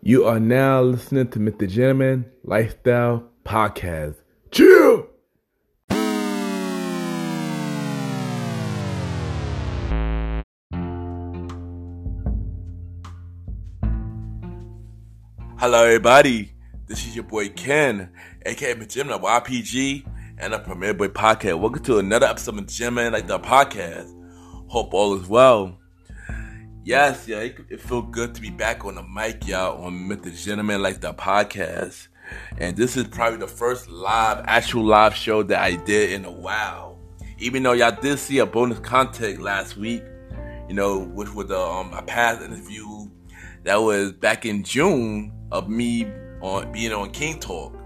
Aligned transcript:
You 0.00 0.26
are 0.26 0.38
now 0.38 0.80
listening 0.80 1.28
to 1.30 1.40
Mr. 1.40 1.68
Gentleman 1.68 2.26
Lifestyle 2.44 3.28
Podcast. 3.44 4.14
Chill! 4.52 5.08
Hello, 15.58 15.84
everybody. 15.84 16.52
This 16.86 17.04
is 17.04 17.16
your 17.16 17.24
boy 17.24 17.48
Ken, 17.48 18.12
aka 18.46 18.74
Mr. 18.74 18.88
Gentleman 18.88 19.20
YPG, 19.28 20.08
and 20.38 20.52
the 20.52 20.60
Premier 20.60 20.94
Boy 20.94 21.08
Podcast. 21.08 21.58
Welcome 21.58 21.82
to 21.82 21.98
another 21.98 22.26
episode 22.26 22.56
of. 22.56 22.68
Gentleman 22.68 23.14
Lifestyle 23.14 23.40
Podcast. 23.40 24.14
Hope 24.68 24.94
all 24.94 25.20
is 25.20 25.26
well. 25.28 25.77
Yes, 26.88 27.28
yeah, 27.28 27.40
it, 27.40 27.58
it 27.68 27.80
feels 27.82 28.06
good 28.12 28.34
to 28.34 28.40
be 28.40 28.48
back 28.48 28.86
on 28.86 28.94
the 28.94 29.02
mic, 29.02 29.46
y'all, 29.46 29.84
on 29.84 30.08
Mr. 30.08 30.34
Gentleman 30.42 30.80
Lifestyle 30.80 31.12
podcast. 31.12 32.08
And 32.56 32.78
this 32.78 32.96
is 32.96 33.06
probably 33.06 33.40
the 33.40 33.46
first 33.46 33.90
live, 33.90 34.42
actual 34.46 34.86
live 34.86 35.14
show 35.14 35.42
that 35.42 35.60
I 35.60 35.76
did 35.76 36.12
in 36.12 36.24
a 36.24 36.30
while. 36.30 36.98
Even 37.36 37.62
though 37.62 37.72
y'all 37.72 37.94
did 38.00 38.18
see 38.18 38.38
a 38.38 38.46
bonus 38.46 38.78
content 38.78 39.42
last 39.42 39.76
week, 39.76 40.02
you 40.66 40.74
know, 40.74 41.00
which 41.00 41.28
was 41.34 41.50
a, 41.50 41.60
um, 41.60 41.92
a 41.92 42.00
past 42.00 42.40
interview 42.40 43.10
that 43.64 43.76
was 43.76 44.12
back 44.12 44.46
in 44.46 44.64
June 44.64 45.30
of 45.52 45.68
me 45.68 46.10
on 46.40 46.72
being 46.72 46.94
on 46.94 47.10
King 47.10 47.38
Talk. 47.38 47.76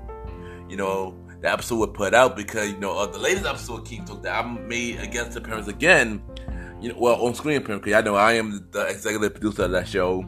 You 0.69 0.77
know, 0.77 1.19
the 1.41 1.51
episode 1.51 1.79
was 1.79 1.91
put 1.93 2.15
out 2.15 2.37
because, 2.37 2.71
you 2.71 2.79
know, 2.79 2.97
uh, 2.97 3.07
the 3.07 3.19
latest 3.19 3.47
episode 3.47 3.81
of 3.81 3.85
King 3.85 4.05
Talk 4.05 4.23
that 4.23 4.45
I 4.45 4.49
made 4.49 5.01
against 5.01 5.33
the 5.33 5.41
parents 5.41 5.67
again 5.67 6.23
you 6.83 6.89
know, 6.89 6.99
well, 6.99 7.25
on 7.25 7.35
screen 7.35 7.57
appearance, 7.57 7.85
because 7.85 7.99
I 7.99 8.05
know 8.05 8.17
I 8.17 8.33
am 8.33 8.69
the 8.73 8.87
executive 8.87 9.35
producer 9.35 9.65
of 9.65 9.71
that 9.71 9.87
show. 9.87 10.25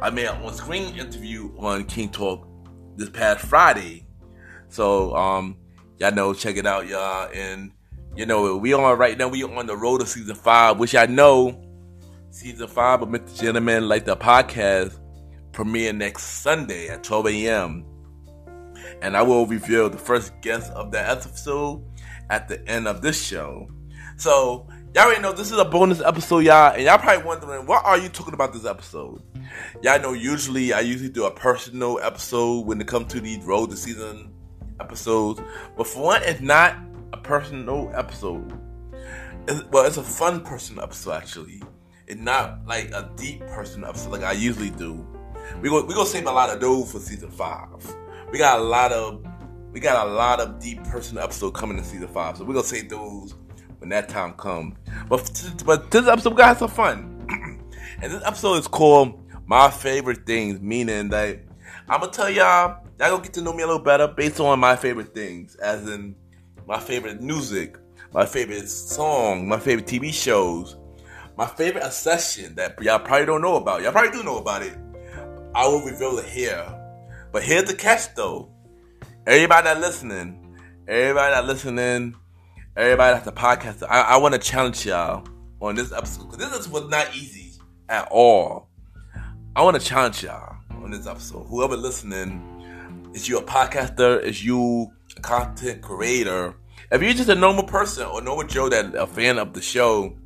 I 0.00 0.10
made 0.10 0.26
an 0.26 0.40
on 0.42 0.54
screen 0.54 0.96
interview 0.96 1.52
on 1.58 1.84
King 1.84 2.08
Talk 2.10 2.46
this 2.96 3.10
past 3.10 3.44
Friday. 3.44 4.06
So, 4.68 5.14
um, 5.16 5.56
y'all 5.98 6.12
know, 6.12 6.32
check 6.34 6.56
it 6.56 6.66
out, 6.66 6.86
y'all. 6.86 7.28
And, 7.34 7.72
you 8.14 8.26
know, 8.26 8.56
we 8.56 8.72
on 8.72 8.96
right 8.96 9.18
now, 9.18 9.26
we 9.26 9.42
are 9.42 9.52
on 9.52 9.66
the 9.66 9.76
road 9.76 9.98
to 9.98 10.06
season 10.06 10.36
five, 10.36 10.78
which 10.78 10.94
I 10.94 11.06
know 11.06 11.60
season 12.30 12.68
five 12.68 13.02
of 13.02 13.08
Mr. 13.08 13.40
Gentleman, 13.40 13.88
Lifestyle 13.88 14.16
podcast, 14.16 15.00
premiere 15.50 15.92
next 15.92 16.22
Sunday 16.22 16.88
at 16.88 17.02
12 17.02 17.26
a.m. 17.26 17.84
And 19.02 19.16
I 19.16 19.22
will 19.22 19.46
reveal 19.46 19.90
the 19.90 19.98
first 19.98 20.32
guest 20.42 20.70
of 20.72 20.92
that 20.92 21.10
episode 21.10 21.84
at 22.30 22.46
the 22.46 22.64
end 22.68 22.86
of 22.86 23.02
this 23.02 23.20
show. 23.20 23.68
So, 24.16 24.68
Y'all 24.94 25.04
already 25.04 25.20
know 25.20 25.32
this 25.32 25.52
is 25.52 25.58
a 25.58 25.66
bonus 25.66 26.00
episode, 26.00 26.38
y'all, 26.38 26.72
and 26.72 26.82
y'all 26.82 26.96
probably 26.96 27.22
wondering 27.22 27.66
what 27.66 27.84
are 27.84 27.98
you 27.98 28.08
talking 28.08 28.32
about 28.32 28.54
this 28.54 28.64
episode? 28.64 29.22
Y'all 29.82 30.00
know 30.00 30.14
usually 30.14 30.72
I 30.72 30.80
usually 30.80 31.10
do 31.10 31.26
a 31.26 31.30
personal 31.30 32.00
episode 32.00 32.64
when 32.64 32.80
it 32.80 32.86
comes 32.86 33.12
to 33.12 33.20
these 33.20 33.44
road 33.44 33.68
to 33.68 33.76
season 33.76 34.32
episodes, 34.80 35.42
but 35.76 35.86
for 35.86 36.04
one, 36.04 36.22
it's 36.24 36.40
not 36.40 36.78
a 37.12 37.18
personal 37.18 37.92
episode. 37.94 38.50
It's, 39.46 39.62
well, 39.64 39.84
it's 39.84 39.98
a 39.98 40.02
fun 40.02 40.40
personal 40.40 40.82
episode 40.82 41.12
actually. 41.12 41.62
It's 42.06 42.20
not 42.20 42.66
like 42.66 42.90
a 42.92 43.10
deep 43.14 43.40
personal 43.48 43.90
episode 43.90 44.12
like 44.12 44.22
I 44.22 44.32
usually 44.32 44.70
do. 44.70 45.06
We 45.60 45.68
go 45.68 45.84
we 45.84 45.92
gonna 45.92 46.06
save 46.06 46.26
a 46.26 46.32
lot 46.32 46.48
of 46.48 46.60
those 46.62 46.90
for 46.90 46.98
season 46.98 47.30
five. 47.30 47.68
We 48.32 48.38
got 48.38 48.58
a 48.58 48.62
lot 48.62 48.92
of 48.92 49.22
we 49.70 49.80
got 49.80 50.08
a 50.08 50.10
lot 50.10 50.40
of 50.40 50.58
deep 50.60 50.82
personal 50.84 51.24
episode 51.24 51.50
coming 51.50 51.76
in 51.76 51.84
season 51.84 52.08
five, 52.08 52.38
so 52.38 52.44
we're 52.44 52.54
gonna 52.54 52.66
save 52.66 52.88
those 52.88 53.34
when 53.78 53.90
that 53.90 54.08
time 54.08 54.32
comes. 54.34 54.76
But 55.08 55.54
but 55.64 55.90
this 55.90 56.06
episode 56.06 56.30
we 56.30 56.36
got 56.36 56.58
some 56.58 56.68
fun, 56.68 57.26
and 58.02 58.12
this 58.12 58.22
episode 58.24 58.54
is 58.54 58.68
called 58.68 59.20
"My 59.46 59.70
Favorite 59.70 60.26
Things," 60.26 60.60
meaning 60.60 61.08
that 61.10 61.40
I'm 61.88 62.00
gonna 62.00 62.12
tell 62.12 62.30
y'all 62.30 62.84
y'all 62.98 63.10
gonna 63.10 63.22
get 63.22 63.32
to 63.34 63.42
know 63.42 63.52
me 63.52 63.62
a 63.62 63.66
little 63.66 63.82
better 63.82 64.08
based 64.08 64.40
on 64.40 64.58
my 64.58 64.76
favorite 64.76 65.14
things, 65.14 65.54
as 65.56 65.88
in 65.88 66.14
my 66.66 66.78
favorite 66.78 67.22
music, 67.22 67.76
my 68.12 68.26
favorite 68.26 68.68
song, 68.68 69.48
my 69.48 69.58
favorite 69.58 69.86
TV 69.86 70.12
shows, 70.12 70.76
my 71.36 71.46
favorite 71.46 71.84
obsession 71.84 72.54
that 72.56 72.80
y'all 72.82 72.98
probably 72.98 73.26
don't 73.26 73.42
know 73.42 73.56
about. 73.56 73.82
Y'all 73.82 73.92
probably 73.92 74.10
do 74.10 74.22
know 74.22 74.38
about 74.38 74.62
it. 74.62 74.76
I 75.54 75.66
will 75.66 75.80
reveal 75.80 76.18
it 76.18 76.26
here. 76.26 76.66
But 77.32 77.42
here's 77.42 77.64
the 77.64 77.74
catch 77.74 78.14
though. 78.14 78.50
Everybody 79.26 79.64
that 79.64 79.80
listening, 79.80 80.56
everybody 80.86 81.32
that 81.34 81.46
listening 81.46 82.14
everybody 82.78 83.14
that's 83.14 83.26
a 83.26 83.32
podcast. 83.32 83.82
I, 83.88 84.02
I 84.02 84.16
want 84.18 84.34
to 84.34 84.40
challenge 84.40 84.86
y'all 84.86 85.26
on 85.60 85.74
this 85.74 85.90
episode 85.92 86.30
because 86.30 86.50
this 86.50 86.68
was 86.68 86.88
not 86.88 87.14
easy 87.14 87.60
at 87.88 88.06
all. 88.10 88.68
I 89.56 89.62
want 89.62 89.80
to 89.80 89.84
challenge 89.84 90.22
y'all 90.22 90.56
on 90.70 90.92
this 90.92 91.06
episode. 91.06 91.44
Whoever 91.48 91.76
listening, 91.76 93.10
is 93.14 93.28
you 93.28 93.38
a 93.38 93.42
podcaster? 93.42 94.22
Is 94.22 94.44
you 94.44 94.92
a 95.16 95.20
content 95.20 95.82
creator? 95.82 96.54
If 96.92 97.02
you're 97.02 97.14
just 97.14 97.28
a 97.28 97.34
normal 97.34 97.64
person 97.64 98.06
or 98.06 98.22
normal 98.22 98.46
Joe 98.46 98.68
that 98.68 98.94
a 98.94 99.08
fan 99.08 99.38
of 99.38 99.54
the 99.54 99.60
show, 99.60 100.16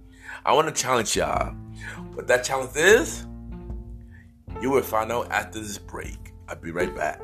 I 0.45 0.53
want 0.53 0.69
to 0.69 0.75
challenge 0.75 1.17
y'all. 1.17 1.55
What 2.13 2.27
that 2.27 2.45
challenge 2.45 2.77
is, 2.77 3.27
you 4.61 4.71
will 4.71 4.83
find 4.83 5.11
out 5.11 5.33
after 5.33 5.59
this 5.59 5.79
break. 5.79 6.35
I'll 6.49 6.57
be 6.57 6.71
right 6.71 6.95
back. 6.95 7.23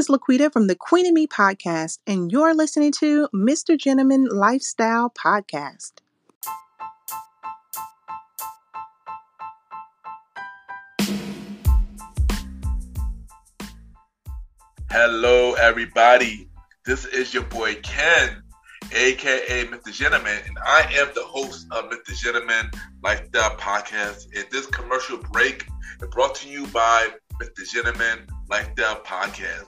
Is 0.00 0.08
Laquita 0.08 0.50
from 0.50 0.66
the 0.66 0.74
Queen 0.74 1.04
and 1.04 1.12
Me 1.12 1.26
podcast, 1.26 1.98
and 2.06 2.32
you're 2.32 2.54
listening 2.54 2.90
to 2.90 3.28
Mr. 3.34 3.76
Gentleman 3.76 4.24
Lifestyle 4.32 5.10
Podcast. 5.10 5.92
Hello, 14.90 15.52
everybody. 15.52 16.48
This 16.86 17.04
is 17.04 17.34
your 17.34 17.42
boy 17.42 17.74
Ken, 17.82 18.42
aka 18.94 19.66
Mr. 19.66 19.92
Gentleman, 19.92 20.38
and 20.46 20.56
I 20.64 20.90
am 20.94 21.08
the 21.14 21.24
host 21.24 21.66
of 21.72 21.90
Mr. 21.90 22.16
Gentleman 22.16 22.70
Lifestyle 23.02 23.54
Podcast. 23.56 24.28
And 24.34 24.46
this 24.50 24.64
commercial 24.64 25.18
break 25.18 25.66
is 26.00 26.08
brought 26.08 26.36
to 26.36 26.48
you 26.48 26.66
by 26.68 27.08
Mr. 27.38 27.70
Gentleman 27.70 28.26
Lifestyle 28.48 29.00
Podcast. 29.00 29.66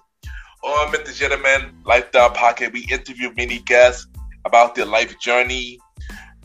On 0.64 0.92
Mr. 0.92 1.12
Gentleman 1.12 1.76
Lifestyle 1.84 2.30
Podcast, 2.30 2.72
we 2.72 2.86
interview 2.88 3.32
many 3.36 3.58
guests 3.58 4.06
about 4.44 4.76
their 4.76 4.86
life 4.86 5.18
journey, 5.18 5.80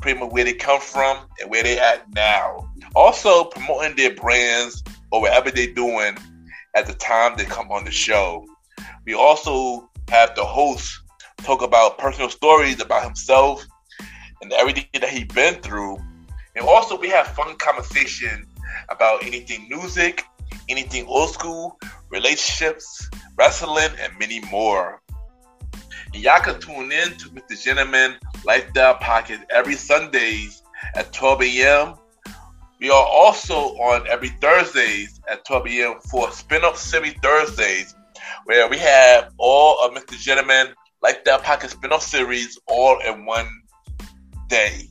pretty 0.01 0.19
much 0.19 0.31
where 0.31 0.43
they 0.43 0.55
come 0.55 0.81
from 0.81 1.27
and 1.39 1.51
where 1.51 1.61
they 1.61 1.77
at 1.77 2.11
now. 2.15 2.67
Also 2.95 3.43
promoting 3.43 3.95
their 3.95 4.15
brands 4.15 4.83
or 5.11 5.21
whatever 5.21 5.51
they're 5.51 5.71
doing 5.71 6.17
at 6.75 6.87
the 6.87 6.95
time 6.95 7.37
they 7.37 7.45
come 7.45 7.71
on 7.71 7.85
the 7.85 7.91
show. 7.91 8.43
We 9.05 9.13
also 9.13 9.87
have 10.09 10.33
the 10.33 10.43
host 10.43 10.99
talk 11.43 11.61
about 11.61 11.99
personal 11.99 12.31
stories 12.31 12.81
about 12.81 13.03
himself 13.03 13.67
and 14.41 14.51
everything 14.53 14.85
that 14.93 15.09
he's 15.09 15.25
been 15.25 15.61
through. 15.61 15.99
And 16.55 16.65
also 16.65 16.97
we 16.97 17.09
have 17.09 17.27
fun 17.35 17.55
conversation 17.57 18.47
about 18.89 19.23
anything 19.23 19.67
music, 19.69 20.23
anything 20.69 21.05
old 21.05 21.29
school, 21.29 21.77
relationships, 22.09 23.07
wrestling, 23.37 23.89
and 24.01 24.17
many 24.19 24.41
more. 24.51 25.01
And 26.13 26.23
y'all 26.23 26.39
can 26.39 26.59
tune 26.59 26.91
in 26.91 27.17
to 27.17 27.29
Mr. 27.29 27.61
Gentleman 27.61 28.15
Lifestyle 28.45 28.95
Podcast 28.95 29.43
every 29.49 29.75
Sundays 29.75 30.63
at 30.95 31.13
12 31.13 31.41
a.m. 31.43 31.95
We 32.79 32.89
are 32.89 33.05
also 33.07 33.55
on 33.55 34.07
every 34.07 34.29
Thursdays 34.29 35.19
at 35.29 35.45
12 35.45 35.67
a.m. 35.67 35.99
for 36.09 36.31
Spin-Up 36.31 36.77
Thursdays, 36.77 37.95
where 38.45 38.69
we 38.69 38.77
have 38.77 39.33
all 39.37 39.83
of 39.83 39.93
Mr. 39.93 40.17
Gentleman 40.19 40.67
Lifestyle 41.01 41.39
Podcast 41.39 41.71
spin-off 41.71 42.01
series 42.01 42.57
all 42.67 42.99
in 42.99 43.25
one 43.25 43.49
day, 44.47 44.83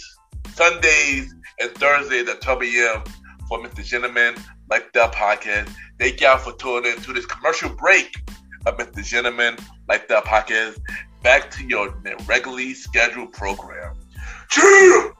Sundays 0.54 1.34
and 1.60 1.70
Thursdays 1.72 2.28
at 2.28 2.40
12 2.40 2.62
a.m. 2.62 3.02
for 3.48 3.58
Mr. 3.58 3.84
Gentleman 3.84 4.34
Lifestyle 4.70 5.10
Podcast. 5.10 5.68
Thank 5.98 6.20
y'all 6.20 6.38
for 6.38 6.52
tuning 6.56 6.92
in 6.92 7.00
to 7.02 7.12
this 7.12 7.26
commercial 7.26 7.70
break 7.70 8.14
of 8.66 8.76
Mr. 8.78 9.04
Gentleman 9.04 9.56
Lifestyle 9.88 10.22
Podcast. 10.22 10.78
Back 11.24 11.50
to 11.52 11.64
your 11.66 11.88
regularly 12.26 12.74
scheduled 12.74 13.32
program. 13.32 13.96
Cheers! 14.50 15.12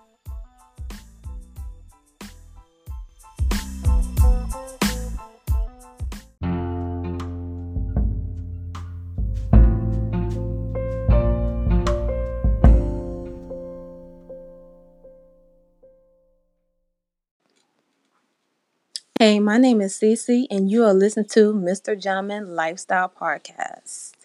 Hey, 19.18 19.40
my 19.40 19.56
name 19.56 19.80
is 19.80 19.98
Cece, 19.98 20.44
and 20.50 20.70
you 20.70 20.84
are 20.84 20.92
listening 20.92 21.24
to 21.30 21.54
Mr. 21.54 21.98
Gentleman 21.98 22.54
Lifestyle 22.54 23.08
Podcast. 23.08 24.23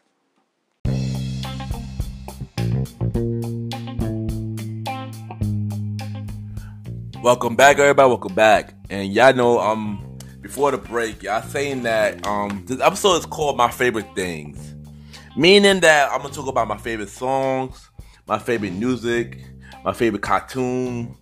Welcome 7.21 7.57
back, 7.57 7.80
everybody. 7.80 8.07
Welcome 8.07 8.33
back. 8.33 8.74
And 8.89 9.13
y'all 9.13 9.33
know, 9.33 9.60
um, 9.60 10.18
before 10.39 10.71
the 10.71 10.77
break, 10.77 11.21
y'all 11.24 11.42
saying 11.42 11.83
that 11.83 12.25
um 12.25 12.63
this 12.66 12.80
episode 12.80 13.16
is 13.18 13.25
called 13.25 13.57
My 13.57 13.69
Favorite 13.69 14.16
Things. 14.16 14.74
Meaning 15.36 15.81
that 15.81 16.10
I'm 16.13 16.21
gonna 16.21 16.33
talk 16.33 16.48
about 16.48 16.69
my 16.69 16.77
favorite 16.77 17.10
songs, 17.10 17.89
my 18.25 18.39
favorite 18.39 18.71
music, 18.71 19.44
my 19.83 19.92
favorite 19.92 20.22
cartoon, 20.22 21.13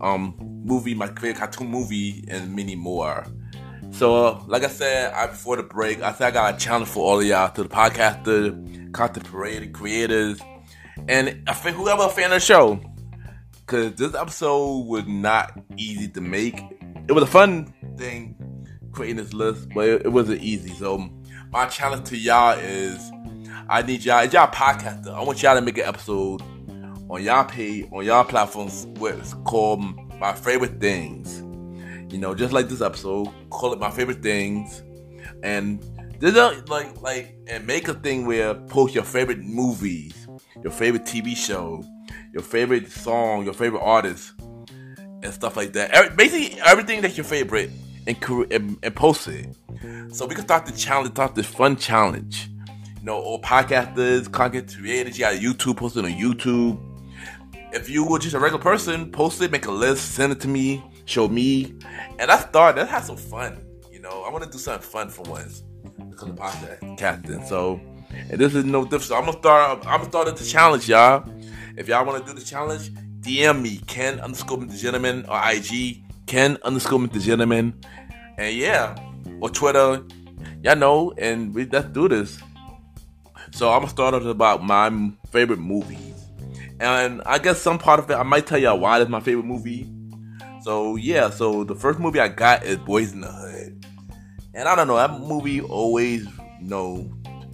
um, 0.00 0.34
movie, 0.64 0.94
my 0.94 1.06
favorite 1.06 1.36
cartoon 1.36 1.68
movie, 1.68 2.24
and 2.26 2.56
many 2.56 2.74
more. 2.74 3.24
So, 3.92 4.44
like 4.48 4.64
I 4.64 4.68
said, 4.68 5.12
I 5.14 5.28
before 5.28 5.56
the 5.56 5.62
break, 5.62 6.02
I 6.02 6.12
said 6.12 6.28
I 6.28 6.30
got 6.32 6.54
a 6.54 6.58
challenge 6.58 6.88
for 6.88 7.04
all 7.04 7.20
of 7.20 7.26
y'all 7.26 7.50
to 7.52 7.62
the 7.62 7.68
podcaster, 7.68 8.92
content 8.92 9.28
creator, 9.28 9.70
creators, 9.70 10.40
and 11.10 11.48
whoever 11.48 12.04
a 12.04 12.08
fan 12.08 12.26
of 12.26 12.30
the 12.30 12.40
show. 12.40 12.80
Cause 13.66 13.94
this 13.94 14.14
episode 14.14 14.86
was 14.86 15.06
not 15.06 15.58
easy 15.76 16.08
to 16.08 16.20
make. 16.20 16.60
It 17.08 17.12
was 17.12 17.24
a 17.24 17.26
fun 17.26 17.74
thing 17.96 18.36
creating 18.92 19.16
this 19.16 19.32
list, 19.32 19.68
but 19.74 19.88
it, 19.88 20.06
it 20.06 20.08
wasn't 20.08 20.40
easy. 20.40 20.70
So 20.70 21.10
my 21.50 21.66
challenge 21.66 22.08
to 22.08 22.16
y'all 22.16 22.58
is 22.58 23.10
I 23.68 23.82
need 23.82 24.04
y'all, 24.04 24.24
y'all 24.24 24.50
podcaster. 24.50 25.12
I 25.12 25.22
want 25.22 25.42
y'all 25.42 25.56
to 25.56 25.60
make 25.60 25.78
an 25.78 25.84
episode 25.84 26.42
on 27.08 27.22
y'all 27.22 27.44
page, 27.44 27.88
on 27.92 28.04
y'all 28.04 28.24
platforms 28.24 28.86
where 28.98 29.14
it's 29.14 29.34
called 29.44 29.82
My 30.18 30.32
Favorite 30.32 30.80
Things. 30.80 31.40
You 32.12 32.18
know, 32.18 32.34
just 32.34 32.52
like 32.52 32.68
this 32.68 32.80
episode, 32.80 33.28
call 33.50 33.72
it 33.72 33.80
My 33.80 33.90
Favorite 33.90 34.22
Things. 34.22 34.82
And 35.42 35.84
there's 36.20 36.36
a, 36.36 36.62
like, 36.68 37.00
like, 37.00 37.36
and 37.46 37.66
make 37.66 37.88
a 37.88 37.94
thing 37.94 38.26
where 38.26 38.54
post 38.54 38.94
your 38.94 39.04
favorite 39.04 39.38
movies, 39.40 40.19
your 40.62 40.72
favorite 40.72 41.04
TV 41.04 41.36
show, 41.36 41.84
your 42.32 42.42
favorite 42.42 42.90
song, 42.90 43.44
your 43.44 43.54
favorite 43.54 43.82
artist, 43.82 44.32
and 45.22 45.32
stuff 45.32 45.56
like 45.56 45.72
that. 45.74 45.90
Every, 45.90 46.14
basically, 46.16 46.60
everything 46.60 47.00
that's 47.00 47.16
your 47.16 47.24
favorite, 47.24 47.70
and, 48.06 48.16
and, 48.50 48.78
and 48.82 48.96
post 48.96 49.28
it. 49.28 49.54
So 50.12 50.26
we 50.26 50.34
can 50.34 50.44
start 50.44 50.66
the 50.66 50.72
challenge, 50.72 51.12
start 51.12 51.34
this 51.34 51.46
fun 51.46 51.76
challenge. 51.76 52.50
You 52.98 53.04
know, 53.04 53.16
all 53.16 53.40
podcasters, 53.40 54.30
content 54.30 54.74
creators, 54.78 55.18
you 55.18 55.24
got 55.24 55.34
YouTube, 55.34 55.76
post 55.76 55.96
it 55.96 56.04
on 56.04 56.12
YouTube. 56.12 56.78
If 57.72 57.88
you 57.88 58.04
were 58.04 58.18
just 58.18 58.34
a 58.34 58.38
regular 58.38 58.62
person, 58.62 59.10
post 59.10 59.40
it, 59.40 59.52
make 59.52 59.66
a 59.66 59.70
list, 59.70 60.14
send 60.14 60.32
it 60.32 60.40
to 60.40 60.48
me, 60.48 60.82
show 61.04 61.28
me, 61.28 61.74
and 62.18 62.30
I 62.30 62.38
start. 62.40 62.76
Let's 62.76 62.90
have 62.90 63.04
some 63.04 63.16
fun. 63.16 63.64
You 63.90 64.00
know, 64.00 64.24
I 64.24 64.30
want 64.30 64.44
to 64.44 64.50
do 64.50 64.58
something 64.58 64.88
fun 64.88 65.08
for 65.08 65.22
once 65.22 65.62
because 66.10 66.28
of 66.28 66.36
podcast 66.36 66.98
captain. 66.98 67.46
So, 67.46 67.80
and 68.12 68.38
this 68.38 68.54
is 68.54 68.64
no 68.64 68.84
different. 68.84 69.12
I'm 69.12 69.26
gonna 69.26 69.38
start. 69.38 69.86
I'm 69.86 69.98
gonna 69.98 70.04
start 70.04 70.36
the 70.36 70.44
challenge, 70.44 70.88
y'all. 70.88 71.24
If 71.76 71.88
y'all 71.88 72.04
want 72.04 72.24
to 72.24 72.32
do 72.32 72.38
the 72.38 72.44
challenge, 72.44 72.90
DM 73.20 73.62
me 73.62 73.80
Ken 73.86 74.20
underscore 74.20 74.58
Mr. 74.58 74.78
Gentleman 74.78 75.24
or 75.28 75.40
IG 75.44 76.02
Ken 76.26 76.58
underscore 76.62 76.98
Mr. 77.00 77.20
Gentleman, 77.20 77.74
and 78.38 78.54
yeah, 78.54 78.96
or 79.40 79.50
Twitter. 79.50 80.02
Y'all 80.62 80.76
know, 80.76 81.12
and 81.18 81.54
we 81.54 81.64
let's 81.66 81.88
do 81.88 82.08
this. 82.08 82.38
So 83.52 83.70
I'm 83.70 83.80
gonna 83.80 83.90
start 83.90 84.14
off 84.14 84.24
about 84.24 84.62
my 84.62 85.10
favorite 85.30 85.58
movies, 85.58 86.14
and 86.78 87.22
I 87.26 87.38
guess 87.38 87.60
some 87.60 87.78
part 87.78 87.98
of 87.98 88.10
it 88.10 88.14
I 88.14 88.22
might 88.22 88.46
tell 88.46 88.58
y'all 88.58 88.78
why 88.78 89.00
it's 89.00 89.10
my 89.10 89.20
favorite 89.20 89.46
movie. 89.46 89.88
So 90.62 90.96
yeah, 90.96 91.30
so 91.30 91.64
the 91.64 91.74
first 91.74 91.98
movie 91.98 92.20
I 92.20 92.28
got 92.28 92.64
is 92.64 92.76
Boys 92.76 93.12
in 93.12 93.22
the 93.22 93.32
Hood, 93.32 93.86
and 94.54 94.68
I 94.68 94.76
don't 94.76 94.86
know 94.86 94.96
that 94.96 95.18
movie 95.18 95.60
always 95.60 96.24
you 96.60 96.68
know 96.68 97.10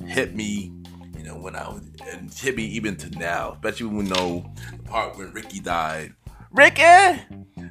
hit 0.09 0.35
me, 0.35 0.73
you 1.17 1.25
know 1.25 1.37
when 1.37 1.57
I 1.57 1.69
was 1.69 1.83
and 2.13 2.33
hit 2.33 2.57
me 2.57 2.65
even 2.65 2.97
to 2.97 3.11
now, 3.11 3.53
especially 3.53 3.87
when 3.87 4.07
you 4.07 4.15
know 4.15 4.53
the 4.73 4.83
part 4.85 5.17
when 5.17 5.33
Ricky 5.33 5.61
died. 5.61 6.15
Ricky. 6.53 7.23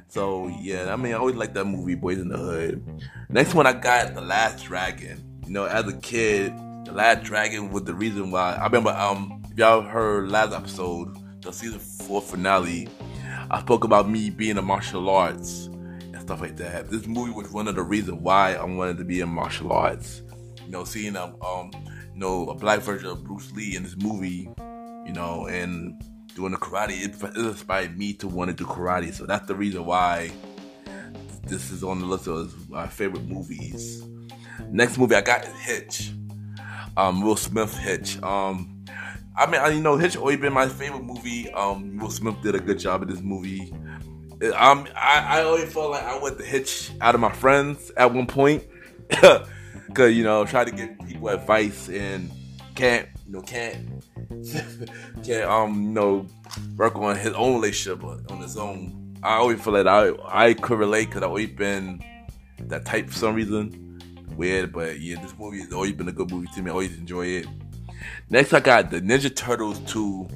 So 0.08 0.48
yeah, 0.60 0.92
I 0.92 0.96
mean 0.96 1.12
I 1.12 1.16
always 1.16 1.36
like 1.36 1.54
that 1.54 1.64
movie 1.64 1.94
Boys 1.94 2.18
in 2.18 2.28
the 2.28 2.36
Hood. 2.36 3.02
Next 3.28 3.54
one 3.54 3.66
I 3.66 3.72
got 3.72 4.14
The 4.14 4.20
Last 4.20 4.64
Dragon. 4.64 5.40
You 5.44 5.52
know, 5.52 5.64
as 5.64 5.86
a 5.86 5.96
kid, 5.96 6.52
The 6.84 6.92
Last 6.92 7.24
Dragon 7.24 7.70
was 7.70 7.84
the 7.84 7.94
reason 7.94 8.30
why 8.30 8.54
I 8.54 8.64
remember 8.64 8.90
um 8.90 9.42
if 9.50 9.58
y'all 9.58 9.82
heard 9.82 10.30
last 10.30 10.52
episode, 10.52 11.16
the 11.42 11.50
season 11.50 11.78
four 11.78 12.20
finale, 12.20 12.88
I 13.50 13.60
spoke 13.60 13.84
about 13.84 14.08
me 14.08 14.28
being 14.28 14.58
a 14.58 14.62
martial 14.62 15.08
arts 15.08 15.66
and 15.66 16.20
stuff 16.20 16.40
like 16.40 16.56
that. 16.56 16.90
This 16.90 17.06
movie 17.06 17.32
was 17.32 17.50
one 17.50 17.66
of 17.66 17.74
the 17.74 17.82
reasons 17.82 18.20
why 18.20 18.54
I 18.54 18.64
wanted 18.64 18.98
to 18.98 19.04
be 19.04 19.20
in 19.20 19.28
martial 19.28 19.72
arts. 19.72 20.22
You 20.64 20.72
know, 20.72 20.84
seeing 20.84 21.16
um, 21.16 21.36
um 21.42 21.70
you 22.16 22.20
know 22.22 22.46
a 22.46 22.54
black 22.54 22.80
version 22.80 23.10
of 23.10 23.22
Bruce 23.24 23.52
Lee 23.52 23.76
in 23.76 23.82
this 23.82 23.94
movie, 23.98 24.48
you 25.04 25.12
know, 25.12 25.46
and 25.48 26.02
doing 26.34 26.52
the 26.52 26.56
karate, 26.56 27.04
it, 27.04 27.22
it 27.22 27.36
inspired 27.36 27.98
me 27.98 28.14
to 28.14 28.26
want 28.26 28.48
to 28.48 28.56
do 28.56 28.64
karate. 28.64 29.12
So 29.12 29.26
that's 29.26 29.46
the 29.46 29.54
reason 29.54 29.84
why 29.84 30.30
this 31.44 31.70
is 31.70 31.84
on 31.84 32.00
the 32.00 32.06
list 32.06 32.26
of 32.26 32.70
my 32.70 32.86
favorite 32.86 33.26
movies. 33.26 34.02
Next 34.70 34.96
movie 34.96 35.14
I 35.14 35.20
got 35.20 35.44
is 35.44 35.52
Hitch. 35.56 36.12
Um, 36.96 37.20
Will 37.20 37.36
Smith 37.36 37.76
Hitch. 37.76 38.20
Um, 38.22 38.82
I 39.36 39.44
mean, 39.50 39.60
I, 39.60 39.68
you 39.68 39.82
know, 39.82 39.98
Hitch 39.98 40.16
always 40.16 40.38
been 40.38 40.54
my 40.54 40.68
favorite 40.68 41.04
movie. 41.04 41.50
Um, 41.52 41.98
Will 41.98 42.10
Smith 42.10 42.36
did 42.42 42.54
a 42.54 42.60
good 42.60 42.78
job 42.78 43.02
in 43.02 43.08
this 43.08 43.20
movie. 43.20 43.70
Um, 44.54 44.86
I, 44.96 45.40
I 45.40 45.42
always 45.42 45.70
felt 45.70 45.90
like 45.90 46.02
I 46.02 46.18
went 46.18 46.38
to 46.38 46.44
Hitch 46.44 46.92
out 47.02 47.14
of 47.14 47.20
my 47.20 47.32
friends 47.32 47.92
at 47.98 48.10
one 48.14 48.26
point, 48.26 48.64
cause 49.94 50.12
you 50.12 50.24
know, 50.24 50.44
try 50.44 50.64
to 50.64 50.70
give 50.70 50.98
people 51.06 51.28
advice 51.28 51.88
and 51.88 52.30
can't, 52.74 53.08
you 53.26 53.32
know, 53.32 53.42
can't, 53.42 54.04
can't, 55.24 55.44
um, 55.50 55.82
you 55.82 55.90
know, 55.90 56.26
work 56.76 56.96
on 56.96 57.16
his 57.16 57.32
own 57.34 57.54
relationship 57.54 58.04
on 58.04 58.40
his 58.40 58.56
own. 58.56 59.16
I 59.22 59.36
always 59.36 59.60
feel 59.60 59.72
like 59.72 59.86
I 59.86 60.12
I 60.28 60.54
could 60.54 60.78
relate 60.78 61.06
because 61.06 61.22
I 61.22 61.26
always 61.26 61.50
been 61.50 62.02
that 62.60 62.84
type 62.84 63.08
for 63.08 63.18
some 63.18 63.34
reason. 63.34 63.82
Weird, 64.36 64.72
but 64.72 65.00
yeah, 65.00 65.20
this 65.20 65.34
movie 65.38 65.60
has 65.60 65.72
always 65.72 65.92
been 65.92 66.08
a 66.08 66.12
good 66.12 66.30
movie 66.30 66.48
to 66.54 66.62
me. 66.62 66.70
I 66.70 66.72
always 66.72 66.96
enjoy 66.96 67.26
it. 67.26 67.46
Next, 68.28 68.52
I 68.52 68.60
got 68.60 68.90
the 68.90 69.00
Ninja 69.00 69.34
Turtles 69.34 69.78
2, 69.90 70.28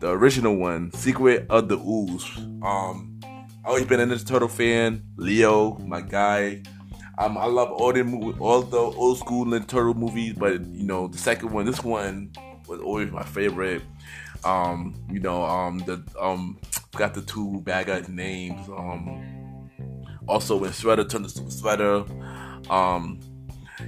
the 0.00 0.10
original 0.10 0.56
one, 0.56 0.92
Secret 0.92 1.46
of 1.50 1.68
the 1.68 1.76
Ooze. 1.76 2.24
Um, 2.62 3.20
I 3.22 3.68
always 3.68 3.84
been 3.84 4.00
a 4.00 4.06
Ninja 4.06 4.26
Turtle 4.26 4.48
fan. 4.48 5.02
Leo, 5.16 5.76
my 5.78 6.00
guy. 6.00 6.62
Um, 7.18 7.36
I 7.36 7.46
love 7.46 7.72
all 7.72 7.92
the 7.92 8.36
all 8.38 8.62
the 8.62 8.78
old 8.78 9.18
school 9.18 9.44
Ninja 9.44 9.66
Turtle 9.66 9.94
movies, 9.94 10.34
but 10.34 10.64
you 10.66 10.84
know 10.84 11.08
the 11.08 11.18
second 11.18 11.50
one, 11.50 11.66
this 11.66 11.82
one 11.82 12.32
was 12.68 12.80
always 12.80 13.10
my 13.10 13.24
favorite. 13.24 13.82
Um, 14.44 14.94
you 15.10 15.18
know, 15.18 15.42
um, 15.42 15.78
the 15.80 16.02
um, 16.20 16.58
got 16.92 17.14
the 17.14 17.22
two 17.22 17.60
bad 17.62 17.86
guys' 17.86 18.08
names. 18.08 18.68
Um, 18.68 19.68
also 20.28 20.56
when 20.56 20.70
Shredder 20.70 21.08
turned 21.08 21.24
to 21.24 21.30
Super 21.30 21.50
Shredder. 21.50 22.70
Um, 22.70 23.18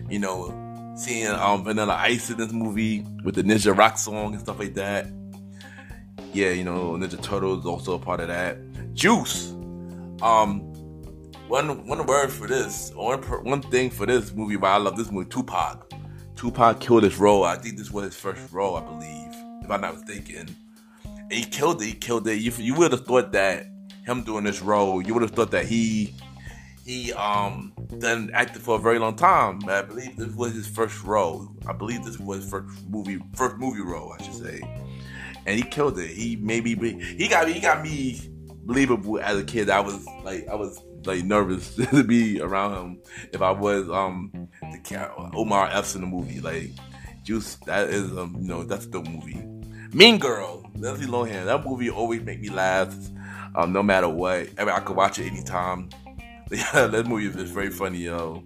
you 0.08 0.18
know, 0.18 0.94
seeing 0.96 1.28
um 1.28 1.64
Vanilla 1.64 1.94
Ice 2.00 2.30
in 2.30 2.38
this 2.38 2.52
movie 2.52 3.06
with 3.24 3.36
the 3.36 3.42
Ninja 3.42 3.76
Rock 3.76 3.96
song 3.98 4.32
and 4.32 4.40
stuff 4.40 4.58
like 4.58 4.74
that. 4.74 5.06
Yeah, 6.32 6.50
you 6.50 6.64
know, 6.64 6.92
Ninja 6.92 7.22
Turtles 7.22 7.64
also 7.66 7.94
a 7.94 7.98
part 7.98 8.20
of 8.20 8.28
that. 8.28 8.58
Juice. 8.94 9.52
Um, 10.22 10.69
one 11.50 11.86
one 11.86 12.06
word 12.06 12.30
for 12.30 12.46
this, 12.46 12.92
one 12.94 13.20
one 13.44 13.60
thing 13.62 13.90
for 13.90 14.06
this 14.06 14.32
movie. 14.32 14.56
Why 14.56 14.70
I 14.70 14.76
love 14.76 14.96
this 14.96 15.10
movie, 15.10 15.28
Tupac. 15.28 15.92
Tupac 16.36 16.80
killed 16.80 17.02
his 17.02 17.18
role. 17.18 17.44
I 17.44 17.56
think 17.56 17.76
this 17.76 17.90
was 17.90 18.04
his 18.04 18.16
first 18.16 18.52
role, 18.52 18.76
I 18.76 18.82
believe, 18.82 19.64
if 19.64 19.70
I'm 19.70 19.80
not 19.80 19.94
mistaken. 19.94 20.54
he 21.30 21.42
killed 21.42 21.82
it. 21.82 21.86
He 21.86 21.92
killed 21.92 22.26
it. 22.28 22.36
You, 22.36 22.52
you 22.56 22.74
would 22.76 22.92
have 22.92 23.04
thought 23.04 23.32
that 23.32 23.66
him 24.06 24.22
doing 24.22 24.44
this 24.44 24.62
role, 24.62 25.02
you 25.02 25.12
would 25.12 25.22
have 25.22 25.32
thought 25.32 25.50
that 25.50 25.66
he 25.66 26.14
he 26.86 27.12
um 27.14 27.72
done 27.98 28.30
acted 28.32 28.62
for 28.62 28.76
a 28.76 28.78
very 28.78 28.98
long 28.98 29.16
time. 29.16 29.60
I 29.68 29.82
believe 29.82 30.16
this 30.16 30.32
was 30.34 30.54
his 30.54 30.68
first 30.68 31.02
role. 31.02 31.48
I 31.66 31.72
believe 31.72 32.04
this 32.04 32.18
was 32.18 32.42
his 32.42 32.50
first 32.50 32.88
movie 32.88 33.20
first 33.34 33.56
movie 33.56 33.82
role, 33.82 34.14
I 34.18 34.22
should 34.22 34.34
say. 34.34 34.60
And 35.46 35.56
he 35.58 35.62
killed 35.62 35.98
it. 35.98 36.10
He 36.10 36.36
maybe 36.36 36.74
he 37.00 37.26
got 37.28 37.46
me 37.48 37.54
he 37.54 37.60
got 37.60 37.82
me 37.82 38.20
believable 38.64 39.18
as 39.20 39.36
a 39.36 39.44
kid. 39.44 39.68
I 39.68 39.80
was 39.80 40.06
like 40.22 40.46
I 40.48 40.54
was 40.54 40.80
like 41.04 41.24
nervous 41.24 41.74
to 41.90 42.04
be 42.04 42.40
around 42.40 42.74
him 42.74 43.02
if 43.32 43.42
I 43.42 43.50
was 43.50 43.88
um 43.90 44.48
the 44.60 44.78
cat, 44.78 45.12
Omar 45.34 45.70
Epps 45.72 45.94
in 45.94 46.02
the 46.02 46.06
movie. 46.06 46.40
Like 46.40 46.70
Juice, 47.22 47.56
that 47.66 47.88
is 47.88 48.10
um 48.16 48.36
you 48.40 48.48
know 48.48 48.62
that's 48.64 48.86
the 48.86 49.00
movie. 49.00 49.42
Mean 49.92 50.18
Girl, 50.18 50.64
Lindsay 50.74 51.06
Lohan. 51.06 51.46
That 51.46 51.64
movie 51.64 51.90
always 51.90 52.22
make 52.22 52.40
me 52.40 52.48
laugh, 52.48 52.94
um, 53.56 53.72
no 53.72 53.82
matter 53.82 54.08
what. 54.08 54.48
I 54.58 54.64
mean, 54.64 54.74
I 54.74 54.80
could 54.80 54.96
watch 54.96 55.18
it 55.18 55.26
anytime. 55.30 55.88
Yeah, 56.52 56.88
that 56.88 57.06
movie 57.06 57.26
is 57.26 57.50
very 57.52 57.70
funny, 57.70 57.98
yo. 57.98 58.42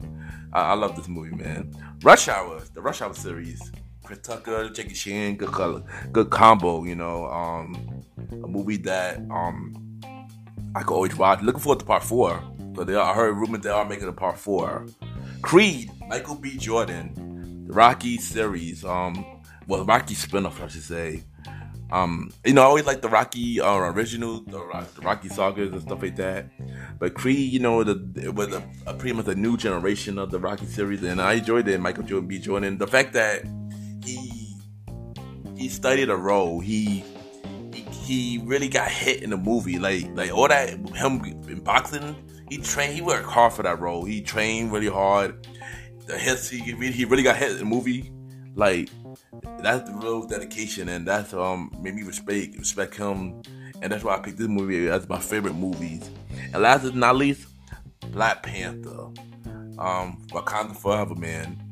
I, 0.52 0.72
I, 0.72 0.74
love 0.74 0.94
this 0.94 1.08
movie, 1.08 1.34
man. 1.34 1.72
Rush 2.02 2.28
Hour, 2.28 2.60
the 2.74 2.82
Rush 2.82 3.00
Hour 3.00 3.14
series. 3.14 3.72
Chris 4.02 4.18
Tucker, 4.18 4.68
Jackie 4.68 4.92
Chan, 4.92 5.36
good 5.36 5.50
color, 5.50 5.82
good 6.12 6.28
combo. 6.28 6.84
You 6.84 6.96
know, 6.96 7.24
um, 7.28 8.04
a 8.30 8.46
movie 8.46 8.76
that 8.76 9.20
um 9.30 9.83
I 10.74 10.82
could 10.82 10.94
always 10.94 11.16
watch. 11.16 11.40
Looking 11.42 11.60
forward 11.60 11.80
to 11.80 11.86
part 11.86 12.02
four. 12.02 12.42
But 12.58 12.88
they 12.88 12.94
are, 12.94 13.12
I 13.12 13.14
heard 13.14 13.36
rumors 13.36 13.62
they 13.62 13.70
are 13.70 13.84
making 13.84 14.08
a 14.08 14.12
part 14.12 14.38
four. 14.38 14.86
Creed, 15.42 15.90
Michael 16.08 16.34
B. 16.34 16.56
Jordan, 16.56 17.66
the 17.66 17.72
Rocky 17.72 18.16
series. 18.18 18.84
Um, 18.84 19.24
well, 19.68 19.84
Rocky 19.84 20.14
spinoff, 20.14 20.60
I 20.60 20.66
should 20.68 20.82
say. 20.82 21.22
Um, 21.92 22.32
you 22.44 22.54
know, 22.54 22.62
I 22.62 22.64
always 22.64 22.86
like 22.86 23.02
the 23.02 23.08
Rocky 23.08 23.60
uh, 23.60 23.76
original, 23.76 24.40
the, 24.40 24.86
the, 24.96 25.02
Rocky 25.02 25.28
sagas 25.28 25.72
and 25.72 25.82
stuff 25.82 26.02
like 26.02 26.16
that. 26.16 26.50
But 26.98 27.14
Creed, 27.14 27.52
you 27.52 27.60
know, 27.60 27.84
the, 27.84 28.32
was 28.32 28.52
a, 28.52 28.68
a, 28.86 28.94
pretty 28.94 29.14
much 29.14 29.28
a 29.28 29.34
new 29.34 29.56
generation 29.56 30.18
of 30.18 30.32
the 30.32 30.40
Rocky 30.40 30.66
series, 30.66 31.04
and 31.04 31.20
I 31.20 31.34
enjoyed 31.34 31.68
it. 31.68 31.80
Michael 31.80 32.02
Jordan 32.02 32.26
B. 32.26 32.38
Jordan, 32.38 32.78
the 32.78 32.86
fact 32.86 33.12
that 33.12 33.44
he 34.04 34.56
he 35.56 35.68
studied 35.68 36.10
a 36.10 36.16
role, 36.16 36.58
he 36.58 37.04
he, 38.04 38.38
really 38.38 38.68
got 38.68 38.90
hit 38.90 39.22
in 39.22 39.30
the 39.30 39.36
movie, 39.36 39.78
like 39.78 40.06
like 40.14 40.32
all 40.32 40.48
that 40.48 40.70
him 40.70 41.24
in 41.48 41.60
boxing. 41.60 42.16
He 42.48 42.58
trained, 42.58 42.94
he 42.94 43.00
worked 43.00 43.26
hard 43.26 43.52
for 43.52 43.62
that 43.62 43.80
role. 43.80 44.04
He 44.04 44.20
trained 44.20 44.72
really 44.72 44.88
hard. 44.88 45.46
The 46.06 46.18
hits 46.18 46.48
he 46.48 46.58
he 46.58 47.04
really 47.04 47.22
got 47.22 47.36
hit 47.36 47.52
in 47.52 47.58
the 47.58 47.64
movie, 47.64 48.12
like 48.54 48.90
that's 49.58 49.88
the 49.88 49.96
real 49.96 50.26
dedication, 50.26 50.88
and 50.88 51.06
that's 51.06 51.32
um 51.32 51.74
made 51.80 51.94
me 51.94 52.02
respect 52.02 52.56
respect 52.58 52.94
him, 52.94 53.42
and 53.80 53.90
that's 53.90 54.04
why 54.04 54.16
I 54.16 54.20
picked 54.20 54.38
this 54.38 54.48
movie 54.48 54.88
as 54.88 55.08
my 55.08 55.18
favorite 55.18 55.54
movies. 55.54 56.10
And 56.52 56.62
last 56.62 56.84
but 56.84 56.94
not 56.94 57.16
least, 57.16 57.48
Black 58.12 58.42
Panther, 58.42 59.06
um, 59.78 60.22
Wakanda 60.30 60.76
Forever, 60.76 61.14
man. 61.14 61.63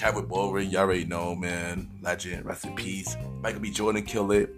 Chadwick 0.00 0.28
Boseman, 0.28 0.72
y'all 0.72 0.80
already 0.80 1.04
know, 1.04 1.34
man, 1.34 1.86
legend, 2.00 2.46
rest 2.46 2.64
in 2.64 2.74
peace. 2.74 3.18
Michael 3.42 3.60
B. 3.60 3.70
Jordan 3.70 4.02
killed 4.02 4.32
it. 4.32 4.48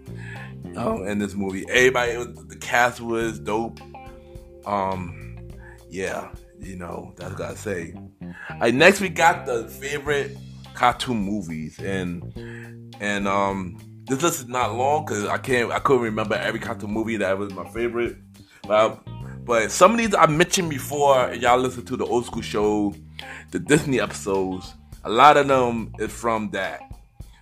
Um, 0.77 1.05
in 1.05 1.19
this 1.19 1.35
movie, 1.35 1.65
everybody, 1.69 2.15
was, 2.15 2.27
the 2.47 2.55
cast 2.55 3.01
was 3.01 3.39
dope. 3.39 3.81
Um, 4.65 5.49
yeah, 5.89 6.29
you 6.61 6.77
know, 6.77 7.13
that's 7.17 7.35
gotta 7.35 7.57
say. 7.57 7.93
All 8.21 8.59
right, 8.61 8.73
next 8.73 9.01
we 9.01 9.09
got 9.09 9.45
the 9.45 9.67
favorite 9.67 10.37
cartoon 10.75 11.17
movies, 11.17 11.77
and 11.77 12.95
and 13.01 13.27
um, 13.27 13.77
this 14.05 14.23
list 14.23 14.39
is 14.39 14.47
not 14.47 14.73
long 14.73 15.03
because 15.03 15.25
I 15.25 15.39
can't 15.39 15.73
I 15.73 15.79
couldn't 15.79 16.03
remember 16.03 16.35
every 16.35 16.61
cartoon 16.61 16.91
movie 16.91 17.17
that 17.17 17.37
was 17.37 17.53
my 17.53 17.67
favorite. 17.71 18.15
But 18.65 19.03
but 19.43 19.71
some 19.71 19.91
of 19.91 19.97
these 19.97 20.15
I 20.15 20.25
mentioned 20.25 20.69
before. 20.69 21.33
Y'all 21.33 21.59
listen 21.59 21.83
to 21.83 21.97
the 21.97 22.05
old 22.05 22.27
school 22.27 22.41
show, 22.41 22.95
the 23.51 23.59
Disney 23.59 23.99
episodes. 23.99 24.73
A 25.03 25.09
lot 25.09 25.37
of 25.37 25.47
them 25.47 25.93
is 25.99 26.11
from 26.11 26.49
that. 26.51 26.81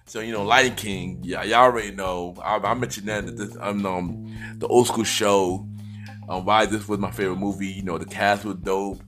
So 0.06 0.20
you 0.20 0.34
know, 0.34 0.44
Lion 0.44 0.76
King. 0.76 1.20
Yeah, 1.24 1.44
y'all 1.44 1.60
already 1.60 1.92
know. 1.92 2.36
I, 2.44 2.58
I 2.58 2.74
mentioned 2.74 3.08
that 3.08 3.38
this 3.38 3.56
um, 3.60 3.86
um 3.86 4.36
the 4.58 4.68
old 4.68 4.88
school 4.88 5.04
show. 5.04 5.68
Um, 6.30 6.46
why 6.46 6.66
this 6.66 6.88
was 6.88 7.00
my 7.00 7.12
favorite 7.12 7.40
movie. 7.40 7.68
You 7.68 7.84
know, 7.84 7.98
the 7.98 8.06
cast 8.06 8.46
was 8.46 8.56
dope. 8.58 9.02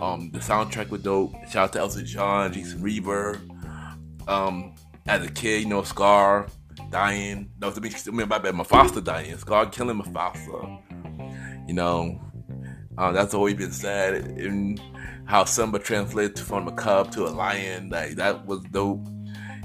Um, 0.00 0.30
the 0.30 0.38
soundtrack 0.38 0.88
was 0.90 1.02
dope. 1.02 1.32
Shout 1.50 1.64
out 1.64 1.72
to 1.74 1.78
Elton 1.80 2.06
John, 2.06 2.52
Jason 2.52 2.80
Weaver, 2.80 3.40
um, 4.26 4.74
as 5.06 5.24
a 5.24 5.30
kid, 5.30 5.62
you 5.62 5.68
know, 5.68 5.82
Scar 5.82 6.46
dying. 6.90 7.50
No, 7.60 7.70
I 7.70 7.80
mean, 8.10 8.28
my 8.28 8.38
bad, 8.38 8.54
Mufasa 8.54 9.02
dying. 9.02 9.36
Scar 9.38 9.66
killing 9.66 10.00
Mufasa. 10.00 11.68
You 11.68 11.74
know, 11.74 12.20
uh, 12.98 13.12
that's 13.12 13.34
always 13.34 13.54
been 13.54 13.72
said. 13.72 14.38
In 14.38 14.78
how 15.24 15.44
Simba 15.44 15.78
translates 15.78 16.40
from 16.40 16.68
a 16.68 16.72
cub 16.72 17.10
to 17.12 17.26
a 17.26 17.30
lion, 17.30 17.88
like 17.90 18.16
that 18.16 18.46
was 18.46 18.62
dope. 18.70 19.06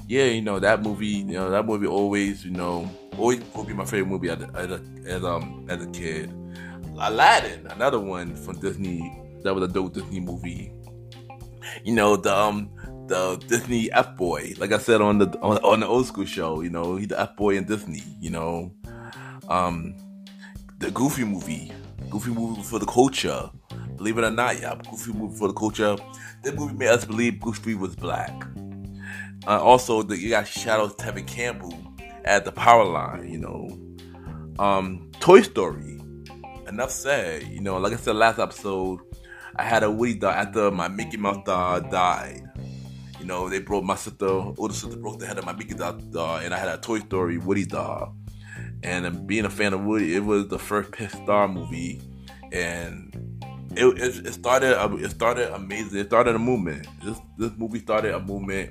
Yeah, 0.06 0.24
you 0.24 0.40
know 0.40 0.58
that 0.58 0.82
movie. 0.82 1.06
You 1.06 1.34
know 1.34 1.50
that 1.50 1.66
movie 1.66 1.86
always, 1.86 2.44
you 2.44 2.50
know, 2.50 2.90
always 3.18 3.42
will 3.54 3.64
be 3.64 3.74
my 3.74 3.84
favorite 3.84 4.08
movie 4.08 4.30
as 4.30 4.40
a, 4.40 4.82
as 5.06 5.24
um, 5.24 5.66
as 5.68 5.82
a 5.82 5.90
kid. 5.90 6.32
Aladdin, 7.00 7.66
another 7.68 8.00
one 8.00 8.34
from 8.34 8.58
Disney. 8.60 9.00
That 9.44 9.54
was 9.54 9.68
a 9.68 9.72
dope 9.72 9.94
Disney 9.94 10.20
movie. 10.20 10.72
You 11.84 11.94
know 11.94 12.16
the 12.16 12.34
um 12.34 12.70
the 13.08 13.36
Disney 13.48 13.90
F 13.92 14.16
boy. 14.16 14.54
Like 14.58 14.72
I 14.72 14.78
said 14.78 15.00
on 15.00 15.18
the 15.18 15.26
on, 15.40 15.58
on, 15.58 15.80
the 15.80 15.86
old 15.86 16.06
school 16.06 16.24
show, 16.24 16.60
you 16.60 16.70
know, 16.70 16.96
he's 16.96 17.08
the 17.08 17.20
F 17.20 17.36
boy 17.36 17.56
in 17.56 17.64
Disney. 17.64 18.02
You 18.20 18.30
know, 18.30 18.72
um, 19.48 19.94
the 20.78 20.90
Goofy 20.90 21.24
movie, 21.24 21.72
Goofy 22.10 22.30
movie 22.30 22.62
for 22.62 22.78
the 22.78 22.86
culture. 22.86 23.50
Believe 23.96 24.18
it 24.18 24.24
or 24.24 24.30
not, 24.30 24.60
yeah, 24.60 24.74
Goofy 24.90 25.12
movie 25.12 25.36
for 25.36 25.48
the 25.48 25.54
culture. 25.54 25.96
This 26.42 26.54
movie 26.54 26.74
made 26.74 26.88
us 26.88 27.04
believe 27.04 27.40
Goofy 27.40 27.74
was 27.74 27.96
black. 27.96 28.44
Uh, 29.46 29.60
also, 29.62 30.02
the, 30.02 30.16
you 30.16 30.30
got 30.30 30.46
Shadow 30.46 30.88
Tevin 30.88 31.26
Campbell 31.26 31.76
at 32.24 32.44
the 32.44 32.52
Powerline. 32.52 33.30
You 33.30 33.38
know, 33.38 34.62
um, 34.62 35.10
Toy 35.20 35.42
Story. 35.42 36.00
Enough 36.68 36.90
said. 36.90 37.44
You 37.44 37.60
know, 37.60 37.78
like 37.78 37.92
I 37.92 37.96
said 37.96 38.16
last 38.16 38.38
episode, 38.38 39.00
I 39.56 39.62
had 39.64 39.82
a 39.82 39.90
Woody 39.90 40.14
doll 40.14 40.30
after 40.30 40.70
my 40.70 40.88
Mickey 40.88 41.16
Mouse 41.16 41.38
doll 41.44 41.80
died. 41.80 42.42
You 43.18 43.26
know, 43.26 43.48
they 43.48 43.58
broke 43.58 43.84
my 43.84 43.96
sister, 43.96 44.26
older 44.26 44.74
sister 44.74 44.96
broke 44.96 45.18
the 45.18 45.26
head 45.26 45.38
of 45.38 45.44
my 45.44 45.52
Mickey 45.52 45.74
doll, 45.74 46.36
and 46.36 46.54
I 46.54 46.58
had 46.58 46.68
a 46.68 46.78
Toy 46.78 47.00
Story 47.00 47.38
Woody 47.38 47.64
doll. 47.64 48.14
And 48.82 49.26
being 49.26 49.44
a 49.44 49.50
fan 49.50 49.74
of 49.74 49.84
Woody, 49.84 50.14
it 50.14 50.24
was 50.24 50.48
the 50.48 50.58
first 50.58 50.92
Pixar 50.92 51.52
movie, 51.52 52.00
and 52.52 53.12
it, 53.72 53.84
it, 53.84 54.26
it 54.26 54.32
started 54.32 54.76
it 55.02 55.10
started 55.10 55.52
amazing. 55.52 55.98
It 55.98 56.06
started 56.06 56.36
a 56.36 56.38
movement. 56.38 56.86
This 57.02 57.18
this 57.36 57.52
movie 57.56 57.80
started 57.80 58.14
a 58.14 58.20
movement, 58.20 58.70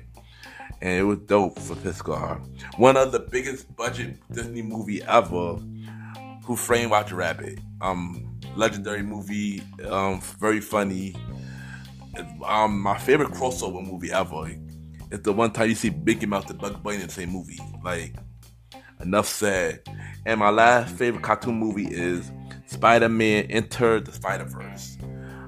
and 0.80 0.98
it 0.98 1.02
was 1.02 1.18
dope 1.18 1.58
for 1.58 1.74
Pixar. 1.76 2.40
One 2.78 2.96
of 2.96 3.12
the 3.12 3.20
biggest 3.20 3.74
budget 3.76 4.16
Disney 4.32 4.62
movie 4.62 5.02
ever. 5.02 5.58
Who 6.44 6.56
Framed 6.56 6.90
Roger 6.90 7.16
Rabbit? 7.16 7.58
Um, 7.82 8.40
legendary 8.56 9.02
movie. 9.02 9.62
Um, 9.86 10.22
very 10.40 10.62
funny 10.62 11.14
um, 12.44 12.80
my 12.80 12.98
favorite 12.98 13.30
crossover 13.30 13.84
movie 13.84 14.12
ever 14.12 14.50
It's 15.10 15.22
the 15.22 15.32
one 15.32 15.52
time 15.52 15.68
you 15.68 15.74
see 15.74 15.90
Mickey 15.90 16.26
Mouse 16.26 16.48
and 16.50 16.58
Bugs 16.58 16.76
Bunny 16.76 16.96
in 16.96 17.06
the 17.06 17.12
same 17.12 17.30
movie. 17.30 17.58
Like, 17.84 18.14
enough 19.00 19.26
said. 19.26 19.82
And 20.26 20.40
my 20.40 20.50
last 20.50 20.94
favorite 20.94 21.22
cartoon 21.22 21.54
movie 21.54 21.86
is 21.86 22.30
Spider-Man 22.66 23.44
Into 23.46 24.00
the 24.00 24.12
Spider-Verse. 24.12 24.98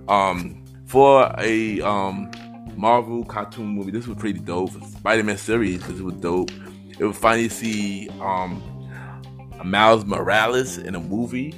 Um, 0.09 0.65
for 0.87 1.33
a 1.39 1.81
um 1.83 2.31
Marvel 2.77 3.25
cartoon 3.25 3.67
movie, 3.67 3.91
this 3.91 4.07
was 4.07 4.17
pretty 4.17 4.41
dope. 4.41 4.71
Spider-Man 4.71 5.37
series, 5.37 5.79
because 5.79 6.01
it 6.01 6.05
was 6.05 6.15
dope. 6.15 6.51
It 6.99 7.05
was 7.05 7.17
finally 7.17 7.49
see 7.49 8.09
um 8.21 8.63
Miles 9.65 10.05
Morales 10.05 10.79
in 10.79 10.95
a 10.95 11.01
movie 11.01 11.55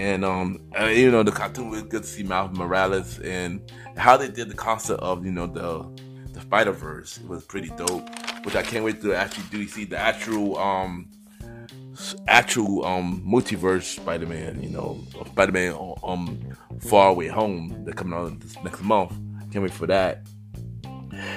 and 0.00 0.24
um, 0.24 0.62
uh, 0.80 0.86
you 0.86 1.10
know, 1.10 1.22
the 1.22 1.30
cartoon 1.30 1.68
was 1.68 1.82
good 1.82 2.04
to 2.04 2.08
see 2.08 2.22
Miles 2.22 2.56
Morales 2.56 3.18
and 3.18 3.60
how 3.98 4.16
they 4.16 4.28
did 4.28 4.48
the 4.48 4.54
concept 4.54 4.98
of 5.02 5.26
you 5.26 5.30
know 5.30 5.46
the 5.46 5.84
the 6.32 6.40
Spider 6.40 6.72
Verse 6.72 7.20
was 7.28 7.44
pretty 7.44 7.68
dope. 7.76 8.08
Which 8.42 8.56
I 8.56 8.62
can't 8.62 8.84
wait 8.84 9.02
to 9.02 9.14
actually 9.14 9.44
do 9.50 9.66
see 9.68 9.84
the 9.84 9.98
actual 9.98 10.58
um 10.58 11.08
actual 12.28 12.84
um 12.84 13.22
multiverse 13.26 13.82
Spider 13.82 14.26
Man. 14.26 14.62
You 14.62 14.70
know, 14.70 15.04
Spider 15.26 15.52
Man 15.52 15.94
um 16.02 16.38
Far 16.80 17.10
Away 17.10 17.28
Home 17.28 17.84
that 17.84 17.96
coming 17.96 18.18
out 18.18 18.32
next 18.64 18.82
month. 18.82 19.12
Can't 19.52 19.62
wait 19.62 19.72
for 19.72 19.86
that. 19.86 20.26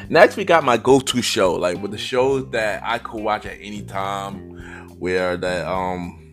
Next, 0.10 0.38
we 0.38 0.45
got 0.45 0.63
my 0.63 0.77
go-to 0.77 1.22
show, 1.22 1.53
like 1.53 1.81
with 1.81 1.91
the 1.91 1.98
shows 1.98 2.50
that 2.51 2.81
I 2.86 3.00
could 3.00 3.22
watch 3.22 3.45
at 3.45 3.57
any 3.60 3.81
time, 3.81 4.51
where 5.00 5.36
that 5.36 5.67
um 5.67 6.31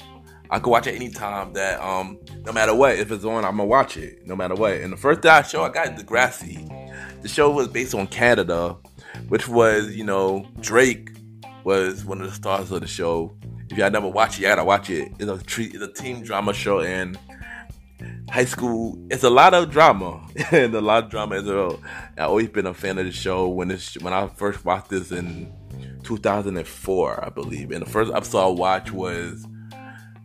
I 0.51 0.59
could 0.59 0.71
watch 0.71 0.87
at 0.87 0.95
any 0.95 1.11
time 1.11 1.53
that 1.55 1.81
um 1.81 2.19
no 2.45 2.53
matter 2.53 2.75
what, 2.75 2.97
if 2.97 3.11
it's 3.11 3.25
on, 3.25 3.45
I'm 3.45 3.57
gonna 3.57 3.67
watch 3.67 3.97
it, 3.97 4.27
no 4.27 4.37
matter 4.37 4.55
what. 4.55 4.75
And 4.75 4.93
the 4.93 4.97
first 4.97 5.25
I 5.27 5.43
show 5.43 5.65
I 5.65 5.71
got 5.71 5.97
Degrassi. 5.97 6.77
The 7.23 7.29
show 7.29 7.51
was 7.51 7.69
based 7.69 7.95
on 7.95 8.07
Canada, 8.07 8.77
which 9.29 9.49
was, 9.49 9.95
you 9.95 10.05
know, 10.05 10.47
Drake 10.61 11.11
was 11.65 12.05
one 12.05 12.21
of 12.21 12.29
the 12.29 12.35
stars 12.35 12.71
of 12.71 12.81
the 12.81 12.87
show. 12.87 13.37
If 13.71 13.79
y'all 13.79 13.91
never 13.91 14.09
watch 14.09 14.39
it, 14.39 14.43
you 14.43 14.49
gotta 14.49 14.65
watch 14.65 14.91
it. 14.91 15.13
It's 15.19 15.31
a 15.31 15.39
treat. 15.39 15.75
It's 15.75 15.83
a 15.83 15.93
team 15.93 16.23
drama 16.23 16.53
show, 16.53 16.81
and 16.81 17.19
high 18.31 18.45
school. 18.45 18.99
It's 19.11 19.25
a 19.25 19.31
lot 19.31 19.55
of 19.55 19.71
drama 19.71 20.27
and 20.53 20.75
a 20.75 20.81
lot 20.81 21.05
of 21.05 21.11
drama 21.11 21.37
as 21.37 21.45
well. 21.45 21.81
I've 22.17 22.29
always 22.29 22.49
been 22.49 22.67
a 22.67 22.75
fan 22.75 22.99
of 22.99 23.05
the 23.05 23.13
show. 23.13 23.49
When 23.49 23.69
this, 23.69 23.95
when 23.99 24.13
I 24.13 24.29
first 24.29 24.65
watched 24.65 24.91
this 24.91 25.13
in 25.13 25.53
2004, 26.05 27.25
I 27.25 27.29
believe, 27.29 27.71
and 27.71 27.85
the 27.85 27.91
first 27.91 28.13
episode 28.13 28.41
I 28.41 28.49
watched 28.49 28.93
was 28.93 29.47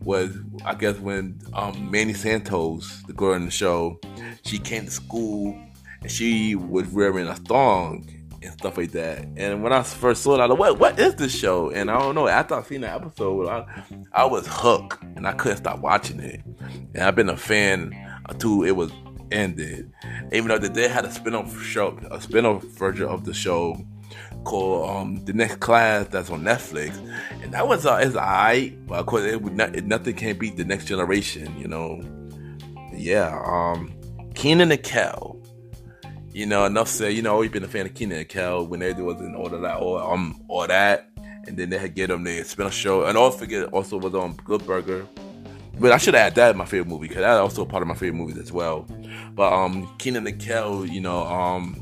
was 0.02 0.38
I 0.64 0.76
guess 0.76 0.98
when 1.00 1.40
um, 1.54 1.90
Manny 1.90 2.14
Santos, 2.14 3.02
the 3.08 3.14
girl 3.14 3.34
in 3.34 3.46
the 3.46 3.52
show, 3.52 4.00
she 4.44 4.60
came 4.60 4.86
to 4.86 4.92
school 4.92 5.60
and 6.02 6.12
she 6.12 6.56
was 6.56 6.88
wearing 6.90 7.28
a 7.28 7.36
thong 7.36 8.08
and 8.46 8.54
stuff 8.54 8.78
like 8.78 8.92
that. 8.92 9.28
And 9.38 9.64
when 9.64 9.74
I 9.74 9.84
first 9.84 10.24
saw 10.24 10.36
it, 10.36 10.40
I 10.40 10.48
was 10.48 10.52
like, 10.52 10.60
"What? 10.60 10.80
What 10.80 11.00
is 11.00 11.16
this 11.16 11.36
show?" 11.36 11.70
And 11.70 11.92
I 11.92 12.00
don't 12.00 12.16
know. 12.16 12.28
After 12.28 12.56
I 12.56 12.64
seen 12.64 12.82
the 12.82 12.92
episode, 12.92 13.48
I, 13.48 13.84
I 14.14 14.26
was 14.26 14.48
hooked 14.48 15.04
and 15.16 15.28
I 15.28 15.34
couldn't 15.34 15.58
stop 15.58 15.80
watching 15.80 16.20
it. 16.20 16.42
And 16.94 17.04
I've 17.04 17.16
been 17.16 17.30
a 17.30 17.38
fan 17.38 17.94
until 18.30 18.64
it 18.64 18.72
was 18.72 18.92
ended. 19.32 19.92
Even 20.32 20.50
though 20.50 20.58
they 20.58 20.70
did 20.70 20.92
had 20.92 21.06
a 21.06 21.12
spin-off 21.12 21.62
show, 21.62 21.98
a 22.12 22.22
spin-off 22.22 22.64
version 22.64 23.08
of 23.08 23.26
the 23.26 23.34
show 23.34 23.76
called 24.44 24.90
um, 24.90 25.26
the 25.26 25.34
next 25.34 25.60
class 25.60 26.08
that's 26.08 26.30
on 26.30 26.44
Netflix, 26.44 26.96
and 27.42 27.54
that 27.54 27.68
was 27.68 27.86
uh, 27.86 28.00
it's 28.02 28.16
alright, 28.16 28.86
but 28.88 29.00
of 29.00 29.06
course 29.08 29.24
it 29.24 29.42
would 29.42 29.56
not, 29.56 29.76
it, 29.76 29.86
nothing 29.86 30.16
can 30.16 30.38
beat 30.38 30.56
the 30.58 30.64
next 30.64 30.86
generation, 30.86 31.58
you 31.60 31.68
know. 31.68 32.02
Yeah, 32.94 33.42
um, 33.46 33.94
Kenan 34.36 34.72
and 34.72 34.84
Kel. 34.84 35.35
You 36.36 36.46
know, 36.46 36.66
enough 36.66 36.90
said. 36.90 37.14
You 37.14 37.22
know, 37.22 37.32
always 37.32 37.50
been 37.50 37.64
a 37.64 37.68
fan 37.70 37.86
of 37.86 37.94
Kenan 37.94 38.18
and 38.18 38.28
Kel 38.28 38.68
when 38.68 38.82
they 38.82 38.92
was 38.92 39.22
in 39.22 39.36
all 39.36 39.54
of 39.54 39.62
that, 39.62 39.78
or 39.78 40.04
um, 40.04 40.38
all 40.50 40.68
that, 40.68 41.10
and 41.48 41.56
then 41.56 41.70
they 41.70 41.78
had 41.78 41.96
get 41.96 42.08
them 42.08 42.26
the 42.26 42.44
spin-off 42.44 42.74
show, 42.74 43.06
and 43.06 43.18
also 43.18 43.38
forget 43.38 43.70
also 43.70 43.98
was 43.98 44.14
on 44.14 44.34
Good 44.44 44.66
Burger. 44.66 45.08
But 45.80 45.94
I 45.94 45.98
should 45.98 46.14
add 46.14 46.36
that 46.36 46.52
in 46.52 46.58
my 46.58 46.66
favorite 46.66 46.90
movie 46.90 47.08
because 47.08 47.22
that's 47.22 47.40
also 47.40 47.64
part 47.64 47.84
of 47.84 47.88
my 47.88 47.96
favorite 47.96 48.20
movies 48.20 48.38
as 48.38 48.52
well. 48.52 48.86
But 49.34 49.54
um, 49.54 49.90
Kenan 49.98 50.28
and 50.28 50.38
Kel, 50.38 50.86
you 50.86 51.00
know, 51.00 51.26
um, 51.26 51.82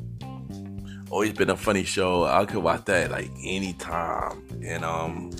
always 1.09 1.33
been 1.33 1.49
a 1.49 1.57
funny 1.57 1.83
show. 1.83 2.25
I 2.25 2.45
could 2.45 2.61
watch 2.61 2.85
that 2.85 3.09
like 3.09 3.31
anytime. 3.43 4.43
And 4.63 4.85
um 4.85 5.31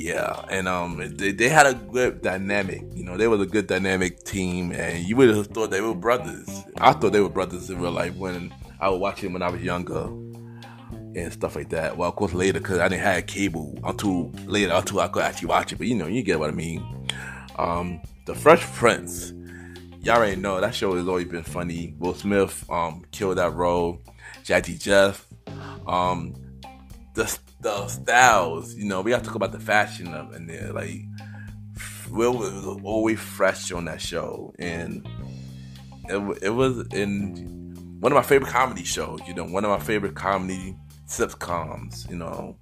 yeah, 0.00 0.46
and 0.48 0.66
um 0.66 0.96
they, 1.18 1.30
they 1.30 1.50
had 1.50 1.66
a 1.66 1.74
good 1.74 2.22
dynamic. 2.22 2.82
You 2.94 3.04
know, 3.04 3.18
they 3.18 3.28
was 3.28 3.42
a 3.42 3.46
good 3.46 3.66
dynamic 3.66 4.24
team 4.24 4.72
and 4.72 5.04
you 5.06 5.14
would 5.16 5.28
have 5.28 5.48
thought 5.48 5.70
they 5.70 5.82
were 5.82 5.94
brothers. 5.94 6.48
I 6.78 6.94
thought 6.94 7.12
they 7.12 7.20
were 7.20 7.28
brothers 7.28 7.68
in 7.68 7.78
real 7.78 7.90
life 7.90 8.14
when 8.16 8.50
I 8.80 8.88
was 8.88 8.98
watching 8.98 9.34
when 9.34 9.42
I 9.42 9.50
was 9.50 9.60
younger 9.60 10.04
and 11.14 11.30
stuff 11.30 11.54
like 11.54 11.68
that. 11.68 11.98
Well, 11.98 12.08
of 12.08 12.16
course 12.16 12.32
later 12.32 12.60
because 12.60 12.78
I 12.78 12.88
didn't 12.88 13.02
have 13.02 13.26
cable 13.26 13.78
until 13.84 14.30
later 14.46 14.72
until 14.72 15.00
I 15.00 15.08
could 15.08 15.22
actually 15.22 15.48
watch 15.48 15.72
it. 15.72 15.76
But 15.76 15.86
you 15.86 15.96
know, 15.96 16.06
you 16.06 16.22
get 16.22 16.40
what 16.40 16.48
I 16.48 16.54
mean. 16.54 16.82
Um, 17.58 18.00
the 18.24 18.34
Fresh 18.34 18.62
Prince. 18.72 19.34
Y'all 20.00 20.16
already 20.16 20.36
know 20.36 20.62
that 20.62 20.74
show 20.74 20.96
has 20.96 21.06
always 21.06 21.28
been 21.28 21.42
funny. 21.42 21.94
Will 21.98 22.14
Smith 22.14 22.64
um, 22.70 23.04
killed 23.10 23.36
that 23.36 23.52
role. 23.52 24.00
Jazzy 24.44 24.80
Jeff. 24.80 25.26
Um, 25.86 26.34
the 27.12 27.38
the 27.60 27.86
styles, 27.88 28.74
you 28.74 28.84
know, 28.84 29.00
we 29.00 29.10
got 29.10 29.20
to 29.20 29.26
talk 29.26 29.34
about 29.34 29.52
the 29.52 29.60
fashion 29.60 30.14
of 30.14 30.34
in 30.34 30.46
there. 30.46 30.72
Like, 30.72 31.02
Will 32.10 32.36
was 32.36 32.80
always 32.82 33.20
fresh 33.20 33.70
on 33.70 33.84
that 33.84 34.00
show, 34.00 34.52
and 34.58 35.06
it, 36.08 36.42
it 36.42 36.50
was 36.50 36.86
in 36.92 37.98
one 38.00 38.12
of 38.12 38.16
my 38.16 38.22
favorite 38.22 38.50
comedy 38.50 38.84
shows. 38.84 39.20
You 39.26 39.34
know, 39.34 39.44
one 39.44 39.64
of 39.64 39.70
my 39.70 39.84
favorite 39.84 40.16
comedy 40.16 40.76
sitcoms. 41.06 42.08
You 42.10 42.16
know, 42.16 42.56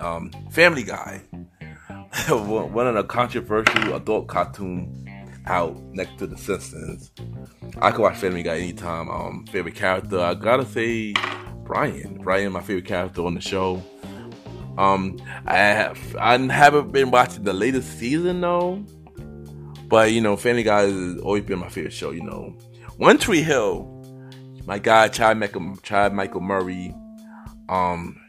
um, 0.00 0.32
Family 0.50 0.82
Guy, 0.82 1.22
one 2.28 2.86
of 2.86 2.94
the 2.94 3.04
controversial 3.04 3.94
adult 3.94 4.26
cartoon 4.26 5.06
out 5.46 5.80
next 5.92 6.18
to 6.18 6.26
The 6.26 6.36
Simpsons. 6.36 7.12
I 7.78 7.92
could 7.92 8.00
watch 8.00 8.16
Family 8.16 8.42
Guy 8.42 8.58
anytime. 8.58 9.08
Um, 9.08 9.46
favorite 9.46 9.76
character, 9.76 10.18
I 10.18 10.34
gotta 10.34 10.66
say 10.66 11.14
Brian. 11.62 12.18
Brian, 12.22 12.52
my 12.52 12.62
favorite 12.62 12.86
character 12.86 13.24
on 13.24 13.34
the 13.34 13.40
show. 13.40 13.82
Um, 14.78 15.18
I 15.46 15.56
have 15.56 16.16
I 16.16 16.36
haven't 16.38 16.92
been 16.92 17.10
watching 17.10 17.44
the 17.44 17.52
latest 17.52 17.98
season 17.98 18.40
though, 18.40 18.84
but 19.88 20.12
you 20.12 20.20
know, 20.20 20.36
Family 20.36 20.62
Guy 20.62 20.82
has 20.82 21.18
always 21.18 21.44
been 21.44 21.58
my 21.58 21.68
favorite 21.68 21.92
show. 21.92 22.10
You 22.10 22.22
know, 22.22 22.56
One 22.96 23.18
Tree 23.18 23.42
Hill, 23.42 23.92
my 24.66 24.78
guy 24.78 25.08
Chad 25.08 25.38
Michael 25.38 25.76
Chad 25.82 26.12
Michael 26.12 26.40
Murray. 26.40 26.94
Um, 27.68 28.20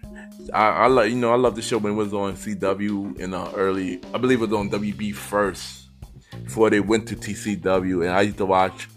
I, 0.53 0.69
I 0.69 0.87
love 0.87 1.09
you 1.09 1.15
know 1.15 1.31
I 1.31 1.35
love 1.35 1.55
the 1.55 1.61
show 1.61 1.77
when 1.77 1.93
it 1.93 1.95
was 1.95 2.13
on 2.13 2.35
CW 2.35 3.19
in 3.19 3.31
the 3.31 3.51
early. 3.53 4.01
I 4.13 4.17
believe 4.17 4.41
it 4.41 4.49
was 4.49 4.53
on 4.57 4.69
WB 4.69 5.13
first 5.13 5.89
before 6.43 6.69
they 6.69 6.79
went 6.79 7.07
to 7.09 7.15
TCW, 7.15 8.03
and 8.03 8.11
I 8.11 8.21
used 8.21 8.37
to 8.37 8.45
watch 8.45 8.87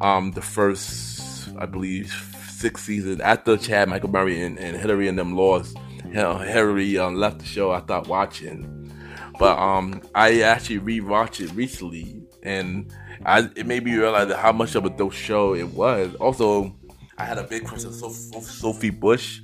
um, 0.00 0.32
the 0.32 0.42
first, 0.42 1.48
I 1.58 1.66
believe, 1.66 2.12
six 2.48 2.82
seasons 2.82 3.20
after 3.20 3.56
Chad 3.56 3.88
Michael 3.88 4.10
Murray 4.10 4.42
and, 4.42 4.58
and 4.58 4.76
Hilarie 4.76 5.08
and 5.08 5.18
them 5.18 5.36
lost. 5.36 5.76
Hilarie 6.12 6.98
um, 6.98 7.16
left 7.16 7.40
the 7.40 7.44
show. 7.44 7.72
I 7.72 7.80
stopped 7.80 8.08
watching, 8.08 8.92
but 9.38 9.58
um, 9.58 10.02
I 10.14 10.40
actually 10.42 10.80
rewatched 10.80 11.40
it 11.40 11.52
recently, 11.52 12.22
and 12.42 12.92
I, 13.24 13.48
it 13.56 13.66
made 13.66 13.84
me 13.84 13.94
realize 13.96 14.32
how 14.34 14.52
much 14.52 14.74
of 14.74 14.84
a 14.84 14.90
dope 14.90 15.12
show 15.12 15.54
it 15.54 15.68
was. 15.68 16.14
Also, 16.16 16.74
I 17.18 17.24
had 17.24 17.38
a 17.38 17.44
big 17.44 17.64
crush 17.64 17.84
on 17.84 17.92
Sophie 17.92 18.90
Bush, 18.90 19.40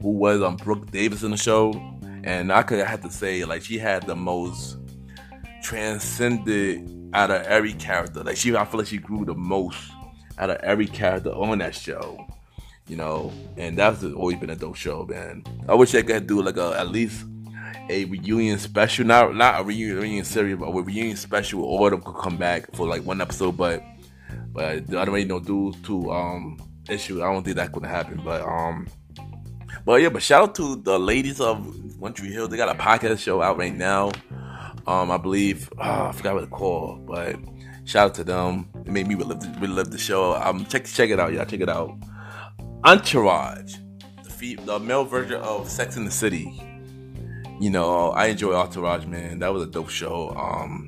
who 0.00 0.10
was 0.10 0.40
on 0.40 0.52
um, 0.52 0.56
Brooke 0.56 0.90
Davis 0.90 1.22
in 1.22 1.30
the 1.30 1.36
show, 1.36 1.72
and 2.24 2.52
I 2.52 2.62
could 2.62 2.80
I 2.80 2.96
to 2.96 3.10
say 3.10 3.44
like 3.44 3.62
she 3.62 3.78
had 3.78 4.06
the 4.06 4.16
most 4.16 4.78
transcended 5.62 7.10
out 7.14 7.30
of 7.30 7.42
every 7.42 7.72
character. 7.74 8.22
Like 8.22 8.36
she, 8.36 8.54
I 8.54 8.64
feel 8.64 8.80
like 8.80 8.88
she 8.88 8.98
grew 8.98 9.24
the 9.24 9.34
most 9.34 9.78
out 10.38 10.50
of 10.50 10.56
every 10.58 10.86
character 10.86 11.30
on 11.30 11.58
that 11.58 11.74
show. 11.74 12.26
You 12.86 12.96
know, 12.96 13.32
and 13.56 13.78
that's 13.78 14.04
always 14.04 14.38
been 14.38 14.50
a 14.50 14.56
dope 14.56 14.76
show, 14.76 15.06
man. 15.06 15.42
I 15.68 15.74
wish 15.74 15.92
they 15.92 16.02
could 16.02 16.26
do 16.26 16.42
like 16.42 16.58
a 16.58 16.78
at 16.78 16.88
least 16.88 17.24
a 17.88 18.04
reunion 18.04 18.58
special, 18.58 19.06
not 19.06 19.34
not 19.34 19.60
a 19.60 19.64
reunion, 19.64 19.98
reunion 19.98 20.24
series, 20.24 20.56
but 20.56 20.66
a 20.66 20.82
reunion 20.82 21.16
special. 21.16 21.62
All 21.62 21.86
of 21.86 21.92
them 21.92 22.02
could 22.02 22.20
come 22.20 22.36
back 22.36 22.74
for 22.74 22.86
like 22.86 23.02
one 23.04 23.20
episode, 23.20 23.56
but 23.56 23.82
but 24.52 24.64
I 24.64 24.80
don't 24.80 25.10
really 25.10 25.24
know 25.24 25.40
due 25.40 25.72
to 25.84 26.10
um 26.12 26.58
issue. 26.88 27.22
I 27.22 27.32
don't 27.32 27.42
think 27.42 27.56
that's 27.56 27.70
gonna 27.70 27.88
happen, 27.88 28.20
but 28.24 28.42
um. 28.42 28.86
But 29.84 30.00
yeah, 30.00 30.08
but 30.08 30.22
shout 30.22 30.42
out 30.42 30.54
to 30.56 30.76
the 30.76 30.98
ladies 30.98 31.40
of 31.40 32.00
One 32.00 32.14
Tree 32.14 32.32
Hill. 32.32 32.48
They 32.48 32.56
got 32.56 32.74
a 32.74 32.78
podcast 32.78 33.18
show 33.18 33.42
out 33.42 33.58
right 33.58 33.74
now. 33.74 34.12
Um, 34.86 35.10
I 35.10 35.18
believe 35.18 35.70
oh, 35.78 36.06
I 36.08 36.12
forgot 36.12 36.34
what 36.34 36.44
it's 36.44 36.52
called, 36.52 37.06
but 37.06 37.36
shout 37.84 38.10
out 38.10 38.14
to 38.14 38.24
them. 38.24 38.68
It 38.86 38.92
made 38.92 39.06
me 39.06 39.14
relive 39.14 39.40
the, 39.40 39.58
relive 39.60 39.90
the 39.90 39.98
show. 39.98 40.34
Um, 40.34 40.64
check 40.66 40.84
check 40.86 41.10
it 41.10 41.20
out, 41.20 41.32
y'all. 41.32 41.44
Check 41.44 41.60
it 41.60 41.68
out. 41.68 41.96
Entourage, 42.84 43.76
the 44.38 44.56
the 44.56 44.78
male 44.78 45.06
version 45.06 45.40
of 45.40 45.70
Sex 45.70 45.96
and 45.96 46.06
the 46.06 46.10
City. 46.10 46.62
You 47.58 47.70
know, 47.70 48.10
I 48.10 48.26
enjoy 48.26 48.52
Entourage, 48.52 49.06
man. 49.06 49.38
That 49.38 49.54
was 49.54 49.62
a 49.62 49.66
dope 49.66 49.88
show. 49.88 50.30
Um, 50.36 50.86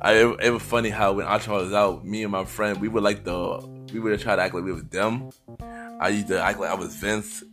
I, 0.00 0.14
it, 0.14 0.36
it 0.44 0.50
was 0.50 0.62
funny 0.62 0.88
how 0.88 1.12
when 1.12 1.26
Entourage 1.26 1.64
was 1.64 1.74
out, 1.74 2.06
me 2.06 2.22
and 2.22 2.32
my 2.32 2.46
friend, 2.46 2.80
we 2.80 2.88
were 2.88 3.02
like 3.02 3.24
the 3.24 3.58
we 3.92 4.00
would 4.00 4.18
try 4.20 4.36
to 4.36 4.42
act 4.42 4.54
like 4.54 4.64
we 4.64 4.72
was 4.72 4.84
them. 4.84 5.30
I 6.00 6.08
used 6.08 6.28
to 6.28 6.40
act 6.40 6.60
like 6.60 6.70
I 6.70 6.74
was 6.74 6.94
Vince. 6.94 7.44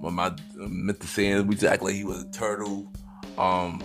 When 0.00 0.14
my 0.14 0.30
to 0.30 1.06
say 1.06 1.38
we 1.40 1.50
used 1.50 1.60
to 1.60 1.70
act 1.70 1.82
like 1.82 1.94
he 1.94 2.04
was 2.04 2.22
a 2.22 2.30
turtle. 2.30 2.90
Um, 3.36 3.82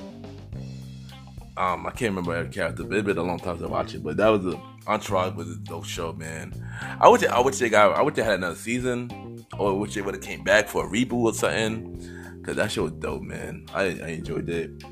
um, 1.58 1.86
I 1.86 1.92
can't 1.92 2.12
remember 2.12 2.36
every 2.36 2.52
character, 2.52 2.84
but 2.84 2.98
it's 2.98 3.06
been 3.06 3.18
a 3.18 3.24
long 3.24 3.40
time 3.40 3.58
since 3.58 3.68
I 3.68 3.72
watched 3.72 3.96
it. 3.96 4.04
But 4.04 4.16
that 4.16 4.30
was 4.30 4.46
a 4.46 4.62
Entourage 4.88 5.36
was 5.36 5.50
a 5.50 5.58
dope 5.58 5.86
show, 5.86 6.14
man. 6.14 6.54
I 7.00 7.10
wish 7.10 7.24
I 7.24 7.40
wish 7.40 7.58
they 7.58 7.70
got 7.70 7.96
I 7.98 8.02
wish 8.02 8.16
they 8.16 8.24
had 8.24 8.36
another 8.36 8.56
season, 8.56 9.46
or 9.58 9.72
I 9.72 9.74
wish 9.74 9.96
they 9.96 10.02
would 10.02 10.16
have 10.16 10.24
came 10.24 10.44
back 10.44 10.68
for 10.68 10.86
a 10.86 10.90
reboot 10.90 11.14
or 11.14 11.34
something. 11.34 12.42
Cause 12.44 12.56
that 12.58 12.72
show 12.72 12.84
was 12.84 12.92
dope, 12.94 13.24
man. 13.24 13.66
I, 13.74 13.84
I 13.84 14.08
enjoyed 14.10 14.48
it. 14.50 14.84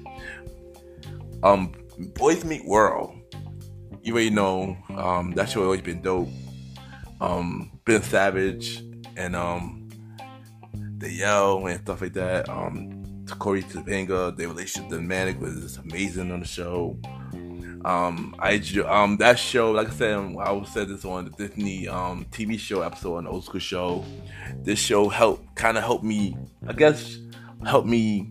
Um, 1.44 1.72
Boy 2.16 2.36
Meets 2.44 2.66
World. 2.66 3.16
You 4.02 4.14
already 4.14 4.32
know 4.32 4.76
um, 4.96 5.34
that 5.34 5.50
show 5.50 5.64
always 5.64 5.82
been 5.82 6.02
dope. 6.02 6.30
Um, 7.22 7.80
Ben 7.86 8.02
Savage 8.02 8.84
and 9.16 9.36
um, 9.36 9.88
the 10.98 11.12
Yell 11.12 11.66
and 11.68 11.80
stuff 11.82 12.02
like 12.02 12.14
that. 12.14 12.50
Um, 12.50 13.04
Cory 13.40 13.64
Topanga, 13.64 14.36
their 14.36 14.48
relationship 14.48 14.90
dynamic 14.90 15.40
was 15.40 15.78
amazing 15.78 16.32
on 16.32 16.40
the 16.40 16.46
show. 16.46 16.98
Um, 17.86 18.36
I 18.40 18.56
um 18.88 19.18
that 19.18 19.38
show, 19.38 19.72
like 19.72 19.90
I 19.90 19.92
said, 19.92 20.18
I 20.40 20.64
said 20.66 20.88
this 20.88 21.04
on 21.04 21.26
the 21.26 21.32
Disney 21.32 21.88
um 21.88 22.26
TV 22.32 22.58
show 22.58 22.82
episode 22.82 23.18
on 23.18 23.24
the 23.26 23.30
Old 23.30 23.44
School 23.44 23.60
Show. 23.60 24.06
This 24.62 24.80
show 24.80 25.10
helped, 25.10 25.56
kind 25.56 25.78
of 25.78 25.84
helped 25.84 26.04
me, 26.04 26.38
I 26.68 26.74
guess, 26.74 27.18
helped 27.66 27.88
me 27.88 28.30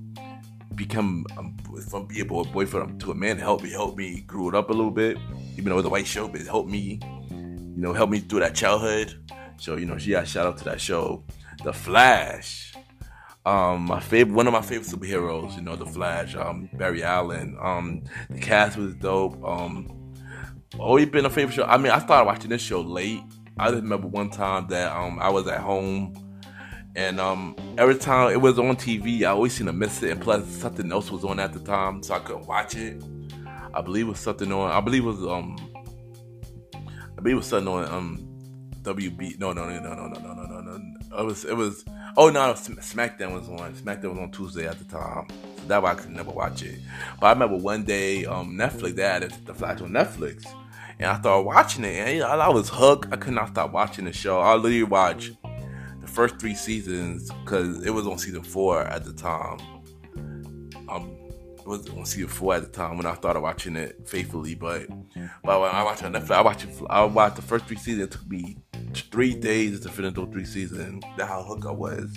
become 0.74 1.26
um, 1.36 1.56
from 1.88 2.06
being 2.06 2.22
a 2.22 2.24
boy, 2.24 2.44
boyfriend 2.44 3.00
to 3.00 3.10
a 3.10 3.14
man. 3.14 3.38
Helped 3.38 3.64
me, 3.64 3.70
helped 3.70 3.98
me 3.98 4.22
grew 4.22 4.48
it 4.48 4.54
up 4.54 4.70
a 4.70 4.72
little 4.72 4.90
bit, 4.90 5.18
even 5.52 5.66
though 5.66 5.72
it 5.72 5.76
was 5.76 5.84
a 5.86 5.90
white 5.90 6.06
show, 6.06 6.28
but 6.28 6.40
it 6.40 6.46
helped 6.46 6.70
me, 6.70 6.98
you 7.30 7.74
know, 7.76 7.92
helped 7.92 8.12
me 8.12 8.20
through 8.20 8.40
that 8.40 8.54
childhood. 8.54 9.14
So 9.58 9.76
you 9.76 9.86
know, 9.86 9.96
yeah, 9.96 10.24
shout 10.24 10.46
out 10.46 10.58
to 10.58 10.64
that 10.64 10.80
show, 10.80 11.24
The 11.62 11.72
Flash. 11.72 12.71
Um, 13.44 13.86
my 13.86 13.98
favorite, 13.98 14.34
one 14.34 14.46
of 14.46 14.52
my 14.52 14.62
favorite 14.62 14.86
superheroes, 14.86 15.56
you 15.56 15.62
know, 15.62 15.74
the 15.74 15.86
Flash, 15.86 16.36
um, 16.36 16.68
Barry 16.74 17.02
Allen. 17.02 17.56
Um, 17.60 18.04
the 18.30 18.38
cast 18.38 18.76
was 18.76 18.94
dope. 18.94 19.42
Um, 19.44 20.14
always 20.78 21.08
been 21.08 21.26
a 21.26 21.30
favorite 21.30 21.54
show. 21.54 21.64
I 21.64 21.76
mean, 21.76 21.92
I 21.92 21.98
started 21.98 22.26
watching 22.26 22.50
this 22.50 22.62
show 22.62 22.80
late. 22.80 23.20
I 23.58 23.70
just 23.70 23.82
remember 23.82 24.08
one 24.08 24.30
time 24.30 24.66
that 24.68 24.92
um 24.92 25.18
I 25.20 25.28
was 25.28 25.46
at 25.46 25.60
home, 25.60 26.14
and 26.96 27.20
um 27.20 27.56
every 27.78 27.96
time 27.96 28.32
it 28.32 28.40
was 28.40 28.58
on 28.58 28.76
TV, 28.76 29.22
I 29.22 29.26
always 29.26 29.52
seemed 29.52 29.68
to 29.68 29.72
miss 29.72 30.02
it. 30.02 30.10
And 30.10 30.20
plus, 30.20 30.46
something 30.46 30.90
else 30.90 31.10
was 31.10 31.24
on 31.24 31.38
at 31.38 31.52
the 31.52 31.60
time, 31.60 32.02
so 32.02 32.14
I 32.14 32.20
couldn't 32.20 32.46
watch 32.46 32.74
it. 32.76 33.02
I 33.74 33.80
believe 33.80 34.06
it 34.06 34.10
was 34.10 34.20
something 34.20 34.52
on. 34.52 34.70
I 34.70 34.80
believe 34.80 35.04
it 35.04 35.06
was 35.06 35.22
um. 35.24 35.56
I 36.74 37.20
believe 37.20 37.34
it 37.34 37.38
was 37.38 37.46
something 37.46 37.72
on 37.72 37.84
um. 37.86 38.28
WB. 38.82 39.38
No, 39.38 39.52
no, 39.52 39.68
no, 39.68 39.78
no, 39.80 39.94
no, 39.94 40.06
no, 40.08 40.32
no, 40.32 40.60
no, 40.60 40.60
no. 40.60 41.18
It 41.18 41.24
was. 41.24 41.44
It 41.44 41.56
was. 41.56 41.84
Oh 42.14 42.28
no, 42.28 42.52
SmackDown 42.52 43.32
was 43.32 43.48
on. 43.48 43.74
SmackDown 43.74 44.10
was 44.10 44.18
on 44.18 44.30
Tuesday 44.30 44.66
at 44.66 44.78
the 44.78 44.84
time. 44.84 45.26
So 45.58 45.66
that 45.68 45.82
why 45.82 45.92
I 45.92 45.94
could 45.94 46.10
never 46.10 46.30
watch 46.30 46.62
it. 46.62 46.78
But 47.18 47.26
I 47.28 47.32
remember 47.32 47.56
one 47.56 47.84
day, 47.84 48.26
um, 48.26 48.54
Netflix 48.54 48.96
they 48.96 49.02
had 49.02 49.30
the 49.46 49.54
Flash 49.54 49.80
on 49.80 49.90
Netflix, 49.90 50.44
and 50.98 51.08
I 51.08 51.18
started 51.18 51.46
watching 51.46 51.84
it, 51.84 52.22
and 52.22 52.22
I 52.24 52.48
was 52.50 52.68
hooked. 52.68 53.12
I 53.12 53.16
could 53.16 53.32
not 53.32 53.48
stop 53.48 53.72
watching 53.72 54.04
the 54.04 54.12
show. 54.12 54.40
I 54.40 54.54
literally 54.54 54.82
watched 54.82 55.32
the 56.00 56.06
first 56.06 56.38
three 56.38 56.54
seasons 56.54 57.30
because 57.44 57.84
it 57.86 57.90
was 57.90 58.06
on 58.06 58.18
season 58.18 58.42
four 58.42 58.82
at 58.82 59.04
the 59.04 59.12
time. 59.14 59.58
Um, 60.88 61.16
was 61.66 61.88
on 61.90 62.04
season 62.04 62.28
four 62.28 62.54
at 62.54 62.62
the 62.62 62.68
time 62.68 62.96
when 62.96 63.06
I 63.06 63.14
started 63.14 63.40
watching 63.40 63.76
it 63.76 64.08
faithfully. 64.08 64.54
But 64.54 64.88
but 65.42 65.60
when 65.60 65.70
I 65.70 65.82
watched 65.82 66.02
it 66.02 66.06
on 66.06 66.12
Netflix, 66.12 66.30
I 66.30 66.40
watched 66.42 66.64
it, 66.64 66.70
I 66.90 67.04
watched 67.04 67.36
the 67.36 67.42
first 67.42 67.66
three 67.66 67.76
seasons. 67.76 68.04
It 68.04 68.10
took 68.12 68.26
me 68.28 68.58
three 68.94 69.34
days 69.34 69.80
to 69.80 69.88
finish 69.88 70.14
those 70.14 70.28
three 70.32 70.44
seasons. 70.44 71.02
That's 71.16 71.28
how 71.28 71.42
hooked 71.42 71.66
I 71.66 71.70
was. 71.70 72.14